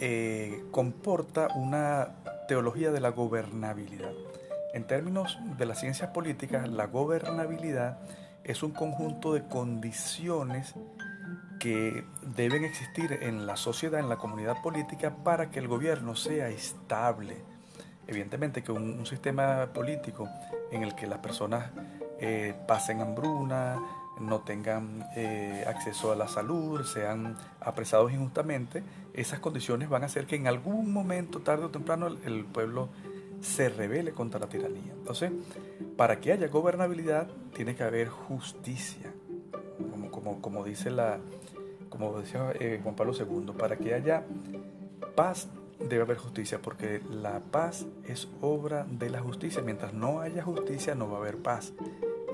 eh, 0.00 0.64
comporta 0.70 1.48
una 1.56 2.10
teología 2.46 2.92
de 2.92 3.00
la 3.00 3.10
gobernabilidad. 3.10 4.12
En 4.72 4.84
términos 4.84 5.38
de 5.56 5.66
las 5.66 5.80
ciencias 5.80 6.10
políticas, 6.10 6.68
la 6.68 6.86
gobernabilidad 6.86 7.98
es 8.48 8.62
un 8.62 8.72
conjunto 8.72 9.34
de 9.34 9.46
condiciones 9.46 10.74
que 11.60 12.04
deben 12.22 12.64
existir 12.64 13.12
en 13.20 13.46
la 13.46 13.56
sociedad, 13.56 14.00
en 14.00 14.08
la 14.08 14.16
comunidad 14.16 14.62
política, 14.62 15.14
para 15.22 15.50
que 15.50 15.58
el 15.58 15.68
gobierno 15.68 16.16
sea 16.16 16.48
estable. 16.48 17.36
Evidentemente 18.06 18.62
que 18.62 18.72
un, 18.72 19.04
sistema 19.04 19.68
político 19.74 20.28
en 20.72 20.82
el 20.82 20.94
que 20.94 21.06
las 21.06 21.18
personas 21.18 21.70
eh, 22.20 22.54
pasen 22.66 23.02
hambruna, 23.02 23.78
no 24.18 24.40
tengan 24.40 25.06
eh, 25.14 25.64
acceso 25.68 26.10
a 26.10 26.16
la 26.16 26.26
salud, 26.26 26.84
sean 26.84 27.36
apresados 27.60 28.12
injustamente, 28.12 28.82
esas 29.12 29.40
condiciones 29.40 29.88
van 29.88 30.04
a 30.04 30.06
hacer 30.06 30.26
que 30.26 30.36
en 30.36 30.46
algún 30.46 30.92
momento, 30.92 31.40
tarde 31.40 31.66
o 31.66 31.70
temprano, 31.70 32.06
el, 32.06 32.44
pueblo 32.44 32.88
se 33.40 33.68
revele 33.68 34.12
contra 34.12 34.40
la 34.40 34.48
tiranía. 34.48 34.92
Entonces, 34.92 35.32
para 35.96 36.20
que 36.20 36.32
haya 36.32 36.48
gobernabilidad, 36.48 37.28
tiene 37.54 37.74
que 37.74 37.82
haber 37.82 38.08
justicia, 38.08 39.12
como, 39.90 40.10
como, 40.10 40.40
como 40.40 40.64
dice 40.64 40.90
la, 40.90 41.18
como 41.88 42.18
decía 42.18 42.52
eh, 42.58 42.80
Juan 42.82 42.94
Pablo 42.94 43.12
II, 43.12 43.52
para 43.56 43.76
que 43.76 43.94
haya 43.94 44.24
paz 45.14 45.48
debe 45.78 46.02
haber 46.02 46.16
justicia, 46.16 46.60
porque 46.60 47.00
la 47.10 47.40
paz 47.40 47.86
es 48.04 48.28
obra 48.40 48.86
de 48.88 49.10
la 49.10 49.20
justicia. 49.20 49.62
Mientras 49.62 49.92
no 49.94 50.20
haya 50.20 50.42
justicia, 50.42 50.94
no 50.94 51.08
va 51.10 51.18
a 51.18 51.20
haber 51.20 51.38
paz. 51.38 51.72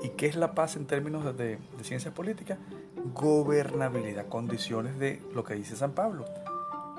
¿Y 0.03 0.09
qué 0.09 0.27
es 0.27 0.35
la 0.35 0.53
paz 0.53 0.75
en 0.75 0.85
términos 0.85 1.25
de, 1.37 1.57
de, 1.77 1.83
ciencias 1.83 2.13
políticas? 2.13 2.59
Gobernabilidad, 3.13 4.27
condiciones 4.27 4.99
de 4.99 5.21
lo 5.33 5.43
que 5.43 5.53
dice 5.53 5.75
San 5.75 5.91
Pablo, 5.91 6.25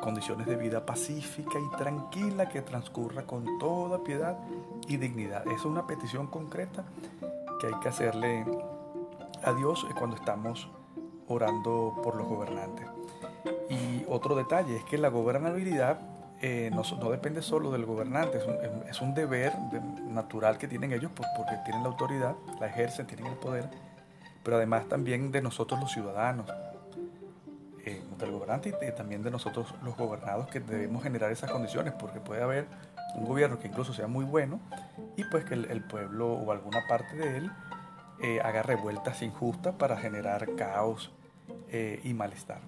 condiciones 0.07 0.47
de 0.47 0.55
vida 0.55 0.87
pacífica 0.87 1.59
y 1.59 1.77
tranquila 1.77 2.49
que 2.49 2.63
transcurra 2.63 3.25
con 3.25 3.59
toda 3.59 4.05
piedad 4.05 4.39
y 4.87 4.99
dignidad. 4.99 5.45
es 5.49 5.65
una 5.65 5.85
petición 5.85 6.29
concreta 6.29 6.85
que 7.61 7.67
hay 7.67 7.75
que 7.83 7.89
hacerle 7.89 8.47
a 9.43 9.53
Dios 9.53 9.85
cuando 9.99 10.15
estamos 10.15 10.71
orando 11.27 11.93
por 12.05 12.15
los 12.15 12.29
gobernantes. 12.29 12.87
Y 13.69 14.05
otro 14.07 14.37
detalle 14.37 14.77
es 14.77 14.85
que 14.85 14.97
la 14.97 15.09
gobernabilidad 15.09 15.99
eh, 16.41 16.71
no, 16.73 17.11
depende 17.11 17.43
solo 17.43 17.73
del 17.73 17.85
gobernante, 17.85 18.39
es 18.89 19.01
un, 19.01 19.13
deber 19.13 19.55
natural 20.05 20.57
que 20.57 20.69
tienen 20.69 20.93
ellos 20.93 21.11
porque 21.17 21.57
tienen 21.65 21.83
la 21.83 21.89
autoridad, 21.89 22.37
la 22.61 22.69
ejercen, 22.69 23.09
tienen 23.09 23.27
el 23.27 23.39
poder, 23.39 23.69
pero 24.45 24.59
además 24.59 24.87
también 24.89 25.33
de 25.33 25.43
nosotros 25.43 25.81
los 25.81 25.91
ciudadanos, 25.91 26.47
del 28.19 28.33
gobernante 28.33 28.75
y 28.81 28.93
también 28.93 29.23
de 29.23 29.31
nosotros 29.31 29.75
los 29.83 29.97
gobernados 29.97 30.49
que 30.49 30.61
debemos 30.61 31.03
generar 31.03 31.31
esas 31.31 31.51
condiciones, 31.51 31.95
porque 31.99 32.21
puede 32.21 32.43
haber 32.43 32.67
un 33.15 33.25
gobierno 33.25 33.59
que 33.59 33.69
incluso 33.69 33.93
sea 33.93 34.07
muy 34.07 34.25
bueno 34.25 34.61
y 35.17 35.25
pues 35.25 35.45
que 35.45 35.55
el, 35.55 35.85
pueblo 35.85 36.33
o 36.33 36.53
alguna 36.53 36.87
parte 36.89 37.17
de 37.17 37.39
él 37.39 37.51
eh, 38.23 38.41
haga 38.43 38.63
revueltas 38.63 39.23
injustas 39.23 39.75
para 39.75 39.97
generar 39.97 40.55
caos 40.57 41.13
y 42.05 42.15
malestar. 42.15 42.61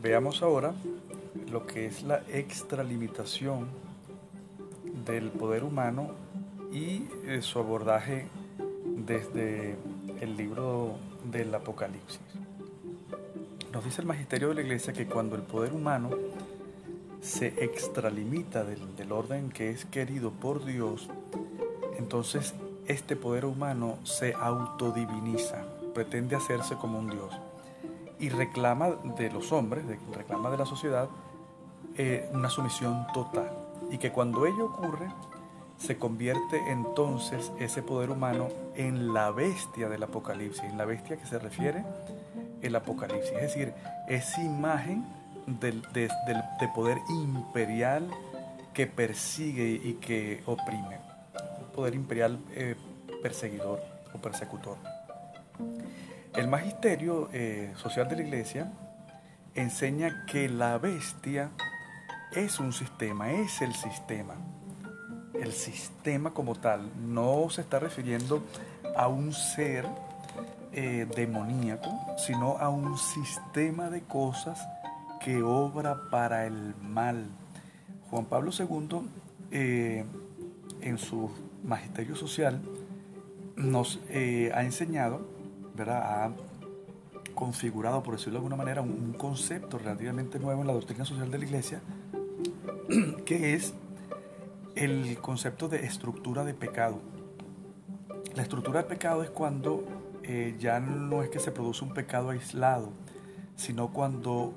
Veamos 0.00 0.42
ahora 0.42 0.72
lo 1.50 1.66
que 1.66 1.86
es 1.86 2.02
la 2.02 2.22
extralimitación 2.32 3.68
del 5.08 5.30
poder 5.30 5.64
humano 5.64 6.10
y 6.70 7.06
eh, 7.24 7.40
su 7.40 7.58
abordaje 7.58 8.28
desde 9.06 9.76
el 10.20 10.36
libro 10.36 10.96
del 11.24 11.54
Apocalipsis. 11.54 12.20
Nos 13.72 13.84
dice 13.84 14.02
el 14.02 14.06
magisterio 14.06 14.48
de 14.48 14.56
la 14.56 14.60
Iglesia 14.62 14.92
que 14.92 15.06
cuando 15.06 15.34
el 15.34 15.42
poder 15.42 15.72
humano 15.72 16.10
se 17.22 17.48
extralimita 17.64 18.64
del, 18.64 19.10
orden 19.10 19.50
que 19.50 19.70
es 19.70 19.86
querido 19.86 20.30
por 20.30 20.64
Dios, 20.64 21.08
entonces 21.98 22.54
este 22.86 23.16
poder 23.16 23.46
humano 23.46 23.98
se 24.04 24.34
autodiviniza, 24.34 25.64
pretende 25.94 26.36
hacerse 26.36 26.76
como 26.76 26.98
un 26.98 27.10
Dios 27.10 27.34
y 28.20 28.28
reclama 28.28 28.90
de 29.16 29.30
los 29.30 29.52
hombres, 29.52 29.84
reclama 30.14 30.50
de 30.50 30.58
la 30.58 30.66
sociedad, 30.66 31.08
eh, 31.96 32.28
una 32.32 32.50
sumisión 32.50 33.06
total. 33.14 33.57
Y 33.90 33.98
que 33.98 34.12
cuando 34.12 34.46
ello 34.46 34.66
ocurre, 34.66 35.08
se 35.78 35.96
convierte 35.96 36.58
entonces 36.70 37.52
ese 37.58 37.82
poder 37.82 38.10
humano 38.10 38.48
en 38.74 39.14
la 39.14 39.30
bestia 39.30 39.88
del 39.88 40.02
Apocalipsis, 40.02 40.64
en 40.64 40.76
la 40.76 40.84
bestia 40.84 41.16
que 41.16 41.26
se 41.26 41.38
refiere 41.38 41.84
el 42.62 42.74
Apocalipsis. 42.74 43.32
Es 43.32 43.42
decir, 43.42 43.72
esa 44.08 44.42
imagen 44.42 45.04
del, 45.46 45.82
de, 45.92 46.10
poder 46.74 46.98
imperial 47.08 48.10
que 48.74 48.86
persigue 48.86 49.80
y 49.82 49.94
que 49.94 50.42
oprime. 50.46 50.98
poder 51.74 51.94
imperial 51.94 52.40
eh, 52.54 52.74
perseguidor 53.22 53.80
o 54.12 54.18
persecutor. 54.18 54.76
El 56.34 56.48
magisterio 56.48 57.28
eh, 57.32 57.72
social 57.76 58.08
de 58.08 58.16
la 58.16 58.22
iglesia 58.22 58.72
enseña 59.54 60.24
que 60.26 60.48
la 60.48 60.78
bestia 60.78 61.50
es 62.32 62.58
un 62.60 62.72
sistema, 62.72 63.30
es 63.32 63.62
el 63.62 63.74
sistema. 63.74 64.34
El 65.34 65.52
sistema 65.52 66.32
como 66.32 66.54
tal 66.54 66.90
no 67.00 67.48
se 67.50 67.60
está 67.60 67.78
refiriendo 67.78 68.42
a 68.96 69.08
un 69.08 69.32
ser 69.32 69.86
eh, 70.72 71.06
demoníaco, 71.14 71.90
sino 72.16 72.58
a 72.58 72.68
un 72.68 72.98
sistema 72.98 73.90
de 73.90 74.02
cosas 74.02 74.60
que 75.20 75.42
obra 75.42 76.10
para 76.10 76.46
el 76.46 76.74
mal. 76.76 77.26
Juan 78.10 78.24
Pablo 78.24 78.50
II, 78.58 79.02
eh, 79.50 80.04
en 80.80 80.98
su 80.98 81.30
magisterio 81.64 82.16
social, 82.16 82.60
nos 83.56 84.00
ha 84.54 84.62
enseñado 84.62 85.38
ha 85.86 86.30
configurado, 87.34 88.02
por 88.02 88.14
decirlo 88.14 88.32
de 88.32 88.38
alguna 88.38 88.56
manera, 88.56 88.82
un, 88.82 89.14
concepto 89.16 89.78
relativamente 89.78 90.38
nuevo 90.38 90.60
en 90.60 90.66
la 90.66 90.72
doctrina 90.72 91.04
social 91.04 91.30
de 91.30 91.38
la 91.38 91.44
Iglesia, 91.44 91.80
que 93.24 93.54
es 93.54 93.74
el 94.74 95.18
concepto 95.18 95.68
de 95.68 95.84
estructura 95.84 96.44
de 96.44 96.54
pecado. 96.54 97.00
La 98.34 98.42
estructura 98.42 98.82
de 98.82 98.88
pecado 98.88 99.22
es 99.22 99.30
cuando 99.30 99.84
eh, 100.22 100.56
ya 100.58 100.78
no 100.78 101.22
es 101.22 101.30
que 101.30 101.40
se 101.40 101.50
produce 101.50 101.84
un 101.84 101.92
pecado 101.92 102.30
aislado, 102.30 102.90
sino 103.56 103.88
cuando 103.88 104.52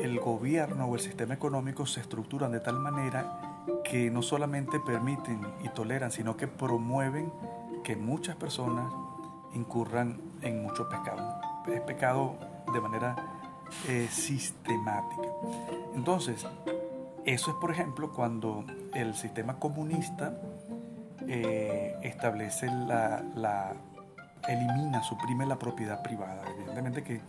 el 0.00 0.20
gobierno 0.20 0.86
o 0.86 0.94
el 0.94 1.00
sistema 1.00 1.34
económico 1.34 1.86
se 1.86 2.00
estructuran 2.00 2.52
de 2.52 2.60
tal 2.60 2.78
manera 2.78 3.64
que 3.84 4.10
no 4.10 4.22
solamente 4.22 4.78
permiten 4.80 5.40
y 5.64 5.68
toleran, 5.70 6.12
sino 6.12 6.36
que 6.36 6.46
promueven 6.46 7.32
que 7.82 7.96
muchas 7.96 8.36
personas 8.36 8.92
incurran 9.54 10.20
en 10.42 10.62
mucho 10.62 10.88
pecado. 10.88 11.40
Es 11.66 11.80
pecado 11.80 12.36
de 12.72 12.80
manera 12.80 13.16
eh, 13.88 14.08
sistemática. 14.10 15.28
Entonces, 15.94 16.46
eso 17.24 17.50
es, 17.50 17.56
por 17.56 17.70
ejemplo, 17.70 18.12
cuando 18.12 18.64
el 18.94 19.14
sistema 19.14 19.58
comunista 19.58 20.32
eh, 21.26 21.96
establece 22.02 22.66
la, 22.66 23.22
la, 23.34 23.74
elimina, 24.46 25.02
suprime 25.02 25.46
la 25.46 25.58
propiedad 25.58 26.02
privada. 26.02 26.42
Evidentemente 26.54 27.02
que 27.02 27.16
es 27.16 27.22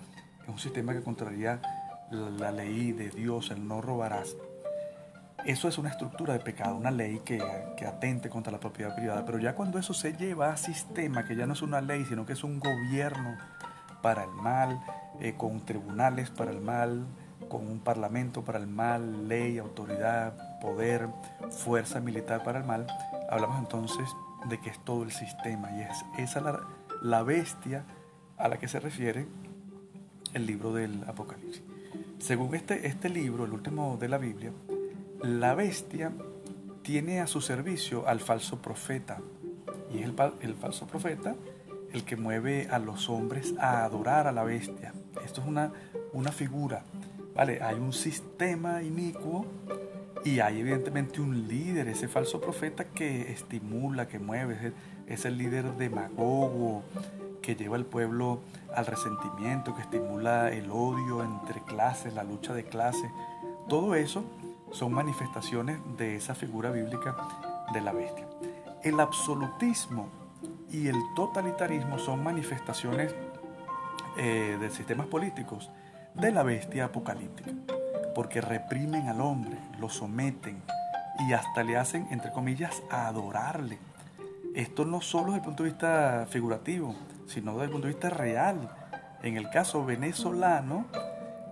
un 0.47 0.59
sistema 0.59 0.93
que 0.93 1.01
contraría 1.01 1.61
la, 2.11 2.51
ley 2.51 2.91
de 2.91 3.09
Dios, 3.09 3.51
el 3.51 3.67
no 3.67 3.81
robarás. 3.81 4.35
eso 5.45 5.67
es 5.67 5.77
una 5.77 5.89
estructura 5.89 6.33
de 6.33 6.39
pecado, 6.39 6.75
una 6.75 6.91
ley 6.91 7.21
que, 7.23 7.41
que, 7.77 7.85
atente 7.85 8.29
contra 8.29 8.51
la 8.51 8.59
propiedad 8.59 8.95
privada. 8.95 9.25
Pero 9.25 9.39
ya 9.39 9.55
cuando 9.55 9.79
eso 9.79 9.93
se 9.93 10.13
lleva 10.13 10.51
a 10.51 10.57
sistema, 10.57 11.25
que 11.25 11.35
ya 11.35 11.45
no 11.45 11.53
es 11.53 11.61
una 11.61 11.81
ley, 11.81 12.05
sino 12.05 12.25
que 12.25 12.33
es 12.33 12.43
un 12.43 12.59
gobierno 12.59 13.37
para 14.01 14.23
el 14.23 14.31
mal, 14.31 14.79
eh, 15.19 15.35
con 15.35 15.65
tribunales 15.65 16.29
para 16.29 16.51
el 16.51 16.61
mal, 16.61 17.05
con 17.49 17.67
un 17.67 17.79
parlamento 17.79 18.43
para 18.43 18.59
el 18.59 18.67
mal, 18.67 19.27
ley, 19.27 19.57
autoridad, 19.57 20.59
poder, 20.61 21.09
fuerza 21.49 21.99
militar 21.99 22.43
para 22.43 22.59
el 22.59 22.65
mal, 22.65 22.87
hablamos 23.29 23.59
entonces 23.59 24.07
de 24.47 24.59
que 24.59 24.69
es 24.69 24.79
todo 24.85 25.03
el 25.03 25.11
sistema 25.11 25.69
y 25.71 25.81
es 25.81 26.05
esa 26.17 26.39
la, 26.39 26.61
la 27.01 27.23
bestia 27.23 27.83
a 28.37 28.47
la 28.47 28.57
que 28.57 28.67
se 28.67 28.79
refiere 28.79 29.27
el 30.33 30.45
libro 30.45 30.73
del 30.73 31.03
Apocalipsis. 31.07 31.63
Según 32.19 32.55
este, 32.55 32.87
este 32.87 33.09
libro, 33.09 33.45
el 33.45 33.53
último 33.53 33.97
de 33.97 34.09
la 34.09 34.17
Biblia, 34.17 34.51
la 35.21 35.55
bestia 35.55 36.11
tiene 36.81 37.19
a 37.19 37.27
su 37.27 37.41
servicio 37.41 38.07
al 38.07 38.19
falso 38.19 38.61
profeta. 38.61 39.19
Y 39.91 39.99
es 39.99 40.05
el, 40.05 40.15
el, 40.41 40.55
falso 40.55 40.85
profeta 40.85 41.35
el 41.93 42.03
que 42.03 42.15
mueve 42.15 42.67
a 42.69 42.77
los 42.79 43.09
hombres 43.09 43.55
a 43.59 43.83
adorar 43.83 44.27
a 44.27 44.31
la 44.31 44.43
bestia. 44.43 44.93
Esto 45.23 45.41
es 45.41 45.47
una, 45.47 45.71
una 46.13 46.31
figura. 46.31 46.83
Hay 47.39 47.75
un 47.79 47.93
sistema 47.93 48.83
inicuo 48.83 49.45
y 50.25 50.41
hay 50.41 50.59
evidentemente 50.59 51.21
un 51.21 51.47
líder, 51.47 51.87
ese 51.87 52.09
falso 52.09 52.41
profeta 52.41 52.83
que 52.83 53.31
estimula, 53.31 54.09
que 54.09 54.19
mueve, 54.19 54.73
es 55.07 55.23
el 55.23 55.37
líder 55.37 55.77
demagogo, 55.77 56.83
que 57.41 57.55
lleva 57.55 57.77
al 57.77 57.85
pueblo 57.85 58.41
al 58.75 58.85
resentimiento, 58.85 59.73
que 59.73 59.83
estimula 59.83 60.51
el 60.51 60.69
odio 60.69 61.23
entre 61.23 61.61
clases, 61.61 62.13
la 62.13 62.25
lucha 62.25 62.53
de 62.53 62.65
clases. 62.65 63.09
Todo 63.69 63.95
eso 63.95 64.25
son 64.71 64.91
manifestaciones 64.91 65.79
de 65.97 66.17
esa 66.17 66.35
figura 66.35 66.71
bíblica 66.71 67.15
de 67.71 67.79
la 67.79 67.93
bestia. 67.93 68.27
El 68.83 68.99
absolutismo 68.99 70.09
y 70.69 70.87
el 70.89 70.97
totalitarismo 71.15 71.99
son 71.99 72.21
manifestaciones 72.21 73.15
eh, 74.17 74.57
de 74.59 74.69
sistemas 74.71 75.07
políticos 75.07 75.69
de 76.19 76.31
la 76.31 76.43
bestia 76.43 76.85
apocalíptica, 76.85 77.51
porque 78.13 78.41
reprimen 78.41 79.07
al 79.07 79.21
hombre, 79.21 79.57
lo 79.79 79.89
someten 79.89 80.61
y 81.27 81.33
hasta 81.33 81.63
le 81.63 81.77
hacen, 81.77 82.07
entre 82.11 82.31
comillas, 82.31 82.81
adorarle. 82.89 83.77
Esto 84.53 84.83
no 84.83 84.99
solo 84.99 85.27
desde 85.27 85.37
el 85.37 85.43
punto 85.43 85.63
de 85.63 85.69
vista 85.69 86.27
figurativo, 86.29 86.95
sino 87.27 87.53
desde 87.53 87.65
el 87.65 87.71
punto 87.71 87.87
de 87.87 87.93
vista 87.93 88.09
real. 88.09 88.69
En 89.23 89.37
el 89.37 89.49
caso 89.49 89.85
venezolano, 89.85 90.87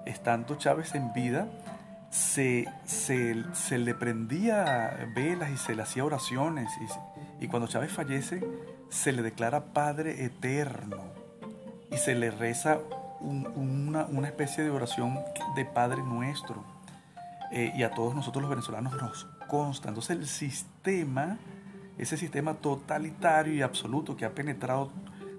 estando 0.05 0.55
Chávez 0.55 0.95
en 0.95 1.13
vida, 1.13 1.47
se, 2.09 2.65
se, 2.85 3.77
le 3.77 3.93
prendía 3.93 5.09
velas 5.15 5.51
y 5.51 5.57
se 5.57 5.75
le 5.75 5.83
hacía 5.83 6.03
oraciones. 6.03 6.69
Y, 7.39 7.45
y, 7.45 7.47
cuando 7.47 7.67
Chávez 7.67 7.91
fallece, 7.91 8.43
se 8.89 9.11
le 9.13 9.21
declara 9.21 9.65
Padre 9.73 10.25
Eterno. 10.25 10.97
Y 11.91 11.97
se 11.97 12.15
le 12.15 12.31
reza 12.31 12.79
una, 13.19 14.05
una, 14.05 14.27
especie 14.27 14.63
de 14.63 14.69
oración 14.69 15.19
de 15.55 15.65
Padre 15.65 16.01
Nuestro. 16.03 16.63
Eh, 17.51 17.71
y 17.75 17.83
a 17.83 17.91
todos 17.91 18.13
nosotros 18.13 18.41
los 18.41 18.49
venezolanos 18.49 18.93
nos 19.01 19.27
consta. 19.47 19.89
Entonces 19.89 20.17
el 20.17 20.27
sistema, 20.27 21.37
ese 21.97 22.17
sistema 22.17 22.55
totalitario 22.55 23.53
y 23.53 23.61
absoluto 23.61 24.17
que 24.17 24.25
ha 24.25 24.35
penetrado 24.35 24.91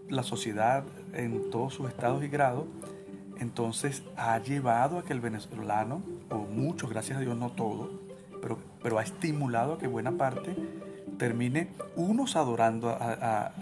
la 0.09 0.22
sociedad 0.22 0.85
en 1.12 1.51
todos 1.51 1.74
sus 1.74 1.89
estados 1.89 2.24
y 2.24 2.29
grados, 2.29 2.64
entonces 3.39 4.03
ha 4.16 4.39
llevado 4.39 4.99
a 4.99 5.05
que 5.05 5.12
el 5.12 5.20
venezolano, 5.20 6.03
o 6.31 6.39
muchos, 6.39 6.91
gracias 6.91 7.18
a 7.18 7.20
Dios, 7.20 7.37
no 7.37 7.51
todo, 7.51 7.91
pero, 8.41 8.59
pero 8.83 8.99
ha 8.99 9.03
estimulado 9.03 9.74
a 9.74 9.79
que 9.79 9.87
buena 9.87 10.12
parte 10.12 10.57
termine 11.19 11.69
unos 11.97 12.37
adorando 12.37 12.89
a, 12.91 13.53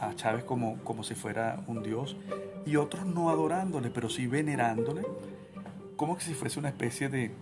a, 0.00 0.14
Chávez 0.16 0.44
como, 0.44 0.78
como 0.84 1.02
si 1.02 1.14
fuera 1.14 1.60
un 1.66 1.82
dios 1.82 2.16
y 2.64 2.76
otros 2.76 3.06
no 3.06 3.30
adorándole, 3.30 3.90
pero 3.90 4.08
sí 4.08 4.26
venerándole, 4.26 5.02
como 5.96 6.16
que 6.16 6.24
si 6.24 6.34
fuese 6.34 6.58
una 6.58 6.68
especie 6.68 7.08
de, 7.08 7.32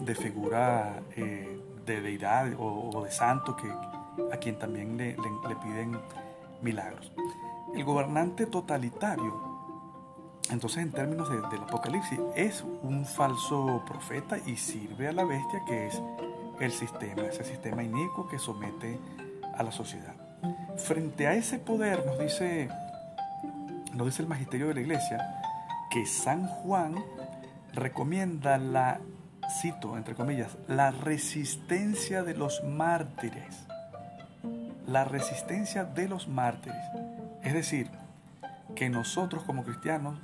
de 0.00 0.14
figura 0.14 1.02
eh, 1.16 1.60
de 1.84 2.00
deidad 2.00 2.52
o, 2.58 3.02
de 3.04 3.10
santo 3.10 3.56
que, 3.56 3.68
a 4.32 4.36
quien 4.38 4.58
también 4.58 4.96
le, 4.96 5.16
le 5.16 5.56
piden 5.62 5.98
milagros. 6.62 7.12
El 7.74 7.84
gobernante 7.84 8.46
totalitario 8.46 9.50
entonces, 10.50 10.82
en 10.82 10.90
términos 10.90 11.30
del 11.30 11.62
Apocalipsis, 11.62 12.18
es 12.34 12.64
un 12.82 13.04
falso 13.04 13.82
profeta 13.86 14.36
y 14.44 14.56
sirve 14.56 15.06
a 15.06 15.12
la 15.12 15.24
bestia 15.24 15.62
que 15.64 15.86
es 15.86 16.02
el 16.60 16.72
sistema, 16.72 17.22
ese 17.22 17.44
sistema 17.44 17.82
inicuo 17.82 18.28
que 18.28 18.38
somete 18.38 18.98
a 19.56 19.62
la 19.62 19.72
sociedad. 19.72 20.14
Frente 20.76 21.26
a 21.26 21.34
ese 21.34 21.58
poder, 21.58 22.04
nos 22.06 22.18
dice, 22.18 22.68
nos 23.94 24.06
dice 24.06 24.22
el 24.22 24.28
magisterio 24.28 24.68
de 24.68 24.74
la 24.74 24.80
iglesia, 24.80 25.42
que 25.90 26.06
San 26.06 26.46
Juan 26.46 26.94
recomienda 27.74 28.58
la, 28.58 29.00
cito, 29.60 29.96
entre 29.96 30.14
comillas, 30.14 30.56
la 30.68 30.90
resistencia 30.90 32.22
de 32.22 32.34
los 32.34 32.62
mártires. 32.64 33.66
La 34.86 35.04
resistencia 35.04 35.84
de 35.84 36.08
los 36.08 36.28
mártires. 36.28 36.84
Es 37.42 37.52
decir, 37.52 37.90
que 38.74 38.88
nosotros 38.88 39.42
como 39.44 39.64
cristianos 39.64 40.18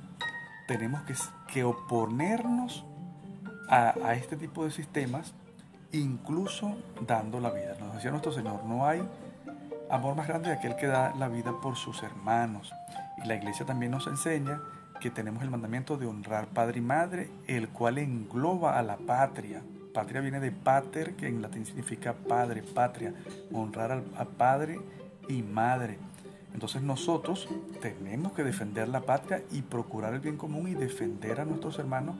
tenemos 0.67 1.01
que, 1.47 1.63
oponernos 1.63 2.85
a, 3.69 4.13
este 4.13 4.37
tipo 4.37 4.65
de 4.65 4.71
sistemas, 4.71 5.33
incluso 5.91 6.75
dando 7.05 7.39
la 7.39 7.51
vida. 7.51 7.75
Nos 7.79 7.93
decía 7.95 8.11
nuestro 8.11 8.31
Señor, 8.31 8.63
no 8.65 8.85
hay 8.85 9.01
amor 9.89 10.15
más 10.15 10.27
grande 10.27 10.49
de 10.49 10.55
aquel 10.55 10.75
que 10.75 10.87
da 10.87 11.13
la 11.15 11.27
vida 11.27 11.53
por 11.61 11.75
sus 11.75 12.03
hermanos. 12.03 12.73
Y 13.23 13.27
la 13.27 13.35
iglesia 13.35 13.65
también 13.65 13.91
nos 13.91 14.07
enseña 14.07 14.61
que 14.99 15.11
tenemos 15.11 15.43
el 15.43 15.49
mandamiento 15.49 15.97
de 15.97 16.07
honrar 16.07 16.47
padre 16.47 16.79
y 16.79 16.81
madre, 16.81 17.29
el 17.47 17.69
cual 17.69 17.97
engloba 17.97 18.77
a 18.77 18.83
la 18.83 18.97
patria. 18.97 19.61
Patria 19.93 20.21
viene 20.21 20.39
de 20.39 20.51
pater, 20.51 21.15
que 21.15 21.27
en 21.27 21.41
latín 21.41 21.65
significa 21.65 22.13
padre, 22.13 22.61
patria. 22.61 23.13
Honrar 23.53 24.03
a 24.17 24.25
padre 24.25 24.79
y 25.27 25.41
madre. 25.41 25.97
Entonces 26.53 26.81
nosotros 26.81 27.47
tenemos 27.81 28.33
que 28.33 28.43
defender 28.43 28.87
la 28.87 29.01
patria 29.01 29.43
y 29.51 29.61
procurar 29.61 30.13
el 30.13 30.19
bien 30.19 30.37
común 30.37 30.67
y 30.67 30.73
defender 30.73 31.39
a 31.39 31.45
nuestros 31.45 31.77
hermanos 31.77 32.15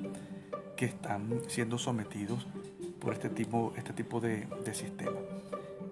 que 0.75 0.85
están 0.85 1.41
siendo 1.47 1.79
sometidos 1.79 2.45
por 2.99 3.13
este 3.13 3.29
tipo, 3.29 3.73
este 3.75 3.93
tipo 3.93 4.19
de, 4.19 4.47
de 4.63 4.73
sistema. 4.73 5.19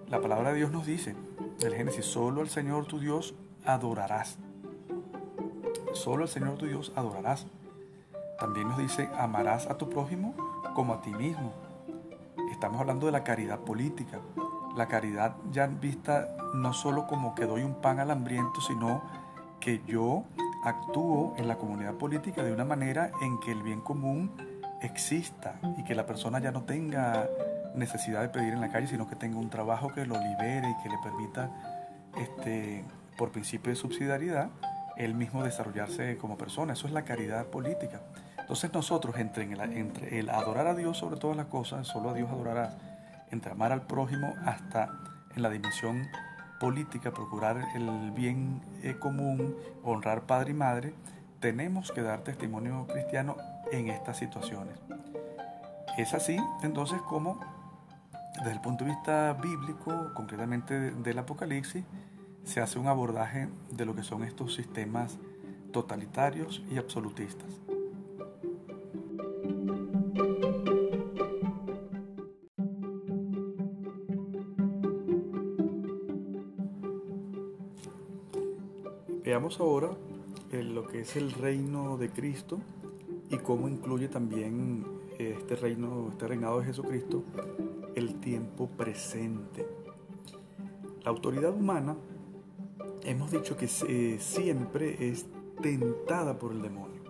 La 0.08 0.20
palabra 0.20 0.50
de 0.50 0.58
Dios 0.58 0.70
nos 0.70 0.86
dice, 0.86 1.14
del 1.58 1.74
Génesis, 1.74 2.04
solo 2.04 2.40
al 2.40 2.48
Señor 2.48 2.86
tu 2.86 2.98
Dios 2.98 3.34
adorarás. 3.64 4.38
Solo 5.92 6.24
al 6.24 6.28
Señor 6.28 6.58
tu 6.58 6.66
Dios 6.66 6.92
adorarás. 6.94 7.46
También 8.38 8.68
nos 8.68 8.78
dice, 8.78 9.08
amarás 9.18 9.66
a 9.66 9.78
tu 9.78 9.88
prójimo 9.88 10.34
como 10.74 10.94
a 10.94 11.00
ti 11.00 11.10
mismo. 11.10 11.52
Estamos 12.52 12.80
hablando 12.80 13.06
de 13.06 13.12
la 13.12 13.24
caridad 13.24 13.60
política 13.60 14.20
la 14.76 14.88
caridad 14.88 15.36
ya 15.50 15.66
vista 15.66 16.36
no 16.54 16.74
solo 16.74 17.06
como 17.06 17.34
que 17.34 17.46
doy 17.46 17.62
un 17.62 17.80
pan 17.80 17.98
al 17.98 18.10
hambriento, 18.10 18.60
sino 18.60 19.02
que 19.58 19.82
yo 19.86 20.24
actúo 20.64 21.34
en 21.38 21.48
la 21.48 21.56
comunidad 21.56 21.94
política 21.94 22.42
de 22.42 22.52
una 22.52 22.64
manera 22.64 23.10
en 23.22 23.40
que 23.40 23.52
el 23.52 23.62
bien 23.62 23.80
común 23.80 24.30
exista 24.82 25.54
y 25.78 25.84
que 25.84 25.94
la 25.94 26.06
persona 26.06 26.38
ya 26.38 26.50
no 26.50 26.62
tenga 26.62 27.28
necesidad 27.74 28.22
de 28.22 28.28
pedir 28.28 28.52
en 28.52 28.60
la 28.60 28.70
calle, 28.70 28.86
sino 28.86 29.08
que 29.08 29.16
tenga 29.16 29.38
un 29.38 29.50
trabajo 29.50 29.92
que 29.92 30.06
lo 30.06 30.18
libere 30.18 30.68
y 30.70 30.82
que 30.82 30.88
le 30.88 30.98
permita, 31.02 31.50
este, 32.18 32.84
por 33.16 33.30
principio 33.30 33.70
de 33.70 33.76
subsidiariedad, 33.76 34.48
él 34.96 35.14
mismo 35.14 35.44
desarrollarse 35.44 36.16
como 36.16 36.38
persona. 36.38 36.72
Eso 36.72 36.86
es 36.86 36.92
la 36.92 37.02
caridad 37.02 37.46
política. 37.46 38.00
Entonces 38.38 38.72
nosotros, 38.72 39.16
entre 39.18 39.44
el, 39.44 39.60
entre 39.60 40.18
el 40.18 40.30
adorar 40.30 40.66
a 40.66 40.74
Dios 40.74 40.96
sobre 40.96 41.16
todas 41.16 41.36
las 41.36 41.46
cosas, 41.46 41.86
solo 41.86 42.10
a 42.10 42.14
Dios 42.14 42.30
adorarás, 42.30 42.76
entre 43.30 43.52
amar 43.52 43.72
al 43.72 43.82
prójimo 43.82 44.32
hasta 44.44 44.88
en 45.34 45.42
la 45.42 45.50
dimensión 45.50 46.06
política, 46.58 47.12
procurar 47.12 47.58
el 47.74 48.10
bien 48.12 48.62
eh, 48.82 48.96
común, 48.98 49.54
honrar 49.82 50.22
padre 50.22 50.52
y 50.52 50.54
madre, 50.54 50.94
tenemos 51.46 51.92
que 51.92 52.02
dar 52.02 52.22
testimonio 52.22 52.88
cristiano 52.88 53.36
en 53.70 53.86
estas 53.86 54.16
situaciones. 54.16 54.80
Es 55.96 56.12
así, 56.12 56.36
entonces, 56.64 57.00
como 57.02 57.38
desde 58.38 58.50
el 58.50 58.60
punto 58.60 58.84
de 58.84 58.90
vista 58.90 59.32
bíblico, 59.34 60.12
concretamente 60.12 60.90
del 60.90 61.18
Apocalipsis, 61.20 61.84
se 62.42 62.60
hace 62.60 62.80
un 62.80 62.88
abordaje 62.88 63.48
de 63.70 63.84
lo 63.84 63.94
que 63.94 64.02
son 64.02 64.24
estos 64.24 64.56
sistemas 64.56 65.18
totalitarios 65.72 66.64
y 66.68 66.78
absolutistas. 66.78 67.46
Veamos 79.22 79.60
ahora 79.60 79.90
lo 80.52 80.86
que 80.86 81.00
es 81.00 81.16
el 81.16 81.32
reino 81.32 81.96
de 81.96 82.10
Cristo 82.10 82.60
y 83.30 83.38
cómo 83.38 83.68
incluye 83.68 84.08
también 84.08 84.84
este 85.18 85.56
reino, 85.56 86.08
este 86.10 86.28
reinado 86.28 86.60
de 86.60 86.66
Jesucristo, 86.66 87.24
el 87.94 88.20
tiempo 88.20 88.68
presente. 88.68 89.66
La 91.02 91.10
autoridad 91.10 91.54
humana, 91.54 91.96
hemos 93.02 93.30
dicho 93.30 93.56
que 93.56 93.68
eh, 93.88 94.18
siempre 94.20 95.08
es 95.08 95.26
tentada 95.60 96.38
por 96.38 96.52
el 96.52 96.62
demonio. 96.62 97.02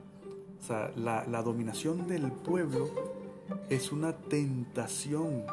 O 0.60 0.62
sea, 0.62 0.90
la, 0.96 1.42
dominación 1.42 2.06
del 2.06 2.30
pueblo 2.32 2.88
es 3.68 3.92
una 3.92 4.12
tentación. 4.16 5.44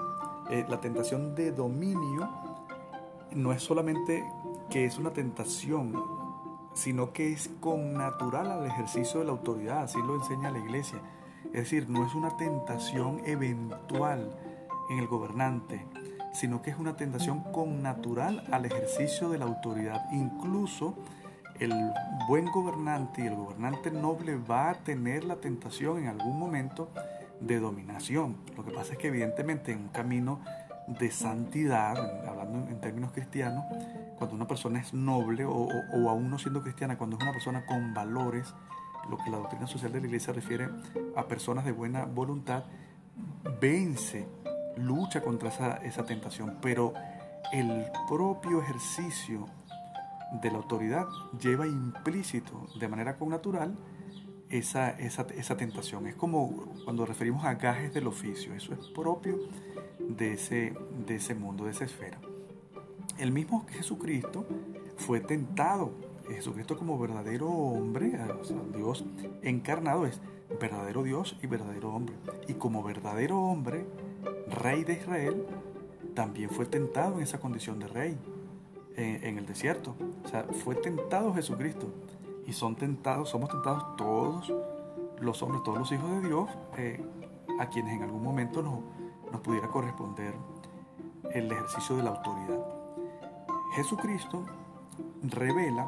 Eh, 0.50 0.66
la 0.70 0.82
tentación 0.82 1.36
de 1.36 1.52
dominio 1.52 2.30
no 3.34 3.52
es 3.52 3.64
solamente 3.64 4.24
que 4.70 4.86
es 4.86 4.98
una 4.98 5.12
tentación, 5.12 5.94
sino 6.74 7.14
que 7.14 7.32
es 7.34 7.50
con 7.60 7.94
natural 7.94 8.52
al 8.52 8.66
ejercicio 8.66 9.20
de 9.20 9.26
la 9.26 9.32
autoridad, 9.32 9.84
así 9.84 10.00
lo 10.00 10.16
enseña 10.16 10.52
la 10.52 10.60
iglesia. 10.60 11.00
Es 11.46 11.64
decir, 11.64 11.90
no 11.90 12.06
es 12.06 12.16
una 12.16 12.36
tentación 12.38 13.22
eventual 13.26 14.36
en 14.90 15.00
el 15.00 15.08
gobernante, 15.08 15.86
sino 16.34 16.62
que 16.62 16.72
es 16.72 16.78
una 16.78 16.98
tentación 16.98 17.42
con 17.52 17.82
natural 17.84 18.44
al 18.52 18.66
ejercicio 18.66 19.30
de 19.30 19.38
la 19.38 19.46
autoridad. 19.46 20.06
Incluso 20.12 20.96
el 21.60 21.74
buen 22.28 22.52
gobernante 22.52 23.24
y 23.24 23.28
el 23.28 23.36
gobernante 23.36 23.92
noble 23.92 24.38
va 24.38 24.72
a 24.72 24.74
tener 24.74 25.24
la 25.24 25.36
tentación 25.36 26.00
en 26.00 26.08
algún 26.08 26.40
momento 26.40 26.90
de 27.40 27.60
dominación. 27.60 28.38
Lo 28.58 28.66
que 28.66 28.72
pasa 28.72 28.94
es 28.94 29.00
que 29.00 29.08
evidentemente 29.08 29.72
en 29.72 29.80
un 29.80 29.90
camino 29.90 30.40
de 30.88 31.12
santidad, 31.12 32.28
hablando 32.28 32.68
en 32.68 32.82
términos 32.82 33.12
cristianos, 33.12 33.64
cuando 34.28 34.36
una 34.36 34.48
persona 34.48 34.80
es 34.80 34.94
noble 34.94 35.46
o, 35.46 35.70
aún 36.10 36.30
no 36.30 36.38
siendo 36.38 36.62
cristiana, 36.62 36.98
cuando 36.98 37.18
es 37.18 37.24
una 37.24 37.32
persona 37.32 37.66
con 37.66 37.94
valores, 37.94 38.54
lo 39.10 39.18
que 39.18 39.30
la 39.30 39.38
doctrina 39.38 39.68
social 39.68 39.92
de 39.92 40.00
la 40.00 40.08
iglesia 40.08 40.34
refiere 40.34 40.70
a 41.16 41.28
personas 41.28 41.66
de 41.66 41.72
buena 41.72 42.06
voluntad, 42.06 42.64
vence, 43.60 44.28
lucha 44.78 45.22
contra 45.22 45.50
esa, 45.84 46.06
tentación, 46.06 46.58
pero 46.62 46.94
el 47.52 47.86
propio 48.08 48.62
ejercicio 48.62 49.46
de 50.42 50.52
la 50.52 50.58
autoridad 50.58 51.06
lleva 51.40 51.68
implícito, 51.68 52.68
de 52.80 52.88
manera 52.88 53.18
connatural, 53.18 53.76
esa, 54.50 54.92
esa, 54.92 55.58
tentación. 55.58 56.08
Es 56.08 56.16
como 56.16 56.74
cuando 56.86 57.06
referimos 57.06 57.44
a 57.44 57.56
gajes 57.56 57.94
del 57.94 58.08
oficio, 58.08 58.54
eso 58.54 58.74
es 58.74 58.88
propio 58.90 59.38
de 60.00 60.34
ese 60.34 61.36
mundo, 61.36 61.66
de 61.66 61.72
esa 61.72 61.84
esfera. 61.86 62.20
El 63.18 63.32
mismo 63.32 63.66
Jesucristo 63.70 64.46
fue 64.98 65.20
tentado. 65.20 65.92
Jesucristo 66.28 66.78
como 66.78 66.98
verdadero 66.98 67.50
hombre, 67.50 68.18
Dios 68.74 69.04
encarnado 69.42 70.06
es 70.06 70.22
verdadero 70.60 71.04
Dios 71.04 71.38
y 71.42 71.48
verdadero 71.48 71.94
hombre. 71.94 72.16
Y 72.48 72.54
como 72.54 72.84
verdadero 72.84 73.40
hombre, 73.42 73.86
rey 74.48 74.84
de 74.84 74.94
Israel, 74.94 75.46
también 76.14 76.50
fue 76.50 76.66
tentado 76.66 77.16
en 77.16 77.24
esa 77.24 77.40
condición 77.40 77.80
de 77.80 77.88
rey 77.88 78.18
en, 78.96 79.38
el 79.38 79.46
desierto. 79.46 79.96
O 80.24 80.28
sea, 80.28 80.44
fue 80.64 80.76
tentado 80.76 81.34
Jesucristo. 81.34 81.88
Y 82.46 82.54
son 82.54 82.76
tentados, 82.76 83.30
somos 83.30 83.50
tentados 83.50 83.96
todos 83.96 84.54
los 85.20 85.42
hombres, 85.42 85.64
todos 85.64 85.80
los 85.80 85.92
hijos 85.92 86.10
de 86.22 86.28
Dios, 86.28 86.50
eh, 86.78 87.06
a 87.60 87.70
quienes 87.70 87.96
en 87.96 88.04
algún 88.04 88.22
momento 88.22 88.62
nos, 88.62 88.80
nos 89.32 89.42
pudiera 89.42 89.70
corresponder 89.70 90.34
el 91.32 91.52
ejercicio 91.52 91.96
de 91.96 92.04
la 92.04 92.10
autoridad. 92.10 92.73
Jesucristo 93.76 94.46
revela 95.24 95.88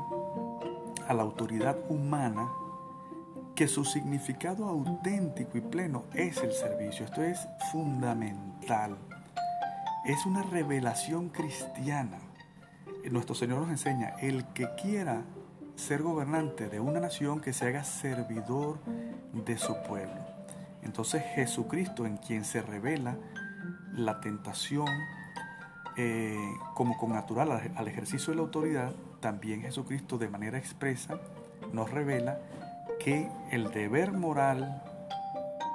a 1.07 1.13
la 1.13 1.21
autoridad 1.21 1.77
humana 1.89 2.49
que 3.53 3.67
su 3.67 3.85
significado 3.85 4.67
auténtico 4.67 5.57
y 5.57 5.61
pleno 5.61 6.05
es 6.13 6.37
el 6.37 6.51
servicio. 6.51 7.05
Esto 7.05 7.23
es 7.23 7.47
fundamental. 7.71 8.97
Es 10.05 10.25
una 10.25 10.43
revelación 10.43 11.29
cristiana. 11.29 12.17
Nuestro 13.11 13.35
Señor 13.35 13.61
nos 13.61 13.69
enseña, 13.69 14.15
el 14.19 14.45
que 14.47 14.67
quiera 14.81 15.23
ser 15.75 16.01
gobernante 16.01 16.67
de 16.69 16.79
una 16.79 16.99
nación, 16.99 17.39
que 17.39 17.53
se 17.53 17.67
haga 17.67 17.83
servidor 17.83 18.79
de 19.33 19.57
su 19.57 19.75
pueblo. 19.87 20.25
Entonces 20.81 21.23
Jesucristo 21.35 22.05
en 22.05 22.17
quien 22.17 22.45
se 22.45 22.61
revela 22.61 23.17
la 23.93 24.19
tentación 24.21 24.87
eh, 25.97 26.37
como 26.73 26.97
con 26.97 27.11
natural 27.11 27.71
al 27.75 27.87
ejercicio 27.87 28.31
de 28.31 28.37
la 28.37 28.41
autoridad, 28.43 28.93
también 29.19 29.61
Jesucristo 29.61 30.17
de 30.17 30.29
manera 30.29 30.57
expresa 30.57 31.19
nos 31.73 31.89
revela 31.89 32.39
que 32.99 33.29
el 33.51 33.71
deber 33.71 34.11
moral 34.11 34.83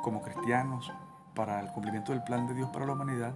como 0.02 0.22
cristianos 0.22 0.92
para 1.34 1.60
el 1.60 1.68
cumplimiento 1.68 2.12
del 2.12 2.22
plan 2.22 2.46
de 2.46 2.54
Dios 2.54 2.70
para 2.70 2.86
la 2.86 2.92
humanidad 2.92 3.34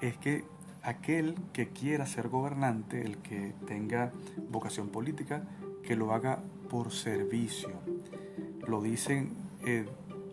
es 0.00 0.16
que 0.18 0.44
aquel 0.82 1.34
que 1.52 1.68
quiera 1.70 2.06
ser 2.06 2.28
gobernante, 2.28 3.02
el 3.02 3.18
que 3.18 3.54
tenga 3.66 4.12
vocación 4.50 4.88
política, 4.88 5.42
que 5.82 5.96
lo 5.96 6.12
haga 6.12 6.38
por 6.70 6.92
servicio. 6.92 7.70
Lo 8.66 8.80
dicen 8.80 9.32
eh, 9.64 9.86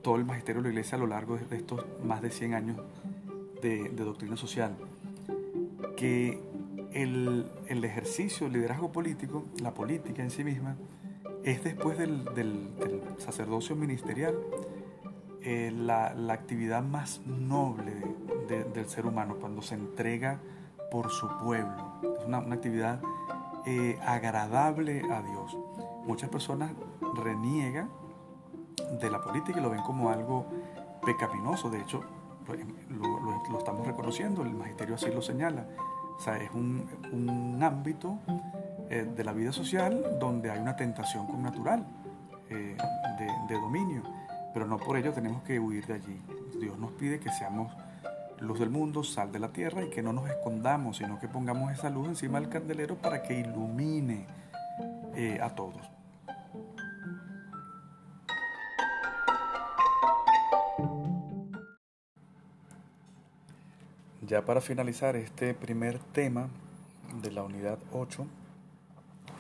todo 0.04 0.16
el 0.16 0.26
magisterio 0.26 0.62
de 0.62 0.70
la 0.70 0.74
iglesia 0.74 0.98
a 0.98 1.00
lo 1.00 1.08
largo 1.08 1.38
de 1.38 1.56
estos 1.56 1.86
más 2.04 2.22
de 2.22 2.30
100 2.30 2.54
años 2.54 2.78
de, 3.62 3.90
doctrina 3.90 4.36
social, 4.36 4.76
que 6.04 6.38
el, 6.92 7.86
ejercicio 7.86 8.46
del 8.46 8.56
liderazgo 8.56 8.92
político, 8.92 9.46
la 9.62 9.74
política 9.74 10.22
en 10.22 10.32
sí 10.32 10.44
misma, 10.44 10.76
es 11.46 11.64
después 11.64 11.98
del, 11.98 12.74
sacerdocio 13.20 13.78
ministerial 13.78 14.36
eh, 15.44 15.72
la, 15.74 16.08
actividad 16.34 16.84
más 16.84 17.22
noble 17.26 17.94
del 18.74 18.90
ser 18.90 19.06
humano, 19.06 19.38
cuando 19.40 19.62
se 19.62 19.76
entrega 19.76 20.42
por 20.92 21.10
su 21.10 21.30
pueblo. 21.42 22.02
Es 22.20 22.26
una, 22.26 22.40
actividad 22.40 23.02
eh, 23.66 23.98
agradable 24.06 25.04
a 25.10 25.22
Dios. 25.22 25.58
Muchas 26.06 26.30
personas 26.30 26.74
reniegan 27.16 27.90
de 29.00 29.10
la 29.10 29.22
política 29.22 29.58
y 29.58 29.64
lo 29.64 29.70
ven 29.70 29.84
como 29.84 30.10
algo 30.10 30.48
pecaminoso. 31.06 31.70
De 31.70 31.80
hecho, 31.80 32.04
lo, 32.90 33.58
estamos 33.58 33.88
reconociendo, 33.88 34.42
el 34.42 34.54
magisterio 34.54 34.96
así 34.96 35.10
lo 35.10 35.22
señala. 35.22 35.66
O 36.18 36.22
sea, 36.22 36.38
es 36.38 36.52
un, 36.52 36.88
un 37.12 37.62
ámbito 37.62 38.20
eh, 38.90 39.08
de 39.16 39.24
la 39.24 39.34
vida 39.34 39.52
social 39.52 40.18
donde 40.20 40.52
hay 40.52 40.60
una 40.60 40.76
tentación 40.76 41.28
con 41.28 41.42
natural 41.42 41.86
eh, 42.50 42.78
de, 43.20 43.54
de 43.54 43.62
dominio, 43.62 44.04
pero 44.54 44.68
no 44.68 44.78
por 44.78 44.98
ello 44.98 45.12
tenemos 45.12 45.44
que 45.44 45.60
huir 45.60 45.86
de 45.88 45.94
allí. 45.96 46.22
Dios 46.60 46.78
nos 46.78 46.92
pide 46.92 47.20
que 47.20 47.32
seamos 47.32 47.74
luz 48.40 48.60
del 48.60 48.70
mundo, 48.70 49.04
sal 49.04 49.32
de 49.32 49.40
la 49.40 49.50
tierra 49.50 49.84
y 49.84 49.90
que 49.90 50.02
no 50.02 50.14
nos 50.14 50.30
escondamos, 50.30 50.98
sino 50.98 51.20
que 51.20 51.28
pongamos 51.28 51.72
esa 51.72 51.90
luz 51.90 52.08
encima 52.08 52.40
del 52.40 52.50
candelero 52.50 52.96
para 52.96 53.24
que 53.24 53.40
ilumine 53.40 54.26
eh, 55.16 55.40
a 55.42 55.50
todos. 55.50 55.93
Ya 64.34 64.42
para 64.42 64.62
finalizar 64.62 65.16
este 65.16 65.54
primer 65.54 66.00
tema 66.00 66.50
de 67.22 67.30
la 67.30 67.44
unidad 67.44 67.78
8, 67.92 68.26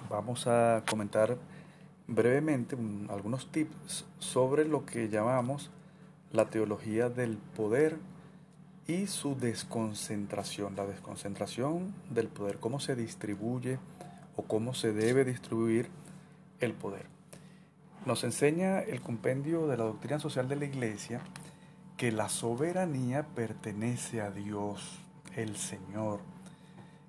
vamos 0.07 0.45
a 0.45 0.83
comentar 0.87 1.35
brevemente 2.05 2.77
algunos 3.09 3.51
tips 3.51 4.05
sobre 4.19 4.65
lo 4.65 4.85
que 4.85 5.09
llamamos 5.09 5.71
la 6.31 6.51
teología 6.51 7.09
del 7.09 7.37
poder 7.37 7.97
y 8.85 9.07
su 9.07 9.35
desconcentración, 9.35 10.75
la 10.75 10.85
desconcentración 10.85 11.95
del 12.11 12.27
poder, 12.27 12.59
cómo 12.59 12.79
se 12.79 12.95
distribuye 12.95 13.79
o 14.35 14.43
cómo 14.43 14.75
se 14.75 14.93
debe 14.93 15.25
distribuir 15.25 15.89
el 16.59 16.73
poder. 16.73 17.07
Nos 18.05 18.23
enseña 18.23 18.81
el 18.81 19.01
compendio 19.01 19.65
de 19.65 19.75
la 19.75 19.85
doctrina 19.85 20.19
social 20.19 20.47
de 20.47 20.55
la 20.55 20.65
Iglesia 20.65 21.19
que 22.03 22.11
la 22.11 22.27
soberanía 22.27 23.23
pertenece 23.33 24.19
a 24.19 24.29
Dios, 24.29 24.99
el 25.37 25.55
Señor. 25.55 26.19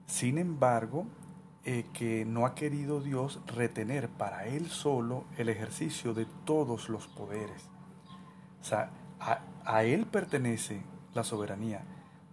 Sin 0.06 0.38
embargo, 0.38 1.04
eh, 1.64 1.86
que 1.92 2.24
no 2.24 2.46
ha 2.46 2.54
querido 2.54 3.00
Dios 3.00 3.40
retener 3.48 4.08
para 4.08 4.46
Él 4.46 4.68
solo 4.68 5.24
el 5.36 5.48
ejercicio 5.48 6.14
de 6.14 6.28
todos 6.44 6.88
los 6.88 7.08
poderes. 7.08 7.68
O 8.60 8.64
sea, 8.64 8.90
a, 9.18 9.82
Él 9.82 10.06
pertenece 10.06 10.80
la 11.12 11.24
soberanía, 11.24 11.82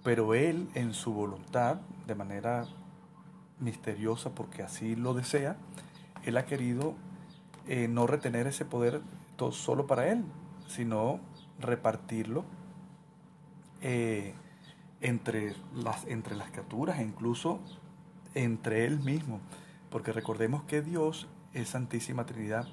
pero 0.03 0.35
Él 0.35 0.69
en 0.75 0.93
su 0.93 1.15
voluntad, 1.15 1.77
de 2.05 2.13
manera 2.13 2.67
misteriosa 3.57 4.35
porque 4.35 4.61
así 4.61 4.95
lo 4.95 5.15
desea, 5.15 5.57
Él 6.25 6.37
ha 6.37 6.45
querido 6.45 6.93
eh, 7.67 7.87
no 7.87 8.05
retener 8.05 8.45
ese 8.45 8.65
poder 8.65 9.01
todo 9.35 9.51
solo 9.51 9.87
para 9.87 10.11
Él, 10.11 10.23
sino 10.67 11.30
repartirlo 11.61 12.45
eh, 13.81 14.33
entre, 15.01 15.55
las, 15.75 16.05
entre 16.05 16.35
las 16.35 16.51
criaturas 16.51 16.99
e 16.99 17.03
incluso 17.03 17.59
entre 18.33 18.85
Él 18.85 18.99
mismo. 18.99 19.39
Porque 19.89 20.13
recordemos 20.13 20.63
que 20.63 20.81
Dios 20.81 21.27
es 21.53 21.69
Santísima 21.69 22.25
Trinidad, 22.25 22.67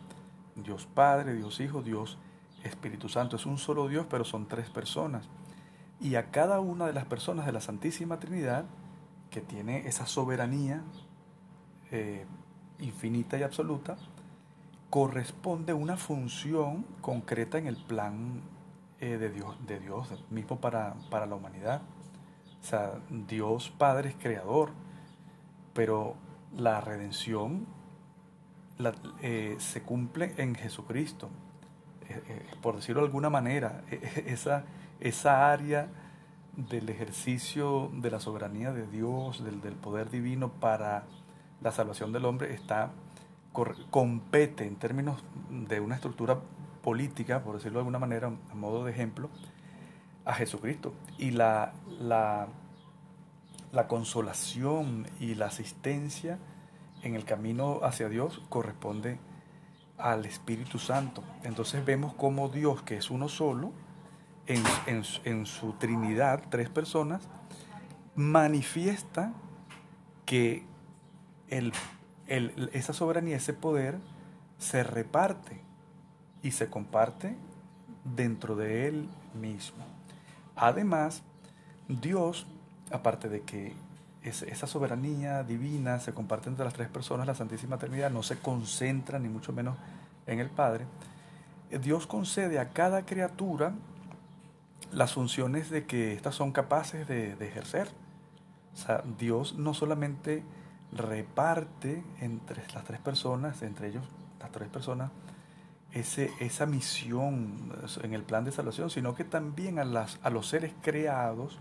Dios 0.54 0.86
Padre, 0.86 1.34
Dios 1.34 1.60
Hijo, 1.60 1.82
Dios 1.82 2.18
Espíritu 2.62 3.08
Santo. 3.08 3.36
Es 3.36 3.46
un 3.46 3.58
solo 3.58 3.88
Dios, 3.88 4.06
pero 4.08 4.24
son 4.24 4.46
tres 4.46 4.70
personas. 4.70 5.28
Y 6.00 6.14
a 6.14 6.30
cada 6.30 6.60
una 6.60 6.86
de 6.86 6.92
las 6.92 7.06
personas 7.06 7.46
de 7.46 7.52
la 7.52 7.60
Santísima 7.60 8.20
Trinidad, 8.20 8.66
que 9.30 9.40
tiene 9.40 9.88
esa 9.88 10.06
soberanía 10.06 10.82
eh, 11.90 12.24
infinita 12.78 13.36
y 13.38 13.42
absoluta, 13.42 13.96
corresponde 14.90 15.72
una 15.72 15.96
función 15.96 16.86
concreta 17.00 17.58
en 17.58 17.66
el 17.66 17.76
plan 17.76 18.40
eh, 19.00 19.16
de, 19.16 19.30
Dios, 19.30 19.56
de 19.66 19.78
Dios 19.78 20.08
mismo 20.30 20.60
para, 20.60 20.94
para 21.10 21.26
la 21.26 21.36
humanidad. 21.36 21.82
O 22.60 22.64
sea, 22.64 23.00
Dios 23.10 23.70
Padre 23.70 24.10
es 24.10 24.16
creador, 24.16 24.72
pero 25.72 26.16
la 26.56 26.80
redención 26.80 27.66
eh, 29.22 29.56
se 29.58 29.82
cumple 29.82 30.34
en 30.38 30.54
Jesucristo. 30.54 31.28
Eh, 32.08 32.46
por 32.62 32.76
decirlo 32.76 33.02
de 33.02 33.06
alguna 33.06 33.30
manera, 33.30 33.84
esa, 34.26 34.64
esa 35.00 35.52
área 35.52 35.88
del 36.56 36.88
ejercicio 36.88 37.90
de 37.92 38.10
la 38.10 38.18
soberanía 38.18 38.72
de 38.72 38.86
Dios, 38.86 39.44
del, 39.44 39.60
del 39.60 39.74
poder 39.74 40.10
divino 40.10 40.50
para 40.50 41.04
la 41.60 41.70
salvación 41.70 42.12
del 42.12 42.24
hombre, 42.24 42.52
está 42.52 42.90
compete 43.90 44.66
en 44.66 44.76
términos 44.76 45.22
de 45.50 45.80
una 45.80 45.96
estructura 45.96 46.38
política, 46.88 47.42
por 47.42 47.56
decirlo 47.56 47.80
de 47.80 47.80
alguna 47.80 47.98
manera, 47.98 48.32
a 48.50 48.54
modo 48.54 48.82
de 48.82 48.92
ejemplo, 48.92 49.28
a 50.24 50.32
Jesucristo. 50.32 50.94
Y 51.18 51.32
la, 51.32 51.74
la, 52.00 52.48
la 53.72 53.86
consolación 53.88 55.06
y 55.20 55.34
la 55.34 55.48
asistencia 55.48 56.38
en 57.02 57.14
el 57.14 57.26
camino 57.26 57.80
hacia 57.82 58.08
Dios 58.08 58.40
corresponde 58.48 59.18
al 59.98 60.24
Espíritu 60.24 60.78
Santo. 60.78 61.22
Entonces 61.42 61.84
vemos 61.84 62.14
cómo 62.14 62.48
Dios, 62.48 62.80
que 62.80 62.96
es 62.96 63.10
uno 63.10 63.28
solo, 63.28 63.70
en, 64.46 65.44
su 65.44 65.74
Trinidad, 65.74 66.44
tres 66.48 66.70
personas, 66.70 67.28
manifiesta 68.14 69.34
que 70.24 70.64
el, 71.48 71.74
esa 72.72 72.94
soberanía, 72.94 73.36
ese 73.36 73.52
poder, 73.52 73.98
se 74.56 74.84
reparte 74.84 75.67
y 76.42 76.52
se 76.52 76.68
comparte 76.68 77.36
dentro 78.04 78.56
de 78.56 78.88
él 78.88 79.08
mismo. 79.40 79.84
Además, 80.56 81.22
Dios, 81.88 82.46
aparte 82.90 83.28
de 83.28 83.42
que 83.42 83.74
esa 84.22 84.66
soberanía 84.66 85.42
divina 85.42 86.00
se 86.00 86.12
comparte 86.12 86.48
entre 86.48 86.64
las 86.64 86.74
tres 86.74 86.88
personas, 86.88 87.26
la 87.26 87.34
Santísima 87.34 87.78
Trinidad 87.78 88.10
no 88.10 88.22
se 88.22 88.38
concentra 88.38 89.18
ni 89.18 89.28
mucho 89.28 89.52
menos 89.52 89.76
en 90.26 90.40
el 90.40 90.50
Padre. 90.50 90.84
Dios 91.82 92.06
concede 92.06 92.58
a 92.58 92.70
cada 92.70 93.04
criatura 93.04 93.72
las 94.92 95.12
funciones 95.12 95.70
de 95.70 95.86
que 95.86 96.12
éstas 96.14 96.34
son 96.34 96.52
capaces 96.52 97.06
de, 97.06 97.32
ejercer. 97.32 97.88
O 98.74 98.76
sea, 98.76 99.02
Dios 99.18 99.54
no 99.56 99.74
solamente 99.74 100.42
reparte 100.92 102.02
entre 102.20 102.62
las 102.74 102.84
tres 102.84 103.00
personas, 103.00 103.62
entre 103.62 103.88
ellos 103.88 104.04
las 104.40 104.50
tres 104.50 104.68
personas, 104.68 105.10
ese, 105.92 106.30
esa 106.40 106.66
misión 106.66 107.72
en 108.02 108.14
el 108.14 108.22
plan 108.22 108.44
de 108.44 108.52
salvación, 108.52 108.90
sino 108.90 109.14
que 109.14 109.24
también 109.24 109.78
a, 109.78 109.84
las, 109.84 110.18
a 110.22 110.30
los 110.30 110.48
seres 110.48 110.72
creados 110.82 111.58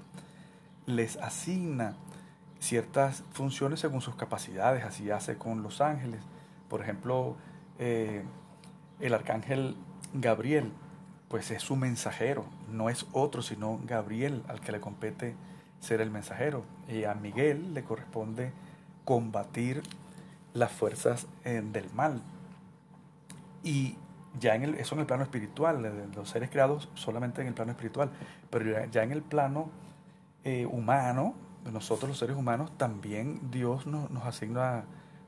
les 0.85 1.17
asigna 1.17 1.95
ciertas 2.59 3.23
funciones 3.31 3.79
según 3.79 4.01
sus 4.01 4.15
capacidades, 4.15 4.83
así 4.83 5.11
hace 5.11 5.37
con 5.37 5.63
los 5.63 5.81
ángeles. 5.81 6.21
Por 6.69 6.81
ejemplo, 6.81 7.35
eh, 7.79 8.23
el 8.99 9.13
arcángel 9.13 9.75
Gabriel, 10.13 10.71
pues 11.29 11.51
es 11.51 11.61
su 11.61 11.75
mensajero, 11.75 12.45
no 12.71 12.89
es 12.89 13.05
otro 13.11 13.41
sino 13.41 13.79
Gabriel 13.85 14.43
al 14.47 14.61
que 14.61 14.71
le 14.71 14.79
compete 14.79 15.35
ser 15.79 16.01
el 16.01 16.09
mensajero. 16.09 16.63
Y 16.89 17.03
a 17.03 17.13
Miguel 17.13 17.73
le 17.73 17.83
corresponde 17.83 18.51
combatir 19.05 19.83
las 20.53 20.71
fuerzas 20.71 21.27
eh, 21.43 21.61
del 21.63 21.89
mal. 21.93 22.21
Y 23.63 23.97
ya 24.39 24.55
en 24.55 24.63
el, 24.63 24.75
eso 24.75 24.95
en 24.95 25.01
el 25.01 25.07
plano 25.07 25.23
espiritual, 25.23 26.09
los 26.15 26.29
seres 26.29 26.49
creados 26.49 26.89
solamente 26.95 27.41
en 27.41 27.47
el 27.47 27.53
plano 27.53 27.71
espiritual, 27.71 28.09
pero 28.49 28.85
ya, 28.89 29.03
en 29.03 29.11
el 29.11 29.21
plano 29.21 29.69
eh, 30.43 30.65
humano, 30.65 31.35
nosotros 31.71 32.09
los 32.09 32.17
seres 32.17 32.35
humanos, 32.35 32.71
también 32.77 33.51
Dios 33.51 33.85
nos, 33.87 34.09
asigna 34.25 34.85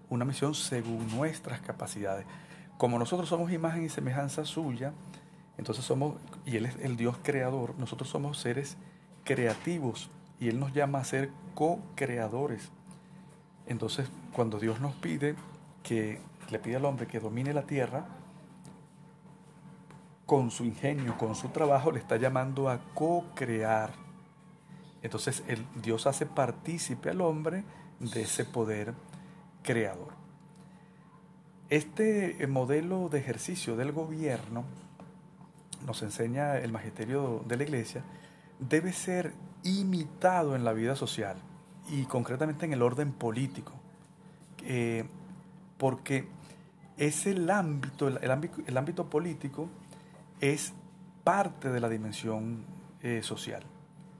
una 0.10 0.26
misión 0.26 0.56
según 0.56 1.08
nuestras 1.16 1.62
capacidades. 1.62 2.26
Como 2.78 2.98
nosotros 2.98 3.30
somos 3.30 3.52
imagen 3.52 3.84
y 3.84 3.90
semejanza 3.90 4.46
suya, 4.46 4.94
entonces 5.58 5.84
somos, 5.84 6.16
y 6.46 6.56
Él 6.56 6.66
es 6.66 6.76
el 6.78 6.96
Dios 6.96 7.18
creador, 7.22 7.76
nosotros 7.78 8.10
somos 8.10 8.40
seres 8.40 8.78
creativos 9.26 10.10
y 10.40 10.48
Él 10.48 10.60
nos 10.60 10.74
llama 10.74 11.00
a 11.00 11.04
ser 11.04 11.32
co-creadores. 11.54 12.72
Entonces, 13.68 14.10
cuando 14.32 14.60
Dios 14.60 14.80
nos 14.80 14.94
pide 14.96 15.36
que 15.84 16.22
le 16.50 16.60
pide 16.60 16.78
al 16.78 16.86
hombre 16.86 17.06
que 17.06 17.20
domine 17.20 17.54
la 17.54 17.64
tierra, 17.64 18.06
con 20.30 20.52
su 20.52 20.64
ingenio, 20.64 21.18
con 21.18 21.34
su 21.34 21.50
trabajo, 21.50 21.92
le 21.92 21.98
está 21.98 22.18
llamando 22.18 22.70
a 22.70 22.80
co-crear 22.94 23.90
entonces 25.02 25.44
el, 25.48 25.66
Dios 25.82 26.08
hace 26.08 26.26
partícipe 26.26 27.10
al 27.10 27.22
hombre 27.22 27.64
de 28.00 28.22
ese 28.22 28.46
poder 28.46 28.94
creador. 29.64 30.14
Este 31.70 32.44
eh, 32.44 32.48
modelo 32.48 33.10
de 33.10 33.20
ejercicio 33.20 33.76
del 33.76 33.92
gobierno, 33.92 34.64
nos 35.86 36.02
enseña 36.02 36.58
el 36.58 36.72
magisterio 36.72 37.44
de 37.48 37.58
la 37.58 37.64
iglesia, 37.64 38.04
debe 38.60 38.92
ser 38.92 39.34
imitado 39.64 40.56
en 40.56 40.66
la 40.66 40.74
vida 40.74 40.96
social 40.96 41.38
y 41.90 42.04
concretamente 42.04 42.66
en 42.66 42.74
el 42.74 42.82
orden 42.82 43.14
político, 43.14 43.72
eh, 44.66 45.06
porque 45.78 46.28
es 46.98 47.26
el 47.28 47.50
ámbito, 47.50 48.10
el, 48.10 48.30
ámbito, 48.30 48.62
el 48.66 48.78
ámbito 48.78 49.10
político 49.10 49.70
es 50.40 50.74
parte 51.24 51.70
de 51.70 51.80
la 51.80 51.90
dimensión 51.90 52.66
eh, 53.02 53.22
social. 53.24 53.64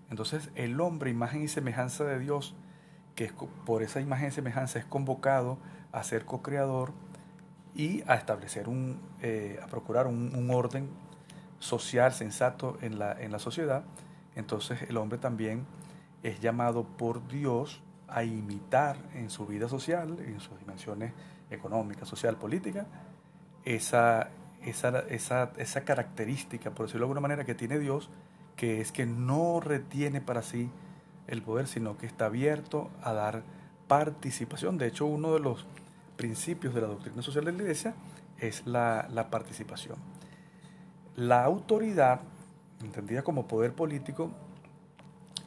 Entonces 0.10 0.50
el 0.56 0.80
hombre, 0.82 1.10
imagen 1.10 1.44
y 1.44 1.48
semejanza 1.48 2.04
de 2.04 2.20
Dios, 2.20 2.56
que 3.16 3.32
por 3.66 3.84
esa 3.84 4.00
imagen 4.00 4.30
y 4.30 4.32
semejanza 4.32 4.80
es 4.80 4.86
convocado 4.86 5.58
a 5.92 6.04
ser 6.04 6.26
co-creador 6.26 6.94
y 7.76 8.02
a 8.08 8.16
establecer 8.16 8.68
un, 8.68 9.00
eh, 9.22 9.60
a 9.62 9.68
procurar 9.68 10.08
un, 10.08 10.50
orden 10.52 10.90
social 11.60 12.14
sensato 12.14 12.78
en 12.82 12.98
la, 12.98 13.12
en 13.22 13.32
la 13.32 13.40
sociedad, 13.40 13.84
entonces 14.36 14.84
el 14.84 14.98
hombre 14.98 15.20
también 15.20 15.66
es 16.24 16.40
llamado 16.40 16.84
por 16.84 17.28
Dios 17.28 17.82
a 18.08 18.24
imitar 18.24 18.98
en 19.14 19.30
su 19.30 19.46
vida 19.46 19.68
social, 19.68 20.18
en 20.20 20.40
sus 20.40 20.58
dimensiones 20.60 21.14
económica, 21.50 22.06
social, 22.06 22.38
política, 22.38 22.86
esa, 23.66 24.30
esa, 24.64 25.00
esa, 25.10 25.52
esa 25.58 25.82
característica, 25.82 26.72
por 26.72 26.86
decirlo 26.86 27.02
de 27.02 27.06
alguna 27.06 27.22
manera, 27.22 27.46
que 27.46 27.56
tiene 27.56 27.80
Dios 27.80 28.10
que 28.60 28.82
es 28.82 28.92
que 28.92 29.06
no 29.06 29.62
retiene 29.62 30.20
para 30.20 30.42
sí 30.42 30.70
el 31.28 31.42
poder, 31.42 31.66
sino 31.66 31.98
que 31.98 32.06
está 32.06 32.26
abierto 32.26 32.90
a 33.02 33.14
dar 33.14 33.44
participación. 33.88 34.78
De 34.78 34.88
hecho, 34.88 35.06
uno 35.06 35.34
de 35.34 35.40
los 35.40 35.66
principios 36.18 36.74
de 36.74 36.82
la 36.82 36.88
doctrina 36.88 37.22
social 37.22 37.46
de 37.46 37.54
la 37.54 37.62
Iglesia 37.62 37.94
es 38.38 38.68
la, 38.68 39.28
participación. 39.32 39.96
La 41.16 41.46
autoridad, 41.46 42.20
entendida 42.84 43.24
como 43.24 43.48
poder 43.48 43.72
político, 43.72 44.30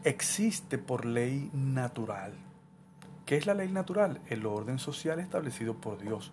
existe 0.04 0.78
por 0.78 1.04
ley 1.04 1.50
natural. 1.52 2.32
¿Qué 3.26 3.36
es 3.36 3.44
la 3.44 3.52
ley 3.52 3.68
natural? 3.68 4.22
El 4.30 4.46
orden 4.46 4.78
social 4.78 5.20
establecido 5.20 5.74
por 5.74 5.98
Dios. 5.98 6.32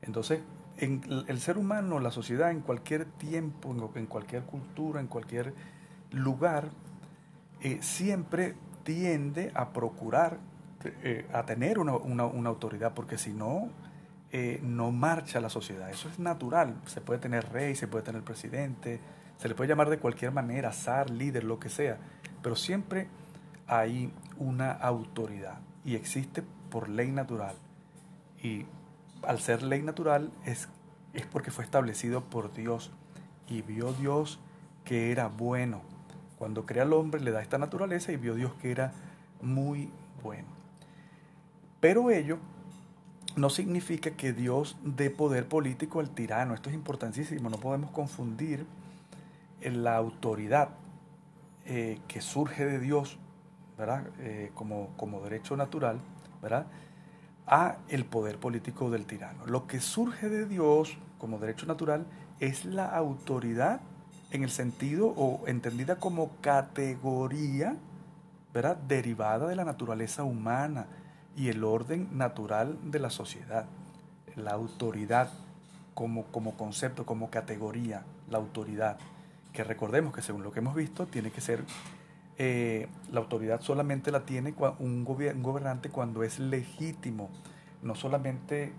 Entonces, 0.00 0.40
el 0.78 1.40
ser 1.40 1.58
humano, 1.58 1.98
la 1.98 2.10
sociedad, 2.10 2.50
en 2.50 2.60
cualquier 2.60 3.04
tiempo, 3.04 3.74
en 3.94 4.06
cualquier 4.06 4.44
cultura, 4.44 5.00
en 5.00 5.08
cualquier 5.08 5.54
lugar 6.12 6.70
eh, 7.60 7.78
siempre 7.80 8.54
tiende 8.84 9.50
a 9.54 9.72
procurar, 9.72 10.38
eh, 11.02 11.26
a 11.32 11.44
tener 11.44 11.78
una, 11.78 11.92
autoridad, 12.48 12.94
porque 12.94 13.18
si 13.18 13.32
no, 13.32 13.68
eh, 14.30 14.60
no 14.62 14.92
marcha 14.92 15.40
la 15.40 15.50
sociedad. 15.50 15.90
Eso 15.90 16.08
es 16.08 16.18
natural. 16.18 16.80
Se 16.86 17.00
puede 17.00 17.18
tener 17.18 17.50
rey, 17.50 17.74
se 17.74 17.88
puede 17.88 18.04
tener 18.04 18.22
presidente, 18.22 19.00
se 19.38 19.48
le 19.48 19.54
puede 19.54 19.68
llamar 19.68 19.90
de 19.90 19.98
cualquier 19.98 20.30
manera, 20.30 20.72
zar, 20.72 21.10
líder, 21.10 21.44
lo 21.44 21.58
que 21.58 21.68
sea, 21.68 21.98
pero 22.42 22.54
siempre 22.54 23.08
hay 23.66 24.12
una 24.38 24.72
autoridad 24.72 25.58
y 25.84 25.96
existe 25.96 26.42
por 26.70 26.88
ley 26.88 27.10
natural. 27.10 27.56
Y 28.42 28.66
al 29.22 29.40
ser 29.40 29.62
ley 29.62 29.82
natural 29.82 30.30
es, 30.44 30.68
es 31.12 31.26
porque 31.26 31.50
fue 31.50 31.64
establecido 31.64 32.22
por 32.22 32.52
Dios 32.52 32.90
y 33.48 33.62
vio 33.62 33.92
Dios 33.92 34.38
que 34.84 35.10
era 35.12 35.28
bueno 35.28 35.82
cuando 36.38 36.64
crea 36.64 36.84
al 36.84 36.92
hombre 36.92 37.20
le 37.20 37.32
da 37.32 37.42
esta 37.42 37.58
naturaleza 37.58 38.12
y 38.12 38.16
vio 38.16 38.34
Dios 38.34 38.52
que 38.62 38.70
era 38.70 38.92
muy 39.42 39.90
bueno. 40.22 40.46
Pero 41.80 42.10
ello 42.10 42.38
no 43.36 43.50
significa 43.50 44.12
que 44.12 44.32
Dios 44.32 44.76
dé 44.82 45.10
poder 45.10 45.46
político 45.46 45.98
al 46.00 46.10
tirano. 46.10 46.54
Esto 46.54 46.70
es 46.70 46.76
importantísimo. 46.76 47.50
No 47.50 47.58
podemos 47.58 47.90
confundir 47.90 48.66
la 49.62 49.96
autoridad 49.96 50.70
eh, 51.66 52.00
que 52.06 52.20
surge 52.20 52.64
de 52.64 52.78
Dios, 52.78 53.18
¿verdad? 53.76 54.04
Eh, 54.20 54.52
como, 54.54 54.90
como 54.96 55.20
derecho 55.20 55.56
natural, 55.56 55.98
¿verdad? 56.40 56.66
A 57.48 57.78
el 57.88 58.04
poder 58.04 58.38
político 58.38 58.90
del 58.90 59.06
tirano. 59.06 59.46
Lo 59.46 59.66
que 59.66 59.80
surge 59.80 60.28
de 60.28 60.46
Dios 60.46 60.96
como 61.18 61.38
derecho 61.38 61.66
natural 61.66 62.06
es 62.40 62.64
la 62.64 62.86
autoridad 62.86 63.80
en 64.30 64.44
el 64.44 64.50
sentido 64.50 65.08
o 65.08 65.46
entendida 65.46 65.96
como 65.96 66.30
categoría, 66.40 67.76
¿verdad? 68.52 68.76
derivada 68.76 69.48
de 69.48 69.56
la 69.56 69.64
naturaleza 69.64 70.24
humana 70.24 70.86
y 71.36 71.48
el 71.48 71.64
orden 71.64 72.08
natural 72.12 72.78
de 72.84 72.98
la 72.98 73.10
sociedad. 73.10 73.66
La 74.36 74.52
autoridad 74.52 75.30
como, 75.94 76.24
como 76.26 76.56
concepto, 76.56 77.06
como 77.06 77.30
categoría, 77.30 78.04
la 78.30 78.38
autoridad 78.38 78.98
que 79.52 79.64
recordemos 79.64 80.14
que 80.14 80.22
según 80.22 80.42
lo 80.42 80.52
que 80.52 80.60
hemos 80.60 80.74
visto, 80.74 81.06
tiene 81.06 81.30
que 81.30 81.40
ser, 81.40 81.64
eh, 82.40 82.86
la 83.10 83.18
autoridad 83.18 83.60
solamente 83.62 84.12
la 84.12 84.24
tiene 84.24 84.54
un, 84.78 85.04
gobernante 85.04 85.90
cuando 85.90 86.22
es 86.22 86.38
legítimo, 86.38 87.30
no 87.82 87.96
solamente, 87.96 88.72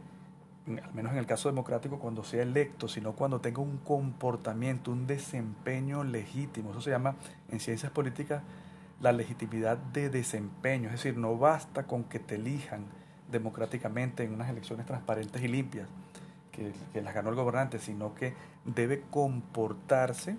al 0.66 0.93
menos 0.93 1.12
en 1.12 1.18
el 1.18 1.26
caso 1.26 1.49
democrático, 1.49 1.99
cuando 1.99 2.24
sea 2.24 2.41
electo, 2.41 2.88
sino 2.88 3.12
cuando 3.12 3.41
tenga 3.41 3.62
un 3.62 3.80
comportamiento, 3.80 4.91
un 4.91 5.07
desempeño 5.07 6.05
legítimo. 6.05 6.72
Eso 6.72 6.80
se 6.80 6.91
llama 6.91 7.16
en 7.49 7.60
ciencias 7.60 7.91
políticas 7.91 8.43
la 9.01 9.12
legitimidad 9.12 9.78
de 9.78 10.10
desempeño, 10.10 10.88
es 10.88 10.93
decir, 10.93 11.18
no 11.18 11.38
basta 11.38 11.84
con 11.84 12.05
que 12.05 12.20
te 12.20 12.36
elijan 12.36 12.86
democráticamente 13.30 14.24
en 14.24 14.34
unas 14.34 14.49
elecciones 14.49 14.86
transparentes 14.86 15.41
y 15.41 15.49
limpias, 15.49 15.89
que, 16.53 16.72
que 16.93 17.01
las 17.01 17.14
ganó 17.14 17.30
el 17.30 17.36
gobernante, 17.36 17.80
sino 17.80 18.16
que 18.16 18.34
debe 18.64 19.01
comportarse 19.10 20.38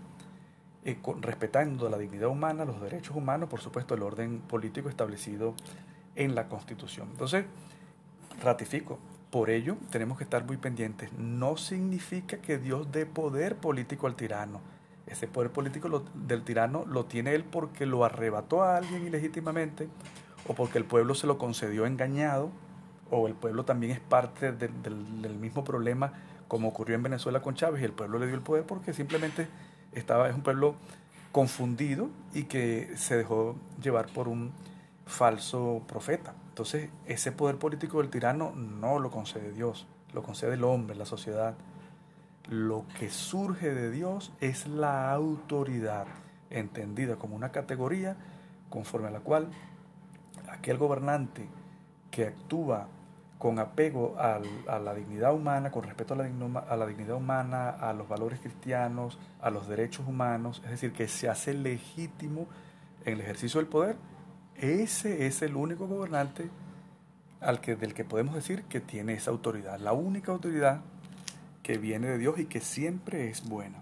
eh, 0.85 0.99
respetando 1.20 1.91
la 1.91 1.99
dignidad 1.99 2.28
humana, 2.28 2.64
los 2.64 2.81
derechos 2.81 3.14
humanos, 3.14 3.49
por 3.49 3.61
supuesto 3.61 3.95
el 3.95 4.03
orden 4.03 4.41
político 4.41 4.89
establecido 4.89 5.55
en 6.16 6.35
la 6.35 6.49
Constitución. 6.49 7.09
Entonces, 7.11 7.45
ratifico, 8.43 8.99
por 9.31 9.51
ello 9.51 9.76
tenemos 9.91 10.16
que 10.16 10.24
estar 10.24 10.45
muy 10.45 10.57
pendientes. 10.57 11.12
No 11.12 11.57
significa 11.57 12.39
que 12.39 12.59
Dios 12.59 12.91
dé 12.91 13.05
poder 13.05 13.57
político 13.57 14.07
al 14.07 14.16
tirano. 14.16 14.61
Ese 15.07 15.28
poder 15.28 15.51
político 15.51 16.05
del 16.14 16.45
tirano 16.45 16.85
lo 16.87 17.05
tiene 17.05 17.35
él 17.35 17.45
porque 17.45 17.85
lo 17.85 18.05
arrebató 18.05 18.62
a 18.62 18.76
alguien 18.76 19.07
ilegítimamente 19.07 19.89
o 20.47 20.55
porque 20.55 20.78
el 20.78 20.85
pueblo 20.85 21.14
se 21.14 21.26
lo 21.26 21.37
concedió 21.37 21.85
engañado 21.85 22.51
o 23.11 23.26
el 23.26 23.35
pueblo 23.35 23.64
también 23.64 23.93
es 23.93 24.01
parte 24.01 24.53
del 24.53 25.37
mismo 25.39 25.64
problema 25.64 26.12
como 26.49 26.68
ocurrió 26.68 26.97
en 26.97 27.03
Venezuela 27.03 27.43
con 27.43 27.55
Chávez 27.55 27.83
y 27.83 27.85
el 27.85 27.93
pueblo 27.93 28.18
le 28.18 28.26
dio 28.26 28.35
el 28.35 28.41
poder 28.41 28.64
porque 28.64 28.93
simplemente 28.93 29.49
estaba, 29.93 30.28
es 30.28 30.34
un 30.34 30.43
pueblo 30.43 30.74
confundido 31.32 32.09
y 32.34 32.45
que 32.45 32.97
se 32.97 33.16
dejó 33.16 33.57
llevar 33.80 34.07
por 34.07 34.28
un 34.28 34.53
falso 35.07 35.82
profeta. 35.86 36.34
Entonces, 36.49 36.91
ese 37.07 37.32
poder 37.32 37.57
político 37.57 37.99
del 37.99 38.11
tirano 38.11 38.53
no 38.53 38.99
lo 38.99 39.11
concede 39.11 39.53
Dios, 39.53 39.86
lo 40.12 40.22
concede 40.22 40.55
el 40.55 40.64
hombre, 40.64 40.97
la 40.97 41.07
sociedad. 41.07 41.55
Lo 42.49 42.84
que 42.99 43.11
surge 43.11 43.72
de 43.72 43.91
Dios 43.91 44.32
es 44.41 44.66
la 44.66 45.12
autoridad, 45.12 46.07
entendida 46.51 47.16
como 47.16 47.36
una 47.36 47.53
categoría 47.53 48.16
conforme 48.68 49.09
a 49.09 49.11
la 49.11 49.20
cual 49.20 49.49
aquel 50.51 50.78
gobernante 50.78 51.47
que 52.11 52.26
actúa 52.26 52.88
con 53.41 53.59
apego 53.59 54.16
a 54.18 54.38
la 54.78 54.95
dignidad 54.95 55.32
humana, 55.32 55.70
con 55.70 55.82
respeto 55.82 56.12
a 56.12 56.18
la, 56.18 56.24
a 56.68 56.76
la 56.76 56.86
dignidad 56.86 57.16
humana, 57.16 57.70
a 57.70 57.95
los 57.95 58.07
valores 58.07 58.38
cristianos, 58.38 59.18
a 59.41 59.49
los 59.49 59.66
derechos 59.66 60.07
humanos, 60.07 60.61
es 60.62 60.72
decir, 60.72 60.93
que 60.93 61.09
se 61.09 61.26
hace 61.26 61.55
legítimo 61.55 62.47
en 63.07 63.14
el 63.14 63.22
ejercicio 63.22 63.59
del 63.59 63.66
poder, 63.66 63.97
ese 64.57 65.26
es 65.26 65.41
el 65.41 65.57
único 65.57 65.86
gobernante 65.86 66.51
al 67.41 67.62
que, 67.62 67.76
del 67.76 67.95
que 67.95 68.05
podemos 68.05 68.34
decir 68.34 68.64
que 68.64 68.78
tiene 68.78 69.14
esa 69.14 69.30
autoridad, 69.30 69.80
la 69.80 69.95
única 69.95 70.32
autoridad 70.32 70.82
que 71.62 71.78
viene 71.78 72.09
de 72.09 72.18
Dios 72.18 72.38
y 72.38 72.45
que 72.45 72.61
siempre 72.61 73.30
es 73.30 73.49
buena. 73.49 73.78